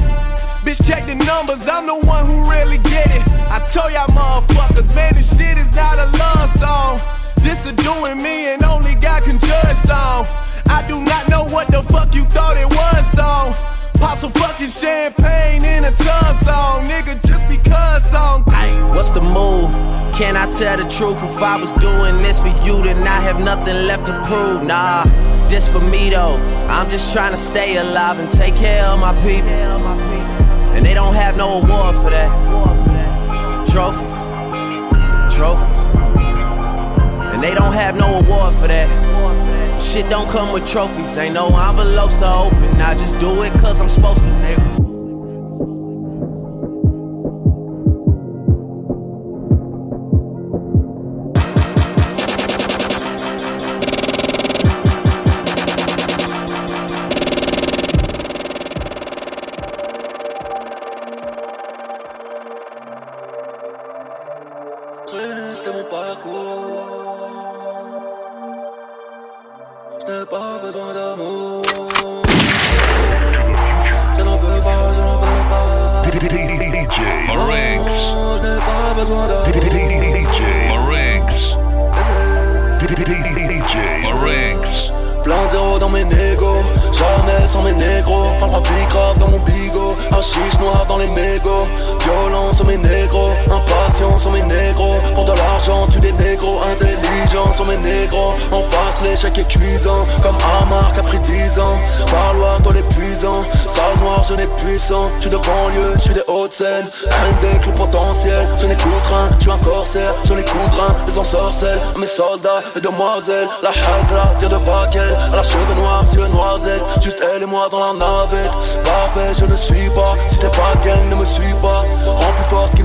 Bitch, 0.62 0.86
check 0.86 1.04
the 1.04 1.16
numbers, 1.16 1.66
I'm 1.66 1.86
the 1.86 1.98
one 2.06 2.24
who 2.24 2.48
really 2.48 2.78
get 2.78 3.10
it. 3.10 3.26
I 3.50 3.58
told 3.66 3.92
y'all 3.92 4.06
motherfuckers, 4.14 4.94
man, 4.94 5.16
this 5.16 5.36
shit 5.36 5.58
is 5.58 5.74
not 5.74 5.98
a 5.98 6.06
love 6.16 6.48
song. 6.48 7.00
This 7.42 7.66
a 7.66 7.72
doing 7.72 8.22
me 8.22 8.54
and 8.54 8.62
only 8.62 8.94
God 8.94 9.24
can 9.24 9.40
judge 9.40 9.76
song. 9.76 10.26
I 10.70 10.84
do 10.86 11.00
not 11.02 11.28
know 11.28 11.44
what 11.44 11.66
the 11.68 11.82
fuck 11.82 12.14
you 12.14 12.24
thought 12.26 12.56
it 12.56 12.70
was 12.70 13.04
song. 13.10 13.73
Pop 14.04 14.18
some 14.18 14.32
fucking 14.32 14.68
champagne 14.68 15.64
in 15.64 15.84
a 15.84 15.90
tub 15.92 16.36
song, 16.36 16.84
nigga, 16.84 17.14
just 17.26 17.48
because 17.48 18.04
song. 18.04 18.44
What's 18.94 19.10
the 19.10 19.22
move? 19.22 19.70
Can 20.14 20.36
I 20.36 20.46
tell 20.50 20.76
the 20.76 20.86
truth? 20.90 21.16
If 21.22 21.42
I 21.42 21.56
was 21.56 21.72
doing 21.72 22.18
this 22.18 22.38
for 22.38 22.52
you, 22.66 22.82
then 22.82 23.08
I 23.08 23.18
have 23.20 23.40
nothing 23.40 23.86
left 23.86 24.04
to 24.06 24.12
prove. 24.26 24.62
Nah, 24.62 25.04
this 25.48 25.66
for 25.66 25.80
me 25.80 26.10
though. 26.10 26.36
I'm 26.68 26.90
just 26.90 27.14
trying 27.14 27.32
to 27.32 27.38
stay 27.38 27.78
alive 27.78 28.18
and 28.18 28.28
take 28.28 28.56
care 28.56 28.84
of 28.84 29.00
my 29.00 29.14
people. 29.22 29.48
And 30.74 30.84
they 30.84 30.92
don't 30.92 31.14
have 31.14 31.38
no 31.38 31.62
award 31.62 31.96
for 31.96 32.10
that. 32.10 32.28
Trophies, 33.70 34.16
trophies. 35.34 35.94
And 37.32 37.42
they 37.42 37.54
don't 37.54 37.72
have 37.72 37.96
no 37.96 38.18
award 38.18 38.54
for 38.56 38.68
that. 38.68 39.03
Shit 39.80 40.08
don't 40.10 40.28
come 40.28 40.52
with 40.52 40.66
trophies, 40.66 41.16
ain't 41.16 41.34
no 41.34 41.46
envelopes 41.46 42.16
to 42.18 42.32
open. 42.32 42.80
I 42.80 42.94
just 42.94 43.18
do 43.18 43.42
it 43.42 43.52
cause 43.54 43.80
I'm 43.80 43.88
supposed 43.88 44.20
to, 44.20 44.26
nigga. 44.26 44.83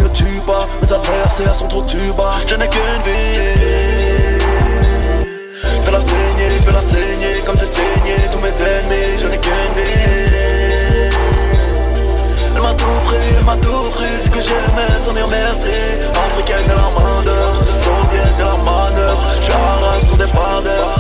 Ne 0.10 0.16
tue 0.16 0.42
mes 0.82 0.92
adversaires 0.92 1.56
sont 1.56 1.68
trop 1.68 1.84
tubas. 1.84 2.40
Je 2.48 2.56
n'ai 2.56 2.68
qu'une 2.68 3.02
vie. 3.06 4.40
Je 5.64 5.86
vais 5.86 5.92
la 5.92 6.02
saigner, 6.02 6.50
je 6.60 6.66
vais 6.66 6.72
la 6.74 6.82
saigner, 6.82 7.42
comme 7.46 7.58
j'ai 7.58 7.66
saigné 7.66 8.16
tous 8.32 8.40
mes 8.40 8.50
ennemis. 8.50 9.18
Je 9.18 9.28
n'ai 9.28 9.38
qu'une 9.38 9.74
vie. 9.76 11.14
Elle 12.56 12.62
m'a 12.62 12.74
tout 12.74 13.00
pris, 13.06 13.18
elle 13.38 13.46
m'a 13.46 13.56
tout 13.58 13.90
pris, 13.96 14.24
ce 14.24 14.30
que 14.30 14.42
j'aimais, 14.42 14.92
s'en 15.06 15.16
est 15.16 15.22
remercié. 15.22 15.72
Africaine 16.14 16.66
de 16.66 16.72
la 16.72 16.90
main 16.98 17.22
d'œuvre, 17.24 17.64
saoudienne 17.84 18.36
de 18.38 18.44
la 18.44 18.58
manœuvre. 18.58 19.24
Je 19.40 19.44
suis 19.44 19.54
arrache 19.54 20.06
sur 20.08 20.18
des 20.18 20.26
il 20.26 20.30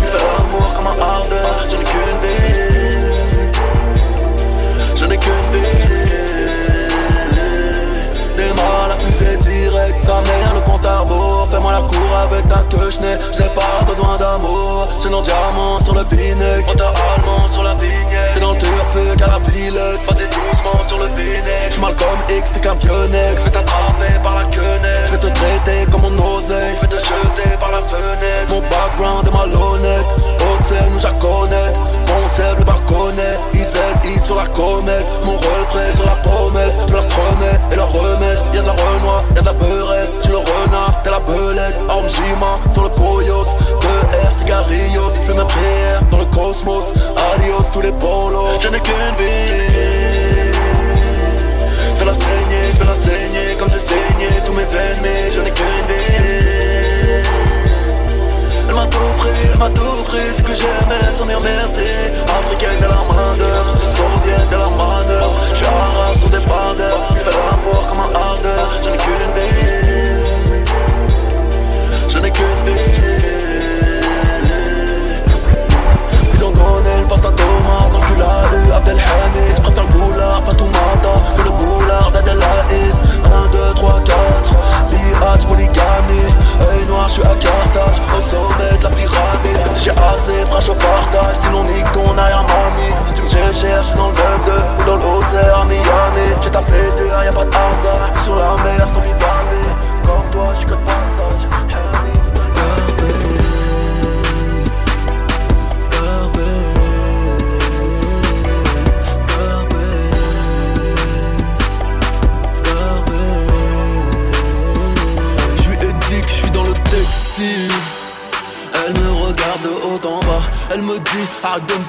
fait 0.07 0.24
l'amour 0.24 0.74
comme 0.76 0.88
un 0.88 0.97
ardeur. 1.01 1.66
Je 1.70 1.76
n'ai 1.76 1.84
qu'une 1.84 2.20
vie. 2.24 2.49
Je 4.95 5.05
n'ai 5.05 5.18
qu'une 5.18 5.49
vie. 5.53 5.88
Le 10.10 10.62
compte 10.62 10.86
à. 10.86 11.05
Fais-moi 11.51 11.72
la 11.72 11.80
cour 11.80 12.18
avec 12.22 12.45
ta 12.47 12.60
queue, 12.70 12.91
je 12.91 12.99
n'ai, 12.99 13.49
pas 13.55 13.84
besoin 13.88 14.18
d'amour. 14.18 14.88
J'ai 15.01 15.10
nos 15.10 15.22
diamants 15.22 15.80
sur 15.84 15.95
le 15.95 16.03
vinaigre, 16.03 16.68
moteur 16.68 16.93
allemand 16.93 17.47
sur 17.51 17.64
la 17.64 17.74
vignette. 17.74 18.34
T'es 18.34 18.39
dans 18.39 18.53
le 18.53 18.60
turf 18.60 19.18
qu'à 19.18 19.28
la 19.28 19.39
villette, 19.39 20.01
vas-y 20.07 20.28
doucement 20.30 20.88
sur 20.88 20.99
le 20.99 21.07
vinaigre. 21.07 21.70
J'suis 21.70 21.82
mal 21.82 21.95
comme 21.95 22.38
X, 22.38 22.51
t'es 22.53 22.60
qu'un 22.60 22.76
vieux 22.76 23.07
nègre. 23.10 23.39
Je 23.39 23.45
vais 23.45 23.51
t'attraper 23.51 24.14
par 24.24 24.36
la 24.36 24.43
quenelle, 24.45 25.05
je 25.07 25.12
vais 25.12 25.18
te 25.18 25.28
traiter 25.28 25.91
comme 25.91 26.01
mon 26.01 26.38
oseille. 26.38 26.76
Je 26.76 26.88
vais 26.88 26.95
te 26.95 27.01
jeter 27.01 27.57
par 27.60 27.72
la 27.72 27.82
fenêtre. 27.82 28.49
Mon 28.49 28.62
background 28.62 29.28
est 29.28 29.36
malhonnête, 29.36 30.05
scène, 30.70 30.93
nous 30.93 31.20
connais. 31.20 31.72
Concept, 32.05 32.60
le 32.60 32.66
barconnet, 32.66 33.36
IZI 33.53 34.26
sur 34.26 34.36
la 34.36 34.47
comète. 34.47 35.05
Mon 35.26 35.38
refrain 35.38 35.89
sur 35.95 36.05
la 36.05 36.18
pommette, 36.26 36.74
je 36.88 36.93
leur 36.93 37.03
remets 37.03 37.60
et 37.72 37.76
leur 37.76 37.91
remettre. 37.91 38.43
Y'a 38.53 38.62
de 38.62 38.68
la 38.68 38.74
renoir, 38.74 39.24
y'a 39.36 39.41
de 39.41 39.45
la 39.45 39.53
beurette. 39.53 39.98
J'suis 40.30 40.38
le 40.38 40.45
renard, 40.45 41.01
t'es 41.03 41.09
la 41.09 41.19
belette. 41.19 41.75
Arme 41.89 42.07
Jima 42.07 42.53
sur 42.73 42.84
le 42.84 42.89
Poyos, 42.89 43.49
2R, 43.82 44.38
cigarillos. 44.38 45.11
Fais 45.25 45.34
ma 45.34 45.45
prière 45.45 46.01
dans 46.11 46.17
le 46.19 46.25
cosmos. 46.25 46.93
Adios, 47.34 47.65
tous 47.73 47.82
les 47.82 47.91
polos. 47.91 48.61
Je 48.61 48.67
n'ai 48.67 48.80
qu'une 48.80 49.15
vie. 49.17 49.73
Je 51.95 51.99
vais 51.99 52.05
la 52.05 52.13
saigner, 52.13 52.65
je 52.73 52.80
vais 52.80 52.86
la 52.86 52.95
saigner 52.95 53.55
comme 53.57 53.71
j'ai 53.71 53.80
saigné 53.80 54.30
tous 54.45 54.53
mes 54.53 54.69
ennemis. 54.69 55.32
Je 55.34 55.41
n'ai 55.41 55.51
qu'une 55.51 55.88
vie. 55.89 57.25
Elle 58.69 58.75
m'a 58.75 58.86
tout 58.86 59.11
pris, 59.17 59.30
elle 59.51 59.57
m'a 59.57 59.69
tout 59.69 60.03
pris, 60.09 60.30
ce 60.38 60.43
que 60.43 60.53
j'aimais, 60.53 61.09
s'en 61.17 61.27
est 61.27 61.34
remercié. 61.34 61.89
Africaine 62.38 62.77
de 62.77 62.86
la 62.86 63.01
main 63.09 63.34
d'œuvre, 63.36 63.73
saoudienne 63.97 64.47
de 64.51 64.57
la 64.57 64.69
manœuvre. 64.69 65.39
Je 65.49 65.55
suis 65.55 65.65
arrache 65.65 66.19
sur 66.19 66.30
des 66.30 66.38
d'œuvre, 66.38 67.07
il 67.15 67.17
fait 67.17 67.32
l'amour 67.32 67.88
comme 67.89 68.01
un 68.01 68.13
ardeur. 68.13 68.69
Je 68.84 68.89
n'ai 68.91 68.97
qu'une 68.97 69.34
vie 69.36 69.78
j'en 72.20 72.26
ai 72.26 72.32
qu'une 72.32 72.45
vie 72.65 72.80
Ils 76.34 76.43
ont 76.43 76.51
donné 76.51 77.01
le 77.01 77.07
poste 77.07 77.26
à 77.26 77.32
Thomas 77.32 77.89
dans 77.91 77.99
le 77.99 78.05
cul 78.05 78.22
à 78.22 78.76
Abdelhamid. 78.78 79.55
Je 79.55 79.61
préfère 79.61 79.84
le 79.84 79.89
boulard, 79.89 80.41
pas 80.43 80.53
tout 80.53 80.65
mata 80.65 81.15
Que 81.36 81.43
le 81.43 81.51
boulard 81.51 82.11
d'Adelaide 82.11 82.95
1, 83.26 83.51
2, 83.51 83.74
3, 83.76 84.01
4 84.05 84.15
Liage, 84.91 85.47
polygamie. 85.47 86.34
Œil 86.72 86.86
noir, 86.88 87.07
je 87.07 87.13
suis 87.13 87.24
à 87.24 87.36
Carthage 87.36 88.01
Au 88.15 88.22
sommet 88.28 88.78
de 88.78 88.84
la 88.84 88.89
pyramide. 88.89 89.74
Si 89.74 89.86
j'ai 89.86 89.91
assez, 89.91 90.45
fraîche 90.49 90.70
au 90.70 90.76
partage. 90.76 91.36
Sinon 91.36 91.63
nique 91.63 91.91
ton 91.93 92.17
air, 92.17 92.43
mamie 92.43 92.95
Si 93.05 93.13
tu 93.13 93.22
me 93.22 93.30
cherches, 93.30 93.93
dans 93.93 94.09
le 94.09 94.15
2 94.15 94.51
Ou 94.80 94.86
dans 94.86 94.95
l'hôtel 94.97 95.51
à 95.53 95.63
Miami. 95.65 96.28
J'ai 96.41 96.51
ta 96.51 96.61
plaisir, 96.61 97.24
y'a 97.24 97.32
pas 97.32 97.45
de 97.45 97.49
hasard. 97.49 98.24
Sur 98.24 98.36
la 98.36 98.55
mer, 98.63 98.88
sans 98.93 99.01
vis-à-vis 99.01 99.70
Comme 100.03 100.32
toi, 100.32 100.53
j'suis 100.55 100.65
que 100.65 100.88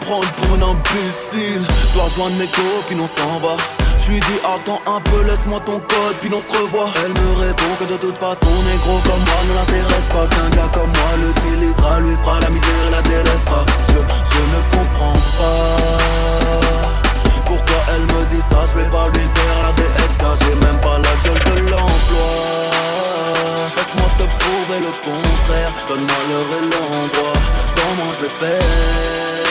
prendre 0.01 0.31
pour 0.33 0.51
un 0.57 0.63
imbécile. 0.73 1.63
Dois 1.95 2.05
rejoindre 2.05 2.37
mes 2.37 2.47
copines 2.47 3.01
on 3.01 3.09
s'en 3.09 3.39
va. 3.39 3.57
Je 3.99 4.11
lui 4.11 4.21
dis 4.21 4.41
attends 4.45 4.81
un 4.87 5.01
peu 5.01 5.23
laisse-moi 5.25 5.61
ton 5.61 5.79
code 5.79 6.17
puis 6.21 6.31
on 6.33 6.41
se 6.41 6.57
revoit. 6.57 6.89
Elle 7.05 7.13
me 7.13 7.33
répond 7.47 7.73
que 7.79 7.85
de 7.85 7.97
toute 7.97 8.19
façon 8.19 8.51
négro 8.69 8.99
comme 9.05 9.25
moi 9.25 9.41
ne 9.49 9.55
l'intéresse 9.55 10.09
pas 10.13 10.27
Qu'un 10.27 10.51
gars 10.57 10.71
comme 10.73 10.91
moi 10.91 11.13
l'utilisera 11.21 12.01
Lui 12.01 12.17
fera 12.23 12.41
la 12.41 12.51
misère 12.51 12.85
et 12.89 12.91
la 12.91 13.03
délaissera. 13.03 13.65
Je, 13.89 14.01
je 14.33 14.43
ne 14.53 14.61
comprends 14.73 15.21
pas 15.39 15.77
Pourquoi 17.47 17.81
elle 17.95 18.07
me 18.15 18.25
dit 18.27 18.41
ça 18.41 18.61
Je 18.71 18.79
vais 18.79 18.91
pas 18.91 19.09
lui 19.09 19.27
faire 19.37 19.59
la 19.65 19.73
DSK 19.73 20.23
J'ai 20.41 20.55
même 20.67 20.81
pas 20.81 20.99
la 20.99 21.15
gueule 21.25 21.45
de 21.55 21.71
l'emploi. 21.71 22.31
Laisse-moi 23.77 24.09
te 24.19 24.25
prouver 24.41 24.81
le 24.81 24.93
contraire 25.05 25.73
Donne-moi 25.89 26.21
l'heure 26.29 26.53
et 26.59 26.65
l'endroit 26.73 27.39
Comment 27.77 28.13
je 28.19 28.23
vais 28.25 28.35
faire? 28.41 29.50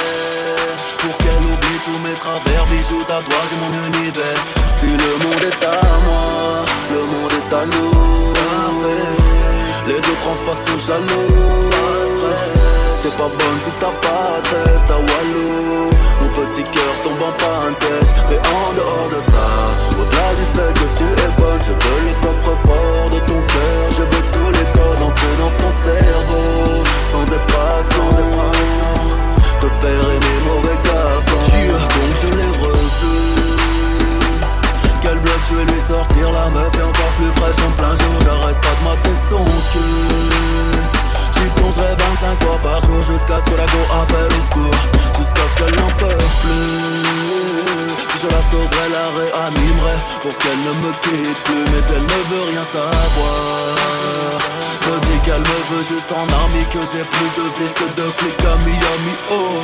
Tous 1.86 2.00
mes 2.00 2.16
travers 2.20 2.66
Bijoux, 2.66 3.04
tatouages 3.04 3.54
et 3.54 3.60
mon 3.62 3.72
univers. 3.88 4.42
Si 4.80 4.86
le 4.88 5.12
monde 5.24 5.44
est 5.44 5.66
à 5.66 5.82
moi 6.06 6.66
Le 6.92 7.02
monde 7.12 7.32
est 7.40 7.54
à 7.54 7.66
nous. 7.66 8.10
Les 9.88 9.98
autres 9.98 10.30
en 10.30 10.38
face 10.46 10.64
sont 10.68 10.80
jaloux. 10.88 11.70
C'est 13.02 13.16
pas 13.18 13.30
bonne 13.30 13.60
si 13.64 13.72
t'as 13.80 13.96
pas 14.06 14.42
tête 14.44 14.84
T'as 14.86 14.96
Walou 14.96 15.90
Mon 16.22 16.28
petit 16.28 16.64
cœur 16.64 16.94
tombe 17.02 17.24
en 17.24 17.32
panne 17.32 17.74
sèche 17.80 18.14
Mais 18.30 18.38
en 18.38 18.74
dehors 18.76 19.10
de 19.10 19.20
ça? 19.32 19.48
Au-delà 19.98 20.30
du 20.36 20.46
fait 20.54 20.74
que 20.80 20.88
tu 20.98 21.06
es 21.06 21.32
bonne 21.40 21.62
Je 21.64 21.72
veux 21.72 22.02
le 22.06 22.14
coffre-fort 22.22 23.10
de 23.10 23.20
ton 23.20 23.40
cœur. 23.54 23.86
Je 23.98 24.04
veux 24.04 24.26
tous 24.34 24.52
les 24.52 24.68
codes 24.76 25.02
entrer 25.02 25.36
dans 25.40 25.54
ton 25.62 25.72
cerveau. 25.88 26.84
Sans 27.12 27.24
effraction. 27.24 28.10
Te 29.62 29.68
faire 29.82 30.06
aimer 30.16 30.40
mauvais 30.46 30.89
je 35.50 35.56
vais 35.56 35.66
lui 35.66 35.82
sortir 35.82 36.32
La 36.32 36.50
meuf 36.50 36.74
est 36.74 36.84
encore 36.84 37.14
plus 37.18 37.32
fraîche 37.40 37.66
en 37.66 37.72
plein 37.72 37.96
jour. 37.96 38.14
J'arrête 38.24 38.62
pas 38.62 38.76
de 38.78 38.84
mater 38.88 39.18
son 39.30 39.46
cul. 39.72 40.40
J'y 41.36 41.50
plongerai 41.56 41.96
25 41.98 42.44
fois 42.44 42.60
par 42.62 42.80
jour 42.86 43.02
Jusqu'à 43.02 43.40
ce 43.42 43.50
que 43.50 43.58
la 43.58 43.66
go 43.66 43.82
appelle 44.02 44.34
au 44.38 44.44
secours. 44.48 44.82
Jusqu'à 45.18 45.46
ce 45.50 45.56
qu'elle 45.58 45.76
n'en 45.80 45.92
peut 45.98 46.24
plus. 46.42 47.10
Je 48.22 48.28
la 48.28 48.42
sauverai, 48.52 48.86
la 48.92 49.06
réanimerai 49.18 49.98
Pour 50.22 50.38
qu'elle 50.38 50.62
ne 50.68 50.74
me 50.84 50.92
quitte 51.04 51.42
plus. 51.46 51.66
Mais 51.72 51.84
elle 51.96 52.04
ne 52.04 52.20
veut 52.30 52.46
rien 52.52 52.66
savoir. 52.76 53.80
Me 54.86 54.96
dit 55.08 55.20
qu'elle 55.24 55.42
me 55.42 55.60
veut 55.72 55.86
juste 55.88 56.12
en 56.12 56.26
army 56.42 56.64
Que 56.74 56.82
j'ai 56.92 57.04
plus 57.04 57.32
de 57.38 57.46
vis 57.58 57.74
que 57.74 58.02
de 58.02 58.08
flics 58.18 58.46
à 58.46 58.56
Miami 58.66 59.16
Oh 59.32 59.62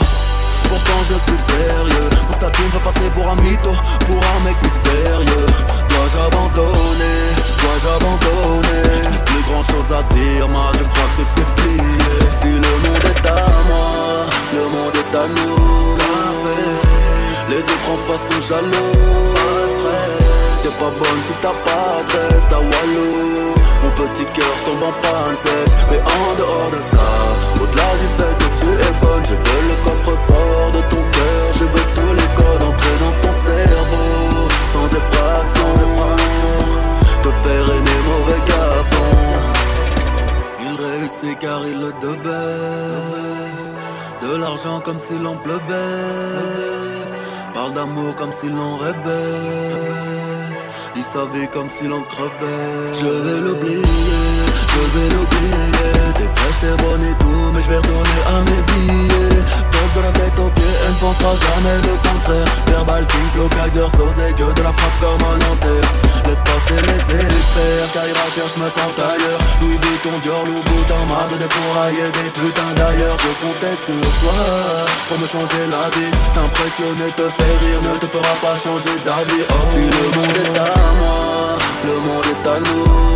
Pourtant 0.75 1.03
je 1.03 1.15
suis 1.23 1.39
sérieux. 1.47 2.09
Mon 2.27 2.33
statut 2.33 2.63
me 2.63 2.69
fait 2.71 2.83
passer 2.83 3.09
pour 3.13 3.29
un 3.29 3.35
mytho 3.35 3.71
Pour 4.07 4.19
un 4.35 4.39
mec 4.43 4.57
mystérieux. 4.61 5.47
Dois-je 5.87 6.17
abandonner 6.27 7.21
Dois-je 7.61 7.87
abandonner? 7.95 8.91
Plus 9.25 9.43
grand 9.47 9.63
chose 9.63 9.89
à 9.95 10.03
dire 10.13 10.47
Moi 10.49 10.71
je 10.73 10.83
crois 10.83 11.09
que 11.15 11.23
c'est 11.33 11.47
plié. 11.55 11.95
Si 12.41 12.47
le 12.47 12.73
monde 12.83 13.05
est 13.05 13.25
à 13.25 13.45
moi 13.69 13.87
Le 14.53 14.63
monde 14.75 14.95
est 15.01 15.15
à 15.15 15.25
nous. 15.37 15.95
Les 17.49 17.61
autres 17.63 17.89
en 17.93 17.99
face 18.07 18.25
sont 18.27 18.41
jaloux. 18.49 19.35
T'es 20.61 20.71
pas 20.71 20.91
bonne 20.99 21.21
si 21.27 21.33
t'as 21.41 21.55
pas 21.63 22.03
de 22.03 22.11
test 22.11 22.51
à 22.51 22.59
Walou 22.59 23.53
Mon 23.81 23.91
petit 23.91 24.25
cœur 24.33 24.55
tombe 24.65 24.83
en 24.83 24.91
panne 24.99 25.37
sèche 25.43 25.75
Mais 25.91 25.99
en 25.99 26.35
dehors 26.35 26.71
de 26.71 26.97
ça 26.97 27.14
Comme 44.63 44.99
s'il 44.99 45.27
en 45.27 45.35
pleuvait. 45.35 45.59
Parle 47.53 47.73
d'amour 47.73 48.15
comme 48.15 48.31
s'il 48.31 48.53
en 48.53 48.77
rêvait. 48.77 48.95
Il 50.95 51.03
savait 51.03 51.47
comme 51.47 51.69
s'il 51.69 51.91
en 51.91 52.01
crevait. 52.01 52.93
Je 52.93 53.05
vais 53.05 53.41
l'oublier, 53.41 53.81
je 54.71 54.97
vais 54.97 55.09
l'oublier. 55.13 56.13
T'es 56.15 56.29
fraîche, 56.35 56.59
t'es 56.61 56.83
bonne 56.83 57.03
et 57.03 57.17
tout 57.19 57.51
Mais 57.53 57.61
je 57.61 57.69
vais 57.69 57.77
retourner 57.77 58.21
à 58.27 58.41
mes 58.49 58.61
billets 58.61 59.34
de 59.95 60.01
la 60.01 60.11
tête 60.11 60.37
aux 60.37 60.49
pieds, 60.51 60.75
elle 60.85 60.93
ne 60.93 60.99
pensera 60.99 61.33
jamais 61.39 61.77
le 61.87 61.95
contraire 62.03 62.51
Verbal 62.67 63.07
King, 63.07 63.27
Flow, 63.33 63.47
Kaiser, 63.47 63.87
Sauce 63.95 64.19
que 64.35 64.47
de 64.53 64.61
la 64.61 64.73
frappe 64.73 64.99
comme 64.99 65.23
un 65.23 65.37
Nanterre 65.39 65.87
Laisse 66.27 66.43
passer 66.43 66.79
les 66.83 66.99
experts 67.15 67.89
Kaira 67.93 68.27
cherche 68.33 68.57
me 68.57 68.67
tente 68.75 68.99
ailleurs. 68.99 69.39
Louis 69.61 69.77
Vuitton, 69.77 70.17
Dior, 70.21 70.43
Louboutin 70.45 71.01
Marre 71.07 71.29
de 71.31 71.37
défourailler 71.37 72.09
des 72.11 72.29
putains 72.33 72.73
d'ailleurs. 72.75 73.17
Je 73.23 73.31
comptais 73.39 73.77
sur 73.85 74.09
toi 74.19 74.39
Pour 75.07 75.19
me 75.19 75.27
changer 75.27 75.63
la 75.69 75.85
vie. 75.93 76.11
T'impressionner, 76.33 77.11
te 77.15 77.29
faire 77.29 77.57
rire 77.61 77.81
Ne 77.85 77.97
te 77.99 78.07
fera 78.07 78.33
pas 78.41 78.55
changer 78.57 78.95
d'avis. 79.05 79.45
Oh. 79.49 79.53
Si 79.71 79.85
le 79.85 80.05
monde 80.17 80.37
est 80.43 80.59
à 80.59 80.73
moi 80.99 81.57
Le 81.85 81.95
monde 82.05 82.25
est 82.33 82.47
à 82.49 82.57
nous. 82.59 83.15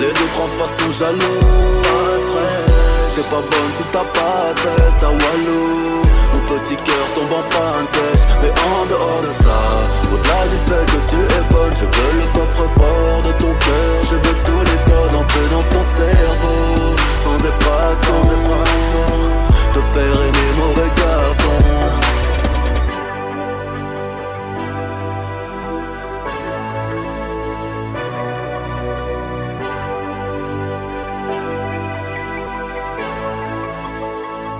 Les 0.00 0.10
autres 0.10 0.40
en 0.42 0.48
face 0.58 0.74
sont 0.80 0.92
jaloux 0.98 1.83
T'es 3.14 3.22
pas 3.22 3.36
bonne 3.36 3.72
si 3.78 3.84
t'as 3.92 4.02
pas 4.02 4.50
de 4.50 4.74
test 4.74 5.04
à 5.04 5.08
Walou 5.08 6.02
Mon 6.34 6.40
petit 6.50 6.74
cœur 6.74 7.06
tombe 7.14 7.30
en 7.30 7.44
panne 7.46 7.86
sèche 7.86 8.26
Mais 8.42 8.50
en 8.50 8.86
dehors 8.86 9.22
de 9.22 9.30
ça 9.38 9.60
Au-delà 10.12 10.48
du 10.50 10.58
fait 10.66 10.84
que 10.90 10.98
tu 11.10 11.16
es 11.22 11.42
bonne 11.54 11.74
Je 11.76 11.84
veux 11.84 12.12
le 12.18 12.26
coffre-fort 12.34 13.22
de 13.22 13.32
ton 13.38 13.54
cœur. 13.54 13.94
Je 14.10 14.16
veux 14.16 14.36
tous 14.46 14.62
les 14.66 14.90
codes 14.90 15.14
entrer 15.14 15.46
dans 15.52 15.62
ton 15.62 15.84
cerveau. 15.94 16.96
Sans 17.22 17.38
effraction 17.38 18.20
Te 19.74 19.80
faire 19.94 20.18
aimer 20.26 20.50
mauvais 20.58 20.90
garçon 20.96 22.03